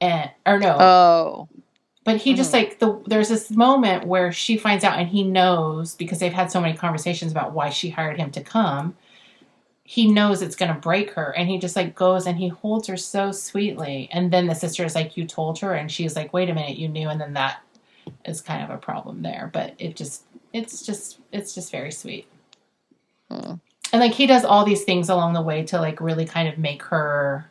and 0.00 0.30
or 0.46 0.58
no, 0.58 0.76
Oh. 0.78 1.48
But 2.04 2.16
he 2.16 2.34
just 2.34 2.50
Mhm. 2.50 2.54
like 2.54 2.78
the 2.78 2.98
there's 3.06 3.28
this 3.28 3.50
moment 3.50 4.06
where 4.06 4.32
she 4.32 4.56
finds 4.56 4.84
out 4.84 4.98
and 4.98 5.08
he 5.08 5.22
knows 5.22 5.94
because 5.94 6.18
they've 6.18 6.32
had 6.32 6.50
so 6.50 6.60
many 6.60 6.76
conversations 6.76 7.30
about 7.30 7.52
why 7.52 7.70
she 7.70 7.90
hired 7.90 8.16
him 8.18 8.30
to 8.32 8.42
come. 8.42 8.96
He 9.84 10.10
knows 10.10 10.40
it's 10.40 10.56
going 10.56 10.72
to 10.72 10.78
break 10.80 11.10
her 11.12 11.34
and 11.36 11.48
he 11.48 11.58
just 11.58 11.74
like 11.76 11.94
goes 11.94 12.26
and 12.26 12.38
he 12.38 12.48
holds 12.48 12.86
her 12.88 12.96
so 12.96 13.32
sweetly. 13.32 14.08
And 14.12 14.30
then 14.32 14.46
the 14.46 14.54
sister 14.54 14.84
is 14.84 14.94
like 14.94 15.16
you 15.16 15.26
told 15.26 15.58
her 15.60 15.74
and 15.74 15.90
she's 15.90 16.16
like 16.16 16.32
wait 16.32 16.48
a 16.48 16.54
minute 16.54 16.78
you 16.78 16.88
knew 16.88 17.08
and 17.08 17.20
then 17.20 17.34
that 17.34 17.60
is 18.24 18.40
kind 18.40 18.62
of 18.62 18.70
a 18.70 18.78
problem 18.78 19.22
there, 19.22 19.50
but 19.52 19.74
it 19.78 19.96
just 19.96 20.22
it's 20.52 20.84
just 20.86 21.18
it's 21.32 21.54
just 21.54 21.70
very 21.70 21.92
sweet. 21.92 22.26
Hmm. 23.30 23.54
And 23.92 24.00
like 24.00 24.12
he 24.14 24.26
does 24.26 24.44
all 24.44 24.64
these 24.64 24.84
things 24.84 25.08
along 25.08 25.34
the 25.34 25.42
way 25.42 25.64
to 25.64 25.80
like 25.80 26.00
really 26.00 26.24
kind 26.24 26.48
of 26.48 26.56
make 26.56 26.82
her 26.84 27.46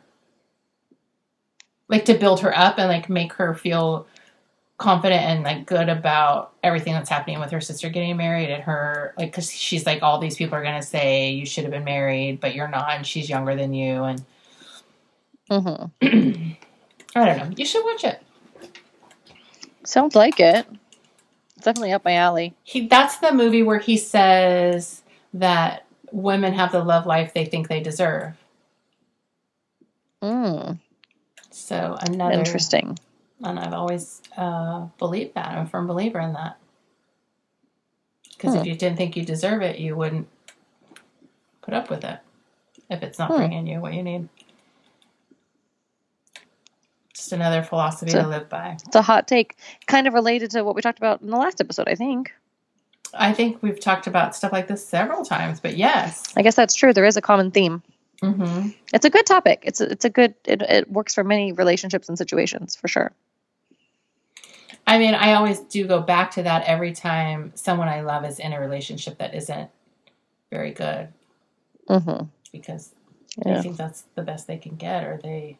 like 1.88 2.04
to 2.06 2.14
build 2.14 2.40
her 2.40 2.56
up 2.56 2.78
and 2.78 2.88
like 2.88 3.08
make 3.08 3.34
her 3.34 3.54
feel 3.54 4.06
confident 4.80 5.20
and 5.22 5.42
like 5.44 5.66
good 5.66 5.90
about 5.90 6.54
everything 6.62 6.94
that's 6.94 7.10
happening 7.10 7.38
with 7.38 7.50
her 7.50 7.60
sister 7.60 7.90
getting 7.90 8.16
married 8.16 8.48
and 8.50 8.62
her 8.62 9.12
like 9.18 9.30
because 9.30 9.52
she's 9.52 9.84
like 9.84 10.02
all 10.02 10.18
these 10.18 10.36
people 10.36 10.56
are 10.56 10.62
gonna 10.64 10.82
say 10.82 11.30
you 11.30 11.44
should 11.44 11.64
have 11.64 11.70
been 11.70 11.84
married 11.84 12.40
but 12.40 12.54
you're 12.54 12.66
not 12.66 12.90
and 12.92 13.06
she's 13.06 13.28
younger 13.28 13.54
than 13.54 13.74
you 13.74 14.04
and 14.04 14.24
hmm 15.50 15.84
i 17.14 17.24
don't 17.26 17.36
know 17.36 17.50
you 17.58 17.66
should 17.66 17.84
watch 17.84 18.04
it 18.04 18.22
Sounds 19.84 20.14
like 20.14 20.40
it. 20.40 20.66
It's 21.56 21.64
definitely 21.66 21.92
up 21.92 22.04
my 22.06 22.14
alley. 22.14 22.54
he 22.64 22.88
that's 22.88 23.18
the 23.18 23.34
movie 23.34 23.62
where 23.62 23.78
he 23.80 23.98
says 23.98 25.02
that 25.34 25.84
women 26.10 26.54
have 26.54 26.72
the 26.72 26.82
love 26.82 27.04
life 27.06 27.34
they 27.34 27.44
think 27.44 27.68
they 27.68 27.80
deserve 27.80 28.34
Mm. 30.22 30.78
so 31.50 31.98
another 32.00 32.34
Interesting. 32.38 32.98
And 33.42 33.58
i've 33.58 33.72
always 33.72 34.22
uh 34.36 34.80
believed 34.98 35.34
that 35.34 35.46
i'm 35.48 35.64
a 35.64 35.66
firm 35.66 35.86
believer 35.86 36.20
in 36.20 36.32
that 36.34 36.56
because 38.36 38.54
if 38.54 38.62
Hmm. 38.62 38.68
you 38.68 38.74
didn't 38.74 38.96
think 38.96 39.16
you 39.16 39.24
deserve 39.24 39.62
it 39.62 39.78
you 39.78 39.96
wouldn't 39.96 40.28
put 41.62 41.74
up 41.74 41.90
with 41.90 42.04
it 42.04 42.18
if 42.90 43.02
it's 43.02 43.18
not 43.18 43.30
Hmm. 43.30 43.36
bringing 43.38 43.66
you 43.66 43.80
what 43.80 43.94
you 43.94 44.02
need 44.02 44.28
just 47.14 47.32
another 47.32 47.62
philosophy 47.62 48.12
So- 48.12 48.22
to 48.22 48.28
live 48.28 48.48
by 48.48 48.76
It's 48.86 48.96
a 48.96 49.02
hot 49.02 49.26
take, 49.28 49.56
kind 49.86 50.06
of 50.06 50.14
related 50.14 50.50
to 50.52 50.62
what 50.62 50.74
we 50.74 50.82
talked 50.82 50.98
about 50.98 51.20
in 51.20 51.28
the 51.30 51.36
last 51.36 51.60
episode. 51.60 51.88
I 51.88 51.94
think. 51.94 52.32
i 53.12 53.32
think 53.32 53.60
we've 53.62 53.80
talked 53.80 54.06
about 54.06 54.36
stuff 54.36 54.52
like 54.52 54.68
this 54.68 54.86
several 54.86 55.24
times 55.24 55.58
but 55.60 55.76
yes 55.76 56.32
I 56.36 56.42
guess 56.42 56.54
that's 56.54 56.74
true. 56.74 56.92
There 56.92 57.04
is 57.04 57.16
a 57.16 57.20
common 57.22 57.50
theme. 57.50 57.82
hmm 58.20 58.68
It's 58.94 59.04
a 59.04 59.10
good 59.10 59.26
topic. 59.26 59.62
It's 59.64 59.80
a, 59.80 59.90
it's 59.90 60.04
a 60.04 60.10
good. 60.10 60.34
It, 60.44 60.62
it 60.62 60.90
works 60.90 61.14
for 61.14 61.24
many 61.24 61.52
relationships 61.52 62.08
and 62.08 62.16
situations 62.16 62.76
for 62.76 62.86
sure. 62.88 63.10
I 64.90 64.98
mean 64.98 65.14
i 65.14 65.34
always 65.34 65.60
do 65.60 65.86
go 65.88 66.00
back 66.02 66.32
to 66.32 66.44
that 66.44 66.64
every 66.66 66.92
time 66.92 67.52
someone 67.56 67.88
i 67.88 68.02
love 68.02 68.26
is 68.26 68.40
in 68.40 68.52
a 68.54 68.60
relationship 68.60 69.18
that 69.18 69.34
isn't 69.34 69.70
very 70.52 70.72
good 70.72 71.08
hmm 71.88 72.24
because 72.52 72.94
Yeah. 73.46 73.56
they 73.56 73.62
think 73.62 73.78
that's 73.78 74.02
the 74.16 74.22
best 74.22 74.46
they 74.48 74.58
can 74.58 74.76
get 74.76 75.04
or 75.04 75.18
they 75.22 75.58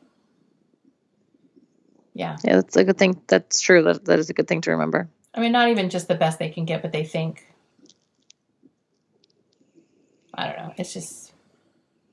yeah 2.14 2.38
Yeah, 2.44 2.56
that's 2.56 2.76
a 2.76 2.84
good 2.84 2.98
thing. 2.98 3.20
That's 3.28 3.60
true. 3.60 3.82
That 3.84 4.04
that 4.06 4.18
is 4.20 4.30
a 4.30 4.34
good 4.34 4.48
thing 4.48 4.62
to 4.62 4.72
remember. 4.72 5.08
i 5.34 5.40
mean 5.40 5.52
not 5.52 5.68
even 5.70 5.90
just 5.90 6.08
the 6.08 6.16
best 6.16 6.38
they 6.40 6.50
can 6.50 6.66
get 6.66 6.82
but 6.82 6.92
they 6.92 7.04
think 7.04 7.46
i 10.34 10.46
don't 10.46 10.58
know 10.58 10.74
it's 10.78 10.94
just 10.94 11.32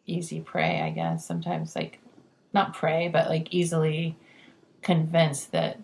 easy 0.08 0.42
prey 0.42 0.82
i 0.82 0.90
guess 0.92 1.26
sometimes 1.28 1.76
like 1.76 2.00
not 2.54 2.74
prey 2.74 3.10
but 3.10 3.30
like 3.30 3.54
easily 3.54 4.18
convinced 4.82 5.52
that 5.54 5.80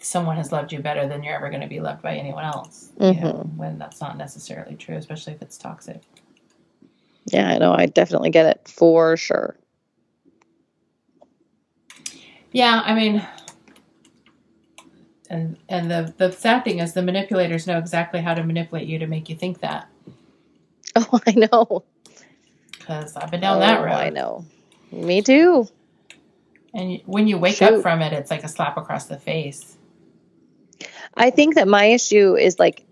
someone 0.00 0.36
has 0.36 0.52
loved 0.52 0.72
you 0.72 0.80
better 0.80 1.06
than 1.08 1.22
you're 1.22 1.34
ever 1.36 1.50
going 1.50 1.62
to 1.62 1.68
be 1.68 1.80
loved 1.80 2.02
by 2.02 2.16
anyone 2.16 2.44
else 2.44 2.90
you 3.00 3.14
mm-hmm. 3.14 3.24
know, 3.24 3.50
when 3.56 3.78
that's 3.78 4.00
not 4.00 4.16
necessarily 4.18 4.76
true 4.76 4.96
especially 4.96 5.32
if 5.34 5.42
it's 5.42 5.58
toxic 5.58 6.02
Yeah, 7.32 7.48
I 7.50 7.58
know. 7.58 7.72
I 7.72 7.86
definitely 7.86 8.30
get 8.30 8.46
it 8.46 8.68
for 8.68 9.16
sure. 9.16 9.56
Yeah, 12.52 12.82
I 12.84 12.94
mean, 12.94 13.26
and 15.30 15.58
and 15.68 15.90
the 15.90 16.14
the 16.18 16.32
sad 16.32 16.64
thing 16.64 16.80
is 16.80 16.94
the 16.94 17.02
manipulators 17.02 17.66
know 17.66 17.78
exactly 17.78 18.20
how 18.22 18.34
to 18.34 18.44
manipulate 18.44 18.88
you 18.88 18.98
to 19.00 19.06
make 19.06 19.28
you 19.28 19.36
think 19.36 19.60
that. 19.60 19.88
Oh, 20.96 21.20
I 21.26 21.32
know. 21.32 21.84
Because 22.78 23.16
I've 23.16 23.30
been 23.30 23.40
down 23.40 23.60
that 23.60 23.80
Oh, 23.80 23.84
road, 23.84 23.92
I 23.92 24.10
know. 24.10 24.46
Me 24.92 25.22
too. 25.22 25.68
and 26.74 27.00
when 27.06 27.28
you 27.28 27.38
wake 27.38 27.60
Shoot. 27.60 27.64
up 27.64 27.82
from 27.82 28.02
it, 28.02 28.12
it's 28.12 28.30
like 28.30 28.44
a 28.44 28.48
slap 28.48 28.76
across 28.78 29.06
the 29.06 29.18
face. 29.18 29.75
I 31.16 31.30
think 31.30 31.54
that 31.54 31.66
my 31.68 31.86
issue 31.86 32.36
is 32.36 32.58
like, 32.58 32.84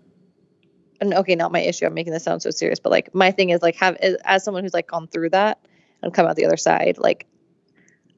and 0.99 1.13
okay, 1.13 1.35
not 1.35 1.51
my 1.51 1.59
issue. 1.59 1.85
I'm 1.85 1.93
making 1.93 2.13
this 2.13 2.23
sound 2.23 2.41
so 2.41 2.49
serious, 2.49 2.79
but 2.79 2.89
like 2.91 3.13
my 3.13 3.31
thing 3.31 3.49
is 3.49 3.61
like 3.61 3.75
have 3.75 3.95
as- 3.97 4.17
as 4.23 4.43
someone 4.43 4.63
who's 4.63 4.73
like 4.73 4.87
gone 4.87 5.07
through 5.07 5.29
that 5.31 5.59
and 6.01 6.13
come 6.13 6.25
out 6.25 6.35
the 6.35 6.45
other 6.45 6.57
side, 6.57 6.97
like 6.97 7.27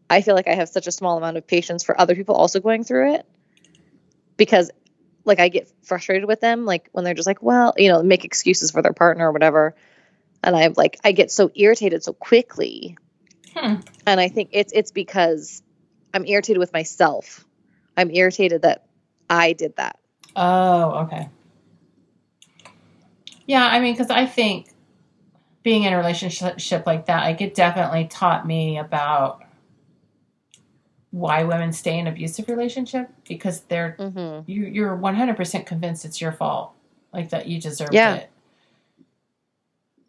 I 0.09 0.21
feel 0.21 0.35
like 0.35 0.47
I 0.47 0.55
have 0.55 0.69
such 0.69 0.87
a 0.87 0.91
small 0.91 1.17
amount 1.17 1.37
of 1.37 1.45
patience 1.47 1.83
for 1.83 1.99
other 1.99 2.15
people 2.15 2.35
also 2.35 2.59
going 2.59 2.83
through 2.83 3.15
it 3.15 3.25
because 4.37 4.71
like 5.25 5.39
I 5.39 5.49
get 5.49 5.69
frustrated 5.83 6.25
with 6.25 6.39
them, 6.39 6.63
like 6.65 6.87
when 6.93 7.03
they're 7.03 7.13
just 7.13 7.27
like, 7.27 7.41
well, 7.43 7.73
you 7.77 7.89
know, 7.89 8.01
make 8.01 8.23
excuses 8.23 8.71
for 8.71 8.81
their 8.81 8.93
partner 8.93 9.27
or 9.27 9.33
whatever, 9.33 9.75
and 10.43 10.55
I'm 10.55 10.73
like, 10.77 10.97
I 11.03 11.11
get 11.11 11.31
so 11.31 11.51
irritated 11.53 12.03
so 12.03 12.13
quickly, 12.13 12.97
Hmm. 13.53 13.75
and 14.05 14.19
I 14.19 14.29
think 14.29 14.49
it's 14.53 14.71
it's 14.71 14.91
because 14.91 15.61
I'm 16.13 16.25
irritated 16.25 16.59
with 16.59 16.71
myself. 16.71 17.43
I'm 17.97 18.11
irritated 18.11 18.61
that 18.61 18.86
I 19.29 19.53
did 19.53 19.75
that. 19.77 19.99
Oh, 20.35 20.91
okay. 21.05 21.29
Yeah, 23.45 23.65
I 23.65 23.79
mean, 23.79 23.93
because 23.93 24.09
I 24.09 24.25
think 24.25 24.69
being 25.63 25.83
in 25.83 25.93
a 25.93 25.97
relationship 25.97 26.85
like 26.85 27.05
that, 27.07 27.23
like 27.23 27.41
it 27.41 27.55
definitely 27.55 28.07
taught 28.07 28.45
me 28.45 28.77
about 28.77 29.43
why 31.11 31.43
women 31.43 31.71
stay 31.71 31.97
in 31.97 32.07
abusive 32.07 32.47
relationship 32.49 33.09
because 33.27 33.61
they're 33.61 33.95
Mm-hmm. 33.97 34.49
you 34.51 34.65
you're 34.65 34.95
100% 34.95 35.65
convinced 35.65 36.03
it's 36.05 36.19
your 36.21 36.33
fault 36.33 36.73
like 37.13 37.29
that 37.29 37.47
you 37.47 37.59
deserved 37.61 37.93
Yeah. 37.93 38.15
it 38.15 38.29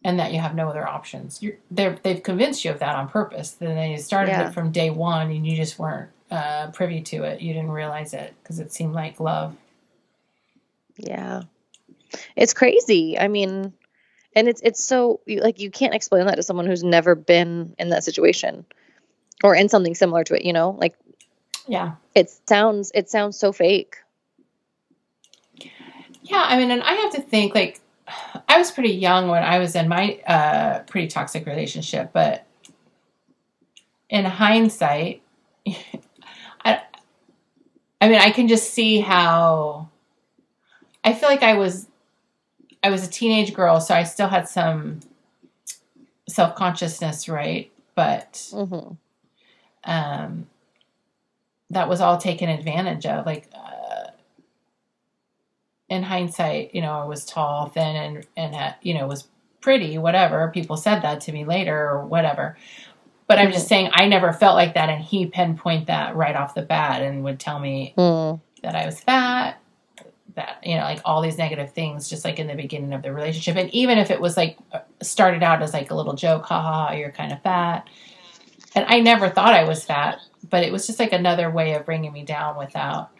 and 0.05 0.19
that 0.19 0.33
you 0.33 0.41
have 0.41 0.55
no 0.57 0.69
other 0.69 0.87
options 0.87 1.41
you're 1.41 1.57
they're, 1.71 1.99
they've 2.03 2.23
convinced 2.23 2.65
you 2.65 2.73
of 2.73 2.81
that 2.81 2.97
on 2.97 3.09
purpose 3.09 3.53
then 3.53 3.77
they 3.77 3.97
started 3.97 4.33
Yeah. 4.33 4.49
it 4.49 4.53
from 4.53 4.73
day 4.73 4.91
one 4.91 5.31
and 5.31 5.47
you 5.47 5.57
just 5.57 5.79
weren't 5.79 6.11
uh, 6.31 6.71
privy 6.73 7.01
to 7.01 7.25
it 7.25 7.41
you 7.41 7.53
didn't 7.55 7.71
realize 7.71 8.15
it 8.15 8.35
because 8.43 8.59
it 8.59 8.73
seemed 8.73 8.95
like 8.95 9.21
love 9.21 9.57
Yeah. 10.97 11.43
It's 12.37 12.55
crazy. 12.55 13.19
I 13.19 13.29
mean, 13.29 13.73
and 14.35 14.49
it's 14.49 14.61
it's 14.65 14.83
so 14.83 15.21
like 15.27 15.61
you 15.61 15.71
can't 15.71 15.95
explain 15.95 16.27
that 16.27 16.37
to 16.37 16.43
someone 16.43 16.67
who's 16.67 16.83
never 16.83 17.15
been 17.15 17.75
in 17.79 17.91
that 17.91 18.03
situation 18.03 18.65
or 19.45 19.55
in 19.55 19.69
something 19.69 19.95
similar 19.95 20.25
to 20.25 20.35
it, 20.35 20.45
you 20.45 20.53
know? 20.53 20.71
Like 20.71 20.97
yeah 21.69 21.93
it 22.15 22.31
sounds 22.49 22.91
it 22.95 23.09
sounds 23.11 23.39
so 23.39 23.53
fake. 23.53 23.99
yeah 26.23 26.45
i 26.47 26.59
mean 26.59 26.71
and 26.71 26.83
i 26.83 26.95
have 26.95 27.13
to 27.13 27.21
think 27.21 27.55
like 27.55 27.81
i 28.49 28.59
was 28.59 28.71
pretty 28.71 28.95
young 28.95 29.29
when 29.29 29.43
i 29.43 29.59
was 29.59 29.77
in 29.77 29.87
my 29.87 30.19
uh, 30.27 30.81
pretty 30.81 31.07
toxic 31.07 31.47
relationship 31.47 32.11
but 32.13 32.47
in 34.09 34.25
hindsight 34.25 35.23
i 38.01 38.09
mean 38.09 38.19
i 38.21 38.31
can 38.31 38.49
just 38.49 38.73
see 38.73 39.01
how 39.01 39.89
i 41.05 41.13
feel 41.13 41.29
like 41.29 41.43
i 41.43 41.55
was 41.55 41.87
i 42.83 42.91
was 42.91 43.07
a 43.07 43.11
teenage 43.11 43.55
girl 43.55 43.81
so 43.81 43.95
i 43.95 44.03
still 44.05 44.29
had 44.29 44.49
some 44.49 45.01
self-consciousness 46.29 47.29
right 47.29 47.71
but 47.95 48.49
hmm 48.53 48.91
um, 49.85 50.47
that 51.71 51.89
was 51.89 52.01
all 52.01 52.19
taken 52.19 52.49
advantage 52.49 53.07
of. 53.07 53.27
Like 53.27 53.51
uh, 53.55 54.11
in 55.89 56.03
hindsight, 56.03 56.75
you 56.75 56.83
know, 56.83 56.93
I 56.93 57.05
was 57.05 57.25
tall, 57.25 57.69
thin, 57.69 57.97
and 57.97 58.27
and 58.37 58.55
had, 58.55 58.77
you 58.83 58.95
know 58.95 59.07
was 59.07 59.29
pretty, 59.61 59.99
whatever. 59.99 60.51
People 60.55 60.77
said 60.77 61.01
that 61.01 61.21
to 61.23 61.33
me 61.33 61.45
later 61.45 61.77
or 61.91 62.05
whatever. 62.07 62.57
But 63.29 63.39
I'm 63.39 63.53
just 63.53 63.69
saying, 63.69 63.91
I 63.93 64.09
never 64.09 64.33
felt 64.33 64.57
like 64.57 64.75
that, 64.75 64.89
and 64.89 65.03
he 65.05 65.27
pinpoint 65.27 65.87
that 65.87 66.17
right 66.17 66.35
off 66.35 66.55
the 66.55 66.63
bat 66.63 67.03
and 67.03 67.23
would 67.25 67.39
tell 67.39 67.61
me 67.61 67.93
Mm. 67.97 68.41
that 68.63 68.75
I 68.75 68.87
was 68.87 68.99
fat, 69.01 69.61
that 70.35 70.59
you 70.65 70.75
know, 70.77 70.83
like 70.83 71.01
all 71.05 71.21
these 71.21 71.37
negative 71.39 71.73
things, 71.73 72.09
just 72.09 72.25
like 72.25 72.39
in 72.39 72.47
the 72.47 72.55
beginning 72.55 72.93
of 72.95 73.03
the 73.03 73.13
relationship. 73.13 73.57
And 73.57 73.73
even 73.75 73.99
if 73.99 74.11
it 74.11 74.21
was 74.21 74.37
like 74.37 74.57
started 75.03 75.43
out 75.43 75.63
as 75.63 75.75
like 75.75 75.91
a 75.91 75.95
little 75.95 76.15
joke, 76.15 76.47
haha, 76.47 76.95
you're 76.95 77.13
kind 77.13 77.31
of 77.33 77.43
fat, 77.43 77.87
and 78.75 78.87
I 78.89 79.01
never 79.01 79.29
thought 79.29 79.53
I 79.53 79.65
was 79.65 79.85
fat, 79.85 80.21
but 80.49 80.65
it 80.65 80.73
was 80.73 80.87
just 80.87 80.99
like 80.99 81.13
another 81.13 81.51
way 81.51 81.75
of 81.75 81.85
bringing 81.85 82.13
me 82.15 82.25
down 82.25 82.57
without 82.57 83.11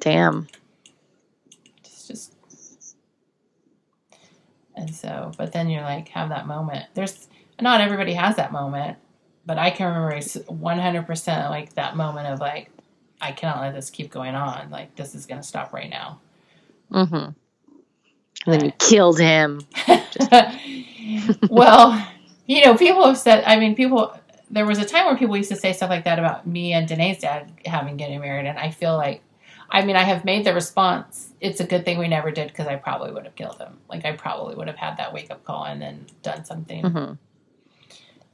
Damn. 0.00 0.48
just 1.84 2.08
just. 2.08 2.32
And 4.74 4.94
so, 4.94 5.32
but 5.38 5.52
then 5.52 5.68
you're 5.70 5.82
like, 5.82 6.08
have 6.08 6.28
that 6.30 6.46
moment. 6.46 6.86
There's 6.94 7.28
not 7.60 7.80
everybody 7.80 8.12
has 8.14 8.36
that 8.36 8.52
moment, 8.52 8.98
but 9.46 9.58
I 9.58 9.70
can 9.70 9.86
remember 9.86 10.16
100% 10.16 11.50
like 11.50 11.74
that 11.74 11.96
moment 11.96 12.26
of 12.26 12.40
like, 12.40 12.70
I 13.20 13.32
cannot 13.32 13.60
let 13.60 13.74
this 13.74 13.90
keep 13.90 14.10
going 14.10 14.34
on. 14.34 14.70
Like, 14.70 14.96
this 14.96 15.14
is 15.14 15.24
going 15.24 15.40
to 15.40 15.46
stop 15.46 15.72
right 15.72 15.88
now. 15.88 16.20
Mm-hmm. 16.92 17.14
And 17.14 17.34
then 18.46 18.64
you 18.64 18.72
killed 18.72 19.18
him. 19.18 19.60
well, 21.48 22.08
you 22.46 22.64
know, 22.64 22.76
people 22.76 23.06
have 23.06 23.18
said, 23.18 23.44
I 23.46 23.58
mean, 23.58 23.74
people, 23.74 24.18
there 24.50 24.66
was 24.66 24.78
a 24.78 24.84
time 24.84 25.06
where 25.06 25.16
people 25.16 25.36
used 25.36 25.48
to 25.50 25.56
say 25.56 25.72
stuff 25.72 25.90
like 25.90 26.04
that 26.04 26.18
about 26.18 26.46
me 26.46 26.72
and 26.72 26.86
Danae's 26.86 27.18
dad 27.18 27.50
having 27.64 27.96
getting 27.96 28.20
married. 28.20 28.46
And 28.46 28.58
I 28.58 28.70
feel 28.70 28.96
like, 28.96 29.22
I 29.70 29.84
mean, 29.84 29.96
I 29.96 30.02
have 30.02 30.24
made 30.24 30.44
the 30.44 30.54
response, 30.54 31.30
it's 31.40 31.60
a 31.60 31.66
good 31.66 31.84
thing 31.84 31.98
we 31.98 32.08
never 32.08 32.30
did 32.30 32.48
because 32.48 32.66
I 32.66 32.76
probably 32.76 33.12
would 33.12 33.24
have 33.24 33.34
killed 33.34 33.58
him. 33.58 33.78
Like, 33.88 34.04
I 34.04 34.12
probably 34.12 34.54
would 34.54 34.68
have 34.68 34.76
had 34.76 34.98
that 34.98 35.12
wake 35.12 35.30
up 35.30 35.44
call 35.44 35.64
and 35.64 35.80
then 35.80 36.06
done 36.22 36.44
something. 36.44 36.82
Mm-hmm. 36.82 37.14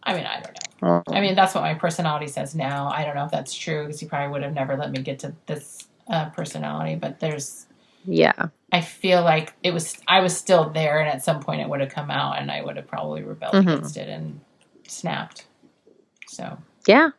I 0.05 0.15
mean, 0.15 0.25
I 0.27 0.41
don't 0.41 0.53
know. 0.83 1.03
Oh. 1.07 1.13
I 1.13 1.21
mean, 1.21 1.35
that's 1.35 1.55
what 1.55 1.63
my 1.63 1.75
personality 1.75 2.27
says 2.27 2.55
now. 2.55 2.89
I 2.89 3.05
don't 3.05 3.15
know 3.15 3.25
if 3.25 3.31
that's 3.31 3.55
true 3.55 3.85
because 3.85 4.01
he 4.01 4.07
probably 4.07 4.33
would 4.33 4.43
have 4.43 4.55
never 4.55 4.77
let 4.77 4.91
me 4.91 5.01
get 5.01 5.21
to 5.21 5.35
this 5.47 5.87
uh, 6.09 6.31
personality, 6.31 6.97
but 6.97 7.21
there's, 7.21 7.67
yeah. 8.05 8.49
I 8.73 8.81
feel 8.81 9.23
like 9.23 9.53
it 9.63 9.73
was 9.73 9.97
I 10.09 10.21
was 10.21 10.37
still 10.37 10.71
there, 10.71 10.99
and 10.99 11.09
at 11.09 11.23
some 11.23 11.41
point 11.41 11.61
it 11.61 11.69
would 11.69 11.81
have 11.81 11.91
come 11.91 12.11
out, 12.11 12.39
and 12.39 12.51
I 12.51 12.63
would 12.63 12.77
have 12.77 12.87
probably 12.87 13.23
rebelled 13.23 13.55
Mhm. 13.55 13.63
against 13.63 13.97
it 13.97 14.09
and 14.09 14.41
snapped. 14.89 15.47
So 16.27 16.59
Yeah. 16.87 17.11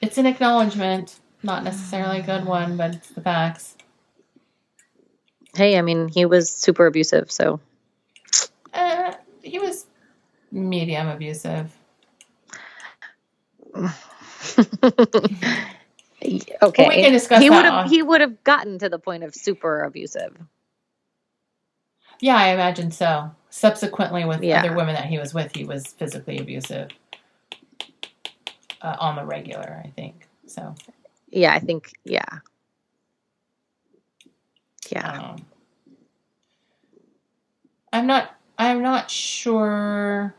it's 0.00 0.18
an 0.18 0.26
acknowledgement, 0.26 1.18
not 1.42 1.64
necessarily 1.64 2.20
a 2.20 2.22
good 2.22 2.44
one, 2.44 2.76
but 2.76 2.94
it's 2.94 3.08
the 3.08 3.20
facts. 3.22 3.76
Hey, 5.54 5.78
I 5.78 5.82
mean, 5.82 6.08
he 6.08 6.26
was 6.26 6.50
super 6.50 6.86
abusive, 6.86 7.32
so 7.32 7.60
medium 10.52 11.08
abusive. 11.08 11.72
okay. 16.62 16.88
We 16.88 17.02
can 17.02 17.12
discuss 17.12 17.42
he 17.42 17.50
would 17.50 17.64
have 17.64 17.90
he 17.90 18.02
would 18.02 18.20
have 18.20 18.44
gotten 18.44 18.78
to 18.80 18.88
the 18.88 18.98
point 18.98 19.24
of 19.24 19.34
super 19.34 19.82
abusive. 19.82 20.36
Yeah, 22.20 22.36
I 22.36 22.48
imagine 22.48 22.90
so. 22.90 23.30
Subsequently, 23.50 24.24
with 24.24 24.42
Yeah. 24.42 24.60
other 24.60 24.74
women 24.74 24.94
that 24.94 25.06
he 25.06 25.18
was 25.18 25.34
with, 25.34 25.54
he 25.54 25.64
was 25.64 25.86
physically 25.88 26.38
abusive 26.38 26.90
uh, 28.82 28.96
on 28.98 29.16
the 29.16 29.24
regular. 29.24 29.82
I 29.84 29.90
think 29.90 30.28
so. 30.46 30.74
Yeah, 31.28 31.54
I 31.54 31.60
think 31.60 31.90
yeah. 32.04 32.40
Yeah. 34.90 35.12
Um, 35.12 35.46
I'm 37.92 38.06
not. 38.06 38.35
I'm 38.58 38.82
not 38.82 39.10
sure. 39.10 40.34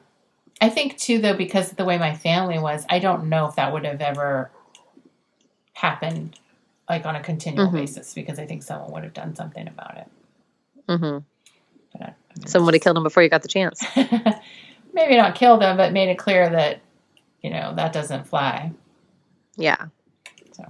I 0.59 0.70
think 0.70 0.97
too, 0.97 1.20
though, 1.20 1.36
because 1.36 1.72
of 1.72 1.78
the 1.78 1.86
way 1.86 1.97
my 1.97 2.15
family 2.15 2.57
was, 2.59 2.86
I 2.89 2.99
don't 2.99 3.30
know 3.30 3.45
if 3.47 3.55
that 3.55 3.72
would 3.72 3.86
have 3.86 4.01
ever 4.01 4.49
happened, 5.74 6.39
like 6.89 7.05
on 7.05 7.15
a 7.15 7.22
continual 7.22 7.68
Mhm. 7.68 7.74
basis. 7.74 8.13
Because 8.13 8.39
I 8.39 8.45
think 8.45 8.63
someone 8.63 8.91
would 8.91 9.03
have 9.03 9.13
done 9.13 9.36
something 9.36 9.68
about 9.68 9.97
it. 9.97 10.07
Mm-hmm. 10.89 11.18
But 11.93 12.01
I, 12.01 12.05
I 12.05 12.13
mean, 12.38 12.47
Someone 12.47 12.65
would 12.68 12.74
have 12.76 12.82
killed 12.82 12.97
him 12.97 13.03
before 13.03 13.22
you 13.24 13.30
got 13.30 13.43
the 13.43 13.47
chance. 13.47 13.84
maybe 14.93 15.15
not 15.15 15.36
killed 15.36 15.61
them, 15.61 15.78
but 15.78 15.93
made 15.93 16.09
it 16.09 16.18
clear 16.18 16.49
that 16.49 16.80
you 17.41 17.49
know 17.51 17.74
that 17.76 17.93
doesn't 17.93 18.28
fly. 18.28 18.72
Yeah. 19.57 19.86
So, 20.53 20.65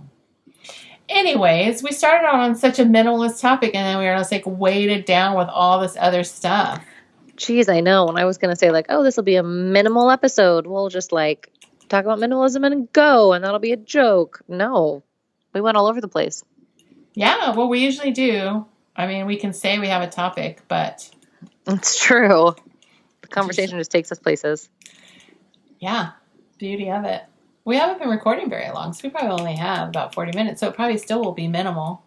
anyways, 1.08 1.82
we 1.82 1.92
started 1.94 2.26
out 2.28 2.36
on 2.36 2.56
such 2.56 2.78
a 2.80 2.84
minimalist 2.84 3.40
topic, 3.42 3.74
and 3.74 3.86
then 3.86 3.98
we 4.00 4.06
were 4.06 4.16
just 4.18 4.32
like 4.32 4.44
weighted 4.46 5.06
down 5.06 5.38
with 5.38 5.48
all 5.48 5.80
this 5.80 5.96
other 6.00 6.24
stuff. 6.26 6.84
Jeez, 7.38 7.70
I 7.70 7.80
know. 7.82 8.06
When 8.06 8.18
I 8.18 8.26
was 8.26 8.38
gonna 8.38 8.56
say 8.56 8.72
like, 8.72 8.88
oh, 8.90 9.04
this 9.04 9.16
will 9.16 9.24
be 9.24 9.36
a 9.36 9.44
minimal 9.44 10.10
episode, 10.12 10.66
we'll 10.68 10.90
just 10.90 11.12
like 11.12 11.52
talk 11.88 12.04
about 12.04 12.20
minimalism 12.20 12.66
and 12.66 12.92
go, 12.92 13.34
and 13.34 13.44
that'll 13.44 13.60
be 13.60 13.72
a 13.72 13.78
joke. 13.78 14.42
No, 14.48 15.04
we 15.54 15.62
went 15.62 15.78
all 15.78 15.88
over 15.88 16.02
the 16.02 16.08
place. 16.08 16.44
Yeah, 17.14 17.56
well, 17.56 17.70
we 17.70 17.80
usually 17.80 18.12
do. 18.12 18.66
I 18.96 19.08
mean, 19.08 19.26
we 19.28 19.38
can 19.38 19.54
say 19.54 19.80
we 19.80 19.88
have 19.88 20.02
a 20.02 20.08
topic, 20.10 20.62
but 20.68 21.10
It's 21.68 22.00
true. 22.00 22.56
The 23.22 23.28
conversation 23.28 23.78
just 23.78 23.92
takes 23.92 24.12
us 24.12 24.20
places. 24.20 24.70
yeah, 25.80 26.12
beauty 26.58 26.90
of 26.90 27.06
it. 27.06 27.24
We 27.66 27.76
haven't 27.76 28.00
been 28.00 28.10
recording 28.10 28.50
very 28.50 28.72
long, 28.72 28.94
so 28.94 29.02
we 29.04 29.10
probably 29.10 29.32
only 29.32 29.56
have 29.56 29.90
about 29.90 30.14
40 30.14 30.38
minutes, 30.38 30.62
so 30.62 30.70
it 30.70 30.76
probably 30.76 30.98
still 30.98 31.22
will 31.22 31.34
be 31.34 31.48
minimal. 31.48 32.02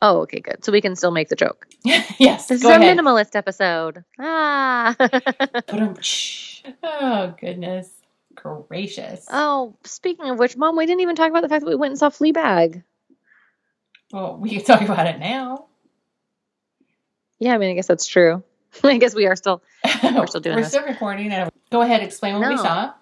Oh, 0.00 0.20
okay, 0.20 0.40
good. 0.40 0.64
So 0.64 0.70
we 0.70 0.80
can 0.80 0.94
still 0.96 1.10
make 1.10 1.28
the 1.28 1.36
joke. 1.36 1.66
yes, 1.84 2.46
This 2.46 2.60
is 2.60 2.64
our 2.66 2.78
ahead. 2.78 2.96
minimalist 2.98 3.34
episode. 3.34 4.04
Ah. 4.18 4.94
Oh, 6.82 7.34
goodness 7.40 7.90
gracious. 8.34 9.26
oh, 9.32 9.74
speaking 9.84 10.30
of 10.30 10.38
which, 10.38 10.56
Mom, 10.56 10.76
we 10.76 10.86
didn't 10.86 11.00
even 11.00 11.16
talk 11.16 11.30
about 11.30 11.42
the 11.42 11.48
fact 11.48 11.64
that 11.64 11.68
we 11.70 11.74
went 11.74 11.92
and 11.92 11.98
saw 11.98 12.08
Fleabag. 12.10 12.82
Well, 14.12 14.36
we 14.36 14.50
can 14.50 14.64
talk 14.64 14.82
about 14.82 15.06
it 15.06 15.18
now. 15.18 15.66
Yeah, 17.38 17.54
I 17.54 17.58
mean, 17.58 17.70
I 17.70 17.74
guess 17.74 17.86
that's 17.86 18.06
true. 18.06 18.42
I 18.84 18.98
guess 18.98 19.14
we 19.14 19.26
are 19.26 19.36
still. 19.36 19.62
We're 20.02 20.26
still 20.26 20.40
doing 20.40 20.56
We're 20.56 20.62
this. 20.62 20.70
still 20.72 20.84
recording. 20.84 21.32
And 21.32 21.50
go 21.70 21.80
ahead, 21.82 22.02
explain 22.02 22.38
what 22.38 22.48
we 22.48 22.56
saw. 22.58 22.92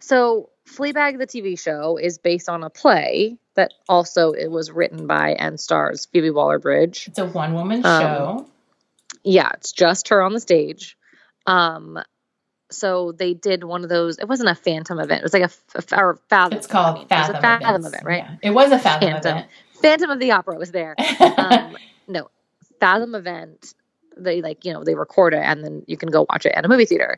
So, 0.00 0.50
Fleabag, 0.68 1.18
the 1.18 1.26
TV 1.26 1.58
show, 1.58 1.96
is 1.96 2.18
based 2.18 2.48
on 2.48 2.62
a 2.62 2.70
play 2.70 3.38
that 3.56 3.72
also 3.88 4.32
it 4.32 4.50
was 4.50 4.70
written 4.70 5.06
by 5.06 5.30
and 5.32 5.58
stars 5.58 6.06
Phoebe 6.06 6.30
Waller-Bridge. 6.30 7.08
It's 7.08 7.18
a 7.18 7.26
one 7.26 7.54
woman 7.54 7.84
Um, 7.84 8.00
show. 8.02 8.46
Yeah, 9.24 9.50
it's 9.54 9.72
just 9.72 10.08
her 10.08 10.22
on 10.22 10.32
the 10.32 10.40
stage. 10.40 10.96
Um, 11.46 11.98
so 12.70 13.12
they 13.12 13.34
did 13.34 13.64
one 13.64 13.82
of 13.82 13.88
those. 13.90 14.18
It 14.18 14.28
wasn't 14.28 14.48
a 14.50 14.54
Phantom 14.54 15.00
event. 15.00 15.20
It 15.20 15.24
was 15.24 15.32
like 15.32 15.42
a, 15.42 15.52
f- 15.76 15.92
or 15.92 16.20
Fathom. 16.28 16.56
It's 16.58 16.66
called 16.68 16.96
I 16.96 16.98
mean, 17.00 17.08
Fathom. 17.08 17.34
It 17.34 17.38
was 17.38 17.38
a 17.38 17.42
Fathom 17.42 17.66
events. 17.68 17.88
event, 17.88 18.04
right? 18.06 18.24
Yeah. 18.24 18.36
It 18.42 18.50
was 18.54 18.70
a 18.72 18.78
Fathom 18.78 19.08
Phantom. 19.10 19.30
event. 19.38 19.50
Phantom 19.82 20.10
of 20.10 20.18
the 20.20 20.30
Opera 20.32 20.56
was 20.56 20.70
there. 20.70 20.94
um, 21.36 21.76
no 22.08 22.28
fathom 22.80 23.14
event 23.14 23.74
they 24.16 24.40
like 24.40 24.64
you 24.64 24.72
know 24.72 24.82
they 24.84 24.94
record 24.94 25.34
it 25.34 25.42
and 25.44 25.62
then 25.62 25.82
you 25.86 25.98
can 25.98 26.08
go 26.10 26.24
watch 26.30 26.46
it 26.46 26.52
at 26.56 26.64
a 26.64 26.68
movie 26.68 26.86
theater 26.86 27.14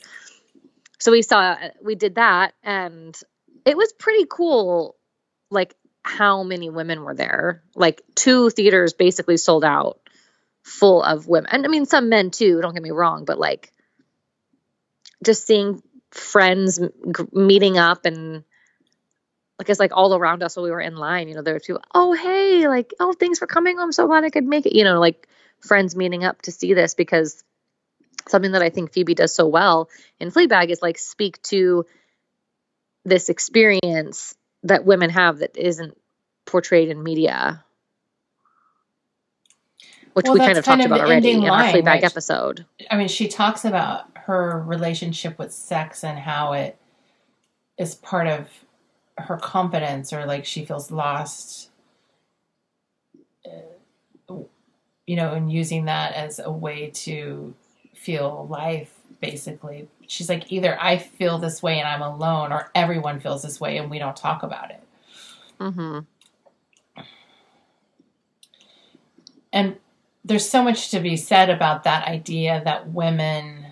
so 0.98 1.12
we 1.12 1.22
saw 1.22 1.56
we 1.84 1.94
did 1.94 2.16
that 2.16 2.52
and 2.64 3.18
it 3.64 3.76
was 3.76 3.92
pretty 3.92 4.26
cool 4.28 4.96
like 5.50 5.74
how 6.04 6.42
many 6.42 6.70
women 6.70 7.02
were 7.02 7.14
there. 7.14 7.62
Like 7.74 8.02
two 8.14 8.50
theaters 8.50 8.92
basically 8.92 9.36
sold 9.36 9.64
out 9.64 10.00
full 10.62 11.02
of 11.02 11.26
women. 11.26 11.50
And 11.52 11.64
i 11.64 11.68
mean 11.68 11.86
some 11.86 12.08
men 12.08 12.30
too 12.30 12.60
don't 12.60 12.74
get 12.74 12.82
me 12.82 12.92
wrong 12.92 13.24
but 13.24 13.38
like 13.38 13.72
just 15.24 15.46
seeing 15.46 15.82
friends 16.12 16.80
meeting 17.32 17.78
up 17.78 18.04
and 18.04 18.44
like 19.58 19.68
it's 19.68 19.80
like 19.80 19.92
all 19.94 20.14
around 20.14 20.42
us 20.42 20.56
while 20.56 20.64
we 20.64 20.70
were 20.70 20.80
in 20.80 20.96
line 20.96 21.28
you 21.28 21.34
know 21.34 21.42
there 21.42 21.54
were 21.54 21.60
people 21.60 21.82
oh 21.94 22.12
hey 22.12 22.68
like 22.68 22.92
oh 23.00 23.12
thanks 23.12 23.38
for 23.38 23.46
coming. 23.46 23.78
I'm 23.78 23.92
so 23.92 24.06
glad 24.06 24.24
i 24.24 24.30
could 24.30 24.44
make 24.44 24.66
it 24.66 24.74
you 24.74 24.84
know 24.84 25.00
like 25.00 25.28
friends 25.60 25.96
meeting 25.96 26.24
up 26.24 26.42
to 26.42 26.52
see 26.52 26.74
this 26.74 26.94
because 26.94 27.42
something 28.28 28.52
that 28.52 28.62
i 28.62 28.70
think 28.70 28.92
phoebe 28.92 29.14
does 29.14 29.34
so 29.34 29.46
well 29.46 29.88
in 30.20 30.30
fleabag 30.30 30.70
is 30.70 30.82
like 30.82 30.98
speak 30.98 31.40
to 31.42 31.86
this 33.04 33.28
experience 33.28 34.34
that 34.62 34.84
women 34.84 35.10
have 35.10 35.38
that 35.38 35.56
isn't 35.56 35.96
portrayed 36.46 36.88
in 36.88 37.02
media 37.02 37.64
which 40.14 40.24
Well, 40.24 40.34
we 40.34 40.40
kind 40.40 40.58
of 40.58 40.64
talked 40.64 40.80
of 40.80 40.86
about 40.86 41.00
already 41.00 41.30
in 41.32 41.44
our 41.44 41.50
line, 41.50 41.74
fleabag 41.74 41.86
right? 41.86 42.04
episode 42.04 42.66
I 42.90 42.96
mean, 42.96 43.08
she 43.08 43.28
talks 43.28 43.64
about 43.64 44.06
her 44.26 44.62
relationship 44.66 45.38
with 45.38 45.52
sex 45.52 46.04
and 46.04 46.18
how 46.18 46.52
it 46.52 46.78
is 47.78 47.94
part 47.94 48.26
of 48.26 48.48
her 49.18 49.36
confidence, 49.36 50.12
or 50.12 50.24
like 50.26 50.44
she 50.44 50.64
feels 50.64 50.90
lost, 50.90 51.70
uh, 53.46 54.34
you 55.06 55.16
know, 55.16 55.32
and 55.32 55.52
using 55.52 55.86
that 55.86 56.14
as 56.14 56.38
a 56.38 56.50
way 56.50 56.90
to 56.94 57.54
feel 57.94 58.46
life, 58.48 58.91
basically. 59.22 59.88
She's 60.06 60.28
like, 60.28 60.52
either 60.52 60.76
I 60.78 60.98
feel 60.98 61.38
this 61.38 61.62
way 61.62 61.78
and 61.78 61.88
I'm 61.88 62.02
alone, 62.02 62.52
or 62.52 62.70
everyone 62.74 63.20
feels 63.20 63.42
this 63.42 63.58
way 63.60 63.78
and 63.78 63.90
we 63.90 63.98
don't 63.98 64.16
talk 64.16 64.42
about 64.42 64.70
it. 64.72 64.82
mm-hmm. 65.58 66.00
And 69.54 69.76
there's 70.24 70.48
so 70.48 70.62
much 70.62 70.90
to 70.90 71.00
be 71.00 71.16
said 71.16 71.48
about 71.50 71.84
that 71.84 72.06
idea 72.06 72.60
that 72.64 72.88
women 72.90 73.66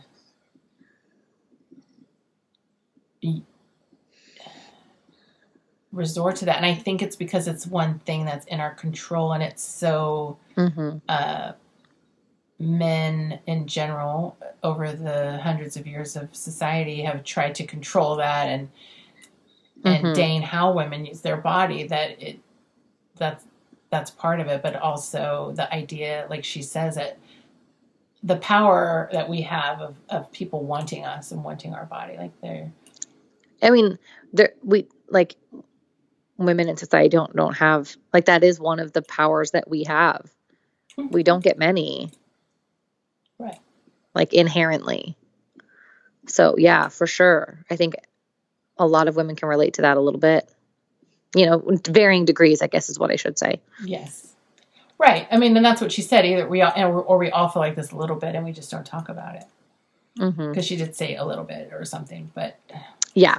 resort 5.92 6.36
to 6.36 6.44
that 6.44 6.56
and 6.56 6.64
i 6.66 6.74
think 6.74 7.02
it's 7.02 7.16
because 7.16 7.48
it's 7.48 7.66
one 7.66 7.98
thing 8.00 8.24
that's 8.24 8.46
in 8.46 8.60
our 8.60 8.72
control 8.74 9.32
and 9.32 9.42
it's 9.42 9.62
so 9.62 10.38
Mm-hmm. 10.56 10.98
uh, 11.08 11.52
men 12.60 13.40
in 13.46 13.66
general 13.66 14.36
over 14.62 14.92
the 14.92 15.38
hundreds 15.38 15.76
of 15.76 15.86
years 15.86 16.14
of 16.16 16.34
society 16.36 17.02
have 17.02 17.24
tried 17.24 17.54
to 17.56 17.66
control 17.66 18.16
that 18.16 18.48
and 18.48 18.68
and 19.84 20.04
Mhm. 20.06 20.14
deign 20.14 20.42
how 20.42 20.72
women 20.72 21.06
use 21.06 21.22
their 21.22 21.38
body 21.38 21.84
that 21.88 22.22
it 22.22 22.38
that's 23.16 23.44
that's 23.90 24.10
part 24.10 24.40
of 24.40 24.46
it 24.48 24.62
but 24.62 24.76
also 24.76 25.52
the 25.56 25.72
idea 25.74 26.26
like 26.30 26.44
she 26.44 26.62
says 26.62 26.98
it 26.98 27.18
the 28.22 28.36
power 28.36 29.08
that 29.12 29.28
we 29.28 29.40
have 29.40 29.80
of, 29.80 29.96
of 30.10 30.30
people 30.32 30.64
wanting 30.64 31.04
us 31.06 31.32
and 31.32 31.42
wanting 31.42 31.72
our 31.74 31.86
body 31.86 32.16
like 32.18 32.38
they're 32.42 32.70
I 33.62 33.70
mean, 33.70 33.98
there 34.32 34.54
we 34.62 34.86
like 35.08 35.36
women 36.38 36.68
in 36.68 36.76
society 36.76 37.08
don't 37.10 37.34
don't 37.36 37.56
have 37.56 37.96
like 38.12 38.26
that 38.26 38.42
is 38.44 38.58
one 38.60 38.80
of 38.80 38.92
the 38.92 39.02
powers 39.02 39.50
that 39.52 39.68
we 39.68 39.84
have. 39.84 40.30
We 41.10 41.22
don't 41.22 41.44
get 41.44 41.58
many. 41.58 42.10
Right. 43.40 43.58
Like 44.14 44.32
inherently. 44.32 45.16
So 46.26 46.56
yeah, 46.58 46.88
for 46.88 47.06
sure. 47.06 47.64
I 47.70 47.76
think 47.76 47.94
a 48.78 48.86
lot 48.86 49.08
of 49.08 49.16
women 49.16 49.36
can 49.36 49.48
relate 49.48 49.74
to 49.74 49.82
that 49.82 49.96
a 49.96 50.00
little 50.00 50.20
bit. 50.20 50.48
You 51.34 51.46
know, 51.46 51.62
varying 51.88 52.24
degrees, 52.24 52.60
I 52.62 52.66
guess 52.66 52.88
is 52.88 52.98
what 52.98 53.10
I 53.10 53.16
should 53.16 53.38
say. 53.38 53.60
yes 53.84 54.26
right 54.98 55.26
i 55.30 55.38
mean 55.38 55.56
and 55.56 55.64
that's 55.64 55.80
what 55.80 55.90
she 55.90 56.02
said 56.02 56.26
either 56.26 56.46
we 56.46 56.60
all 56.60 56.72
or, 56.76 57.00
or 57.00 57.16
we 57.16 57.30
all 57.30 57.48
feel 57.48 57.62
like 57.62 57.74
this 57.74 57.90
a 57.90 57.96
little 57.96 58.16
bit 58.16 58.34
and 58.34 58.44
we 58.44 58.52
just 58.52 58.70
don't 58.70 58.84
talk 58.84 59.08
about 59.08 59.34
it 59.34 59.44
mm-hmm. 60.18 60.50
because 60.50 60.66
she 60.66 60.76
did 60.76 60.94
say 60.94 61.16
a 61.16 61.24
little 61.24 61.42
bit 61.42 61.70
or 61.72 61.86
something 61.86 62.30
but 62.34 62.60
Yeah. 63.14 63.38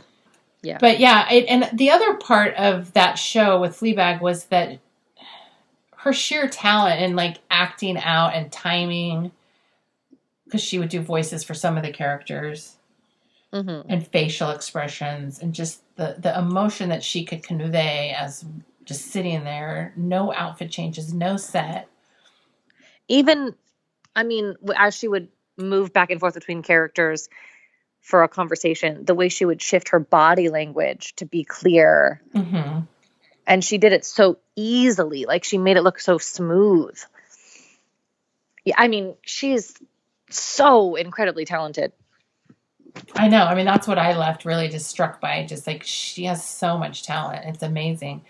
Yeah. 0.64 0.78
But 0.80 1.00
yeah, 1.00 1.32
it, 1.32 1.46
and 1.46 1.70
the 1.78 1.90
other 1.90 2.16
part 2.16 2.54
of 2.56 2.94
that 2.94 3.16
show 3.16 3.60
with 3.60 3.80
Fleabag 3.80 4.22
was 4.22 4.46
that 4.46 4.80
her 5.98 6.14
sheer 6.14 6.48
talent 6.48 7.02
in 7.02 7.16
like 7.16 7.38
acting 7.50 7.98
out 7.98 8.34
and 8.34 8.52
timing, 8.52 9.32
because 10.52 10.62
she 10.64 10.78
would 10.78 10.90
do 10.90 11.00
voices 11.02 11.46
for 11.46 11.54
some 11.54 11.78
of 11.78 11.84
the 11.84 11.92
characters 11.92 12.76
hmm 13.54 13.82
and 13.88 14.06
facial 14.08 14.50
expressions 14.52 15.40
and 15.40 15.54
just 15.54 15.82
the 15.96 16.16
the 16.20 16.38
emotion 16.38 16.90
that 16.90 17.04
she 17.04 17.24
could 17.24 17.42
convey 17.42 18.14
as 18.18 18.46
just 18.84 19.08
sitting 19.08 19.44
there, 19.44 19.94
no 19.96 20.34
outfit 20.34 20.70
changes, 20.72 21.14
no 21.14 21.38
set. 21.38 21.88
even 23.08 23.56
i 24.16 24.24
mean 24.24 24.56
as 24.76 24.96
she 24.96 25.08
would 25.08 25.30
move 25.58 25.94
back 25.94 26.12
and 26.12 26.20
forth 26.20 26.34
between 26.34 26.62
characters 26.64 27.30
for 28.02 28.24
a 28.24 28.28
conversation 28.28 29.06
the 29.06 29.16
way 29.16 29.30
she 29.30 29.46
would 29.46 29.62
shift 29.62 29.90
her 29.90 30.00
body 30.00 30.50
language 30.50 31.14
to 31.16 31.26
be 31.26 31.44
clear. 31.44 32.22
Hmm 32.36 32.82
and 33.48 33.64
she 33.64 33.78
did 33.78 33.92
it 33.92 34.06
so 34.06 34.38
easily 34.56 35.26
like 35.26 35.44
she 35.44 35.58
made 35.58 35.78
it 35.78 35.82
look 35.82 36.00
so 36.00 36.18
smooth. 36.18 36.98
Yeah 38.66 38.76
i 38.78 38.88
mean 38.88 39.16
she's 39.24 39.76
so 40.40 40.96
incredibly 40.96 41.46
talented 41.46 41.92
I 43.16 43.28
know. 43.28 43.46
I 43.46 43.56
mean, 43.56 43.66
that's 43.66 43.88
what 43.88 43.98
I 43.98 44.18
left 44.18 44.46
really 44.46 44.68
just 44.70 44.88
struck 44.88 45.22
by. 45.22 45.46
Just 45.46 45.68
like 45.68 45.84
she 45.84 46.26
has 46.26 46.44
so 46.46 46.78
much 46.78 47.04
talent. 47.04 47.46
It's 47.46 47.64
amazing. 47.64 48.24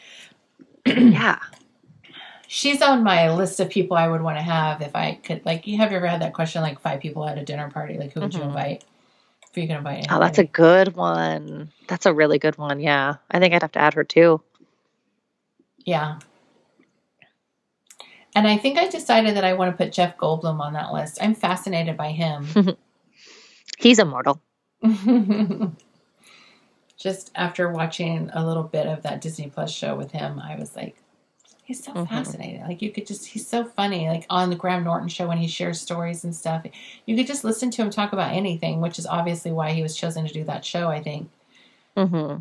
yeah 0.85 1.39
She's 2.47 2.81
on 2.81 3.03
my 3.03 3.33
list 3.33 3.59
of 3.61 3.69
people 3.69 3.95
I 3.97 4.07
would 4.09 4.21
want 4.21 4.37
to 4.37 4.41
have 4.43 4.81
if 4.81 4.95
I 4.95 5.15
could. 5.23 5.45
Like, 5.45 5.67
you 5.67 5.77
have 5.77 5.91
you 5.91 5.97
ever 5.97 6.07
had 6.07 6.21
that 6.21 6.33
question? 6.33 6.61
Like 6.61 6.81
five 6.81 6.99
people 6.99 7.25
at 7.25 7.37
a 7.37 7.45
dinner 7.45 7.69
party. 7.69 7.97
Like, 7.97 8.13
who 8.13 8.21
would 8.21 8.33
you 8.33 8.41
Mhm. 8.41 8.47
invite? 8.47 8.83
If 9.49 9.57
you 9.57 9.67
can 9.67 9.77
invite. 9.77 10.07
oh 10.09 10.19
that's 10.19 10.37
a 10.39 10.45
good 10.45 10.95
one 10.95 11.71
that's 11.87 12.05
a 12.05 12.13
really 12.13 12.39
good 12.39 12.57
one 12.57 12.79
yeah 12.79 13.15
i 13.31 13.39
think 13.39 13.53
i'd 13.53 13.61
have 13.61 13.71
to 13.73 13.79
add 13.79 13.93
her 13.93 14.03
too 14.03 14.41
yeah. 15.85 16.19
And 18.35 18.47
I 18.47 18.57
think 18.57 18.77
I 18.77 18.87
decided 18.87 19.35
that 19.35 19.43
I 19.43 19.53
want 19.53 19.71
to 19.71 19.77
put 19.83 19.91
Jeff 19.93 20.17
Goldblum 20.17 20.59
on 20.59 20.73
that 20.73 20.93
list. 20.93 21.17
I'm 21.21 21.35
fascinated 21.35 21.97
by 21.97 22.11
him. 22.11 22.47
he's 23.77 23.99
immortal 23.99 24.41
Just 26.97 27.31
after 27.35 27.69
watching 27.71 28.29
a 28.33 28.45
little 28.45 28.63
bit 28.63 28.85
of 28.85 29.01
that 29.03 29.21
Disney 29.21 29.49
Plus 29.49 29.71
show 29.71 29.95
with 29.95 30.11
him, 30.11 30.39
I 30.39 30.55
was 30.55 30.75
like, 30.75 30.95
he's 31.63 31.83
so 31.83 31.91
Mhm. 31.93 32.07
fascinating. 32.07 32.61
Like 32.61 32.81
you 32.83 32.91
could 32.91 33.07
just, 33.07 33.25
he's 33.27 33.47
so 33.47 33.63
funny. 33.65 34.07
Like 34.07 34.25
on 34.29 34.49
the 34.51 34.55
Graham 34.55 34.83
Norton 34.83 35.09
show 35.09 35.27
when 35.27 35.39
he 35.39 35.47
shares 35.47 35.81
stories 35.81 36.23
and 36.23 36.35
stuff, 36.35 36.63
you 37.07 37.15
could 37.15 37.25
just 37.27 37.43
listen 37.43 37.71
to 37.71 37.81
him 37.81 37.89
talk 37.89 38.13
about 38.13 38.33
anything, 38.33 38.81
which 38.81 38.99
is 38.99 39.07
obviously 39.07 39.51
why 39.51 39.71
he 39.71 39.81
was 39.81 39.95
chosen 39.95 40.27
to 40.27 40.33
do 40.33 40.43
that 40.43 40.63
show. 40.63 40.89
I 40.89 41.01
think. 41.01 41.29
hmm 41.97 42.35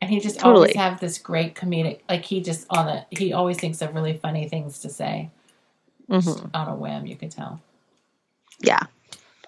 And 0.00 0.10
he 0.10 0.20
just 0.20 0.38
Totally. 0.38 0.74
always 0.74 0.76
have 0.76 1.00
this 1.00 1.18
great 1.18 1.54
comedic, 1.54 2.00
like 2.08 2.24
he 2.24 2.40
just 2.40 2.66
on 2.70 2.86
the, 2.86 3.06
he 3.18 3.32
always 3.32 3.58
thinks 3.58 3.82
of 3.82 3.94
really 3.94 4.16
funny 4.16 4.48
things 4.48 4.80
to 4.80 4.88
say 4.88 5.30
just 6.20 6.40
hmm 6.40 6.46
on 6.54 6.68
a 6.68 6.76
whim. 6.76 7.06
You 7.06 7.16
could 7.16 7.30
tell. 7.32 7.60
yeah 8.60 8.80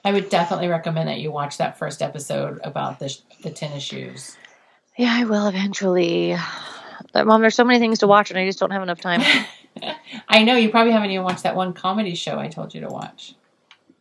I 0.04 0.12
would 0.12 0.30
definitely 0.30 0.68
recommend 0.68 1.08
that 1.08 1.20
you 1.20 1.30
watch 1.30 1.58
that 1.58 1.78
first 1.78 2.02
episode 2.02 2.60
about 2.64 2.98
the 3.00 3.16
the 3.42 3.50
tennis 3.50 3.82
shoes. 3.84 4.38
yeah 4.96 5.12
i 5.18 5.24
will 5.24 5.46
eventually 5.48 6.36
but 7.12 7.26
mom 7.26 7.40
there's 7.42 7.54
so 7.54 7.64
many 7.64 7.78
things 7.78 8.00
to 8.00 8.06
watch 8.08 8.30
and 8.30 8.38
i 8.38 8.46
just 8.46 8.58
don't 8.58 8.72
have 8.72 8.82
enough 8.82 9.00
time 9.00 9.22
I 10.28 10.42
know 10.44 10.56
you 10.56 10.70
probably 10.70 10.92
haven't 10.92 11.10
even 11.12 11.24
watched 11.24 11.44
that 11.44 11.56
one 11.56 11.72
comedy 11.72 12.14
show 12.16 12.38
I 12.38 12.48
told 12.48 12.74
you 12.74 12.80
to 12.82 12.88
watch. 12.88 13.34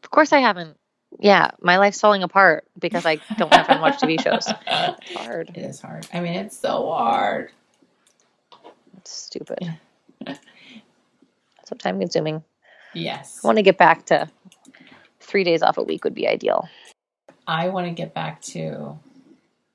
Of 0.04 0.10
course 0.12 0.34
I 0.34 0.40
haven't. 0.40 0.78
Yeah, 1.18 1.52
my 1.62 1.78
life's 1.78 2.00
falling 2.00 2.24
apart 2.24 2.66
because 2.78 3.06
I 3.06 3.16
don't 3.38 3.52
have 3.54 3.68
time 3.68 3.78
to 3.78 3.82
watch 3.82 4.00
TV 4.00 4.22
shows. 4.24 4.48
It's 4.48 5.16
hard. 5.16 5.50
It 5.50 5.58
is 5.58 5.82
hard. 5.82 6.08
I 6.14 6.20
mean, 6.20 6.34
it's 6.34 6.58
so 6.58 6.92
hard. 6.92 7.52
It's 8.98 9.12
stupid. 9.12 9.78
So 11.66 11.76
time 11.76 12.00
consuming. 12.00 12.44
Yes. 12.96 13.42
I 13.44 13.48
want 13.48 13.58
to 13.58 13.62
get 13.62 13.78
back 13.78 14.08
to 14.08 14.28
three 15.20 15.44
days 15.44 15.62
off 15.62 15.78
a 15.78 15.84
week 15.84 16.04
would 16.04 16.16
be 16.16 16.28
ideal. 16.28 16.68
I 17.46 17.70
want 17.70 17.86
to 17.86 17.92
get 17.92 18.16
back 18.16 18.42
to 18.44 18.98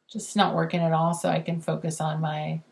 just 0.09 0.35
not 0.35 0.57
working 0.57 0.80
at 0.80 0.93
all 0.93 1.14
so 1.14 1.28
I 1.28 1.41
can 1.41 1.61
focus 1.61 2.01
on 2.01 2.20
my 2.20 2.62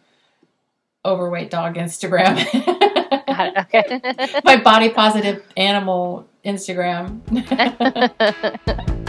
overweight 1.05 1.51
dog 1.51 1.77
Instagram. 1.77 2.37
Got 3.27 3.57
it. 3.57 3.59
Okay. 3.75 4.41
my 4.45 4.57
body 4.57 4.89
positive 4.89 5.43
animal 5.57 6.29
Instagram. 6.45 7.21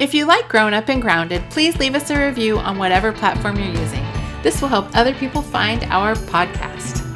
If 0.00 0.14
you 0.14 0.24
like 0.24 0.48
Grown 0.48 0.72
Up 0.72 0.88
and 0.88 1.02
Grounded, 1.02 1.42
please 1.50 1.78
leave 1.78 1.94
us 1.94 2.08
a 2.08 2.18
review 2.18 2.58
on 2.58 2.78
whatever 2.78 3.12
platform 3.12 3.58
you're 3.58 3.68
using. 3.68 4.02
This 4.42 4.62
will 4.62 4.70
help 4.70 4.96
other 4.96 5.12
people 5.12 5.42
find 5.42 5.84
our 5.90 6.14
podcast. 6.14 7.06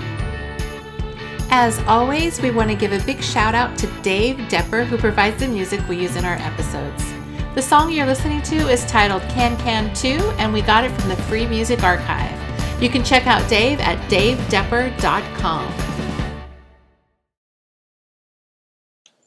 As 1.51 1.79
always, 1.87 2.43
we 2.43 2.51
want 2.51 2.69
to 2.69 2.77
give 2.77 2.93
a 2.93 3.03
big 3.07 3.23
shout 3.23 3.55
out 3.55 3.79
to 3.79 3.87
Dave 4.03 4.37
Depper, 4.51 4.85
who 4.85 4.99
provides 4.99 5.41
the 5.41 5.49
music 5.49 5.81
we 5.89 5.97
use 5.97 6.17
in 6.17 6.27
our 6.27 6.37
episodes. 6.37 7.11
The 7.55 7.63
song 7.63 7.91
you're 7.91 8.05
listening 8.05 8.43
to 8.43 8.69
is 8.69 8.85
titled 8.85 9.23
Can 9.31 9.57
Can 9.61 9.95
2, 9.95 10.09
and 10.37 10.53
we 10.53 10.61
got 10.61 10.85
it 10.85 10.91
from 10.91 11.09
the 11.09 11.17
Free 11.17 11.47
Music 11.47 11.83
Archive. 11.83 12.44
You 12.81 12.89
can 12.91 13.05
check 13.05 13.27
out 13.27 13.49
Dave 13.49 13.81
at 13.81 13.99
davedepper.com. 14.11 15.73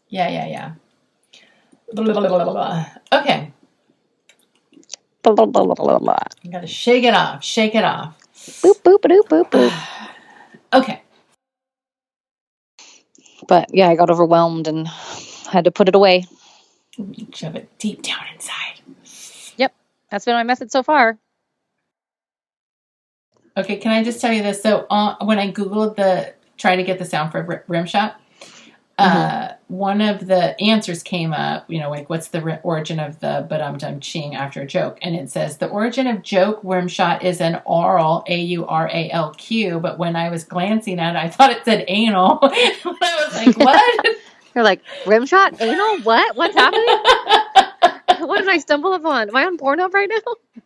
Yeah, 0.09 0.29
yeah, 0.29 0.47
yeah. 0.47 0.71
Blah, 1.93 2.05
blah, 2.05 2.45
blah. 2.45 2.85
Okay, 3.13 3.51
you 6.43 6.51
gotta 6.51 6.67
shake 6.67 7.03
it 7.03 7.13
off, 7.13 7.43
shake 7.43 7.75
it 7.75 7.83
off. 7.83 8.17
Boop, 8.63 8.81
boop, 8.83 8.99
boop, 9.01 9.27
boop, 9.29 9.51
boop. 9.51 9.73
Okay, 10.73 11.01
But 13.47 13.73
yeah, 13.73 13.89
I 13.89 13.95
got 13.95 14.09
overwhelmed 14.09 14.67
and 14.67 14.87
had 15.49 15.65
to 15.65 15.71
put 15.71 15.87
it 15.87 15.95
away. 15.95 16.25
shove 17.33 17.55
it 17.55 17.69
deep 17.79 18.01
down 18.03 18.25
inside. 18.33 18.81
Yep. 19.57 19.73
That's 20.11 20.25
been 20.25 20.35
my 20.35 20.43
method 20.43 20.71
so 20.71 20.83
far. 20.83 21.17
Okay, 23.57 23.77
can 23.77 23.91
I 23.91 24.03
just 24.03 24.21
tell 24.21 24.31
you 24.31 24.43
this? 24.43 24.61
So 24.61 24.85
uh, 24.91 25.15
when 25.25 25.39
I 25.39 25.51
googled 25.51 25.95
the 25.95 26.33
try 26.57 26.75
to 26.75 26.83
get 26.83 26.99
the 26.99 27.05
sound 27.05 27.31
for 27.31 27.41
ri- 27.41 27.59
rim 27.67 27.87
shot, 27.87 28.21
uh, 28.99 29.53
one 29.67 29.99
of 29.99 30.27
the 30.27 30.59
answers 30.61 31.01
came 31.01 31.33
up. 31.33 31.65
You 31.67 31.79
know, 31.79 31.89
like 31.89 32.07
what's 32.07 32.27
the 32.27 32.41
ri- 32.41 32.59
origin 32.61 32.99
of 32.99 33.19
the 33.19 33.47
but 33.49 33.59
I'm 33.59 33.79
done 33.79 33.99
ching 33.99 34.35
after 34.35 34.61
a 34.61 34.67
joke, 34.67 34.99
and 35.01 35.15
it 35.15 35.31
says 35.31 35.57
the 35.57 35.67
origin 35.69 36.05
of 36.05 36.21
joke 36.21 36.59
rim 36.63 36.87
shot 36.87 37.23
is 37.23 37.41
an 37.41 37.59
oral 37.65 38.23
a 38.27 38.39
u 38.39 38.67
r 38.67 38.89
a 38.93 39.09
l 39.09 39.33
q. 39.35 39.79
But 39.79 39.97
when 39.97 40.15
I 40.15 40.29
was 40.29 40.43
glancing 40.43 40.99
at 40.99 41.15
it, 41.15 41.19
I 41.19 41.27
thought 41.27 41.49
it 41.49 41.65
said 41.65 41.83
anal. 41.87 42.37
I 42.43 42.75
was 42.85 43.35
like, 43.35 43.57
what? 43.57 44.05
You're 44.55 44.63
like, 44.63 44.81
rim 45.07 45.25
shot? 45.25 45.59
Anal? 45.59 46.01
What? 46.01 46.35
What's 46.35 46.55
happening? 46.55 46.85
what 48.27 48.39
did 48.39 48.49
I 48.49 48.57
stumble 48.59 48.93
upon? 48.93 49.29
Am 49.29 49.35
I 49.35 49.45
on 49.45 49.57
Pornhub 49.57 49.93
right 49.93 50.09
now? 50.09 50.61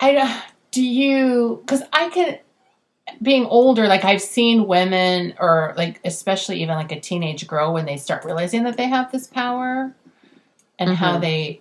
I 0.00 0.12
don't- 0.12 0.42
you 0.74 1.62
because 1.64 1.82
I 1.92 2.10
can 2.10 2.38
being 3.22 3.46
older 3.46 3.86
like 3.86 4.04
I've 4.04 4.20
seen 4.20 4.66
women 4.66 5.32
or 5.38 5.72
like 5.78 6.00
especially 6.04 6.60
even 6.62 6.74
like 6.74 6.92
a 6.92 7.00
teenage 7.00 7.46
girl 7.46 7.72
when 7.72 7.86
they 7.86 7.96
start 7.96 8.24
realizing 8.26 8.64
that 8.64 8.76
they 8.76 8.88
have 8.88 9.10
this 9.10 9.26
power 9.26 9.94
and 10.78 10.90
how 10.90 11.16
Mhm. 11.16 11.20
they 11.22 11.60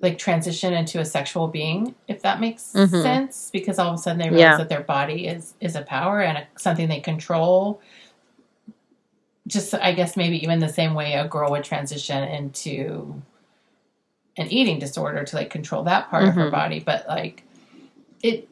like 0.00 0.16
transition 0.16 0.72
into 0.72 1.00
a 1.00 1.04
sexual 1.04 1.48
being 1.48 1.94
if 2.08 2.22
that 2.22 2.40
makes 2.40 2.72
Mhm. 2.74 3.02
sense 3.02 3.50
because 3.52 3.78
all 3.78 3.88
of 3.90 3.94
a 3.96 3.98
sudden 3.98 4.18
they 4.18 4.30
realize 4.30 4.40
Yeah. 4.52 4.56
that 4.56 4.68
their 4.70 4.80
body 4.82 5.26
is 5.26 5.52
is 5.60 5.76
a 5.76 5.82
power 5.82 6.22
and 6.22 6.38
a, 6.38 6.46
something 6.56 6.88
they 6.88 7.00
control 7.00 7.78
just 9.46 9.74
I 9.74 9.92
guess 9.92 10.16
maybe 10.16 10.42
even 10.42 10.60
the 10.60 10.68
same 10.70 10.94
way 10.94 11.12
a 11.12 11.28
girl 11.28 11.50
would 11.50 11.64
transition 11.64 12.24
into 12.24 13.20
an 14.36 14.48
eating 14.50 14.78
disorder 14.78 15.24
to 15.24 15.36
like 15.36 15.50
control 15.50 15.84
that 15.84 16.10
part 16.10 16.24
of 16.24 16.34
her 16.34 16.48
Mhm. 16.48 16.50
body 16.50 16.80
but 16.80 17.06
like 17.08 17.42
it 18.22 18.48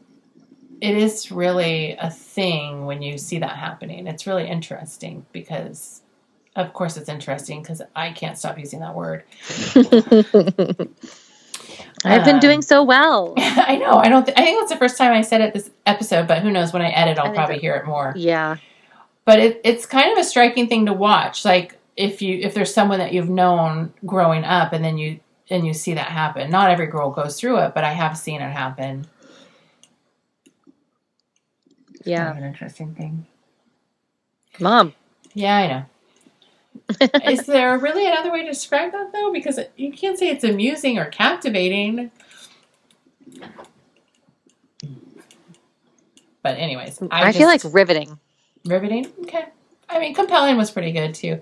it 0.81 0.97
is 0.97 1.31
really 1.31 1.93
a 2.01 2.11
thing 2.11 2.87
when 2.87 3.03
you 3.03 3.17
see 3.19 3.39
that 3.39 3.57
happening 3.57 4.07
it's 4.07 4.27
really 4.27 4.47
interesting 4.49 5.25
because 5.33 6.03
of 6.57 6.73
course 6.73 6.97
it's 6.97 7.09
interesting 7.09 7.63
because 7.63 7.81
i 7.97 8.11
can't 8.13 8.37
stop 8.39 8.59
using 8.59 8.81
that 8.81 8.95
word 8.95 9.25
I've 12.05 12.25
been 12.25 12.35
Um, 12.37 12.41
doing 12.41 12.63
so 12.63 12.83
well. 12.83 13.35
i 13.39 13.77
know 13.77 13.93
i 13.99 14.09
don't 14.09 14.25
th- 14.27 14.37
i 14.37 14.43
think 14.43 14.59
that's 14.61 14.73
the 14.73 14.79
first 14.79 14.99
time 14.99 15.13
i 15.13 15.21
said 15.23 15.41
it 15.41 15.55
this 15.55 15.71
episode 15.87 16.27
but 16.27 16.43
who 16.43 16.51
knows 16.51 16.73
when 16.73 16.83
i 16.83 16.89
edit 16.91 17.17
I 17.19 17.21
i'll 17.23 17.27
think 17.27 17.37
probably 17.37 17.59
hear 17.59 17.75
it 17.77 17.87
more 17.87 18.13
Yeah. 18.17 18.57
but 19.25 19.39
it, 19.39 19.61
it's 19.65 19.87
kind 19.87 20.11
of 20.13 20.19
a 20.19 20.25
striking 20.25 20.67
thing 20.69 20.87
to 20.87 20.93
watch 20.93 21.45
like 21.45 21.79
if 21.97 22.21
you 22.23 22.39
if 22.41 22.55
there's 22.55 22.73
someone 22.75 22.99
that 22.99 23.13
you've 23.13 23.29
known 23.29 23.93
growing 24.05 24.45
up 24.45 24.73
and 24.73 24.85
then 24.85 24.99
you 24.99 25.21
and 25.51 25.67
you 25.67 25.75
see 25.75 25.95
that 25.95 26.07
happen. 26.09 26.51
Not 26.51 26.71
every 26.71 26.87
girl 26.87 27.11
goes 27.11 27.39
through 27.39 27.59
it 27.59 27.75
but 27.75 27.85
i 27.85 27.93
have 27.93 28.17
seen 28.17 28.41
it 28.41 28.51
happen. 28.51 29.05
Kind 29.05 29.09
Yeah. 32.05 32.31
of 32.31 32.37
an 32.37 32.45
interesting 32.45 32.95
thing. 32.95 33.27
Mom. 34.61 34.95
yeah 35.35 35.57
i 35.57 35.67
know. 35.67 35.85
Is 37.31 37.47
there 37.47 37.79
really 37.79 38.07
another 38.07 38.33
way 38.33 38.43
to 38.43 38.49
describe 38.49 38.93
that 38.93 39.13
though? 39.13 39.31
Because 39.33 39.59
you 39.77 39.93
can't 39.93 40.19
say 40.19 40.29
it's 40.29 40.45
amusing 40.45 40.99
or 40.99 41.07
captivating. 41.07 42.11
But 46.43 46.59
anyways 46.59 47.01
I, 47.11 47.29
i, 47.29 47.33
feel 47.33 47.47
like 47.47 47.63
riveting. 47.65 48.19
riveting? 48.65 49.07
Okay. 49.23 49.47
I 49.89 49.99
mean 50.01 50.13
compelling 50.15 50.57
was 50.57 50.71
pretty 50.71 50.93
good 50.93 51.15
too 51.15 51.41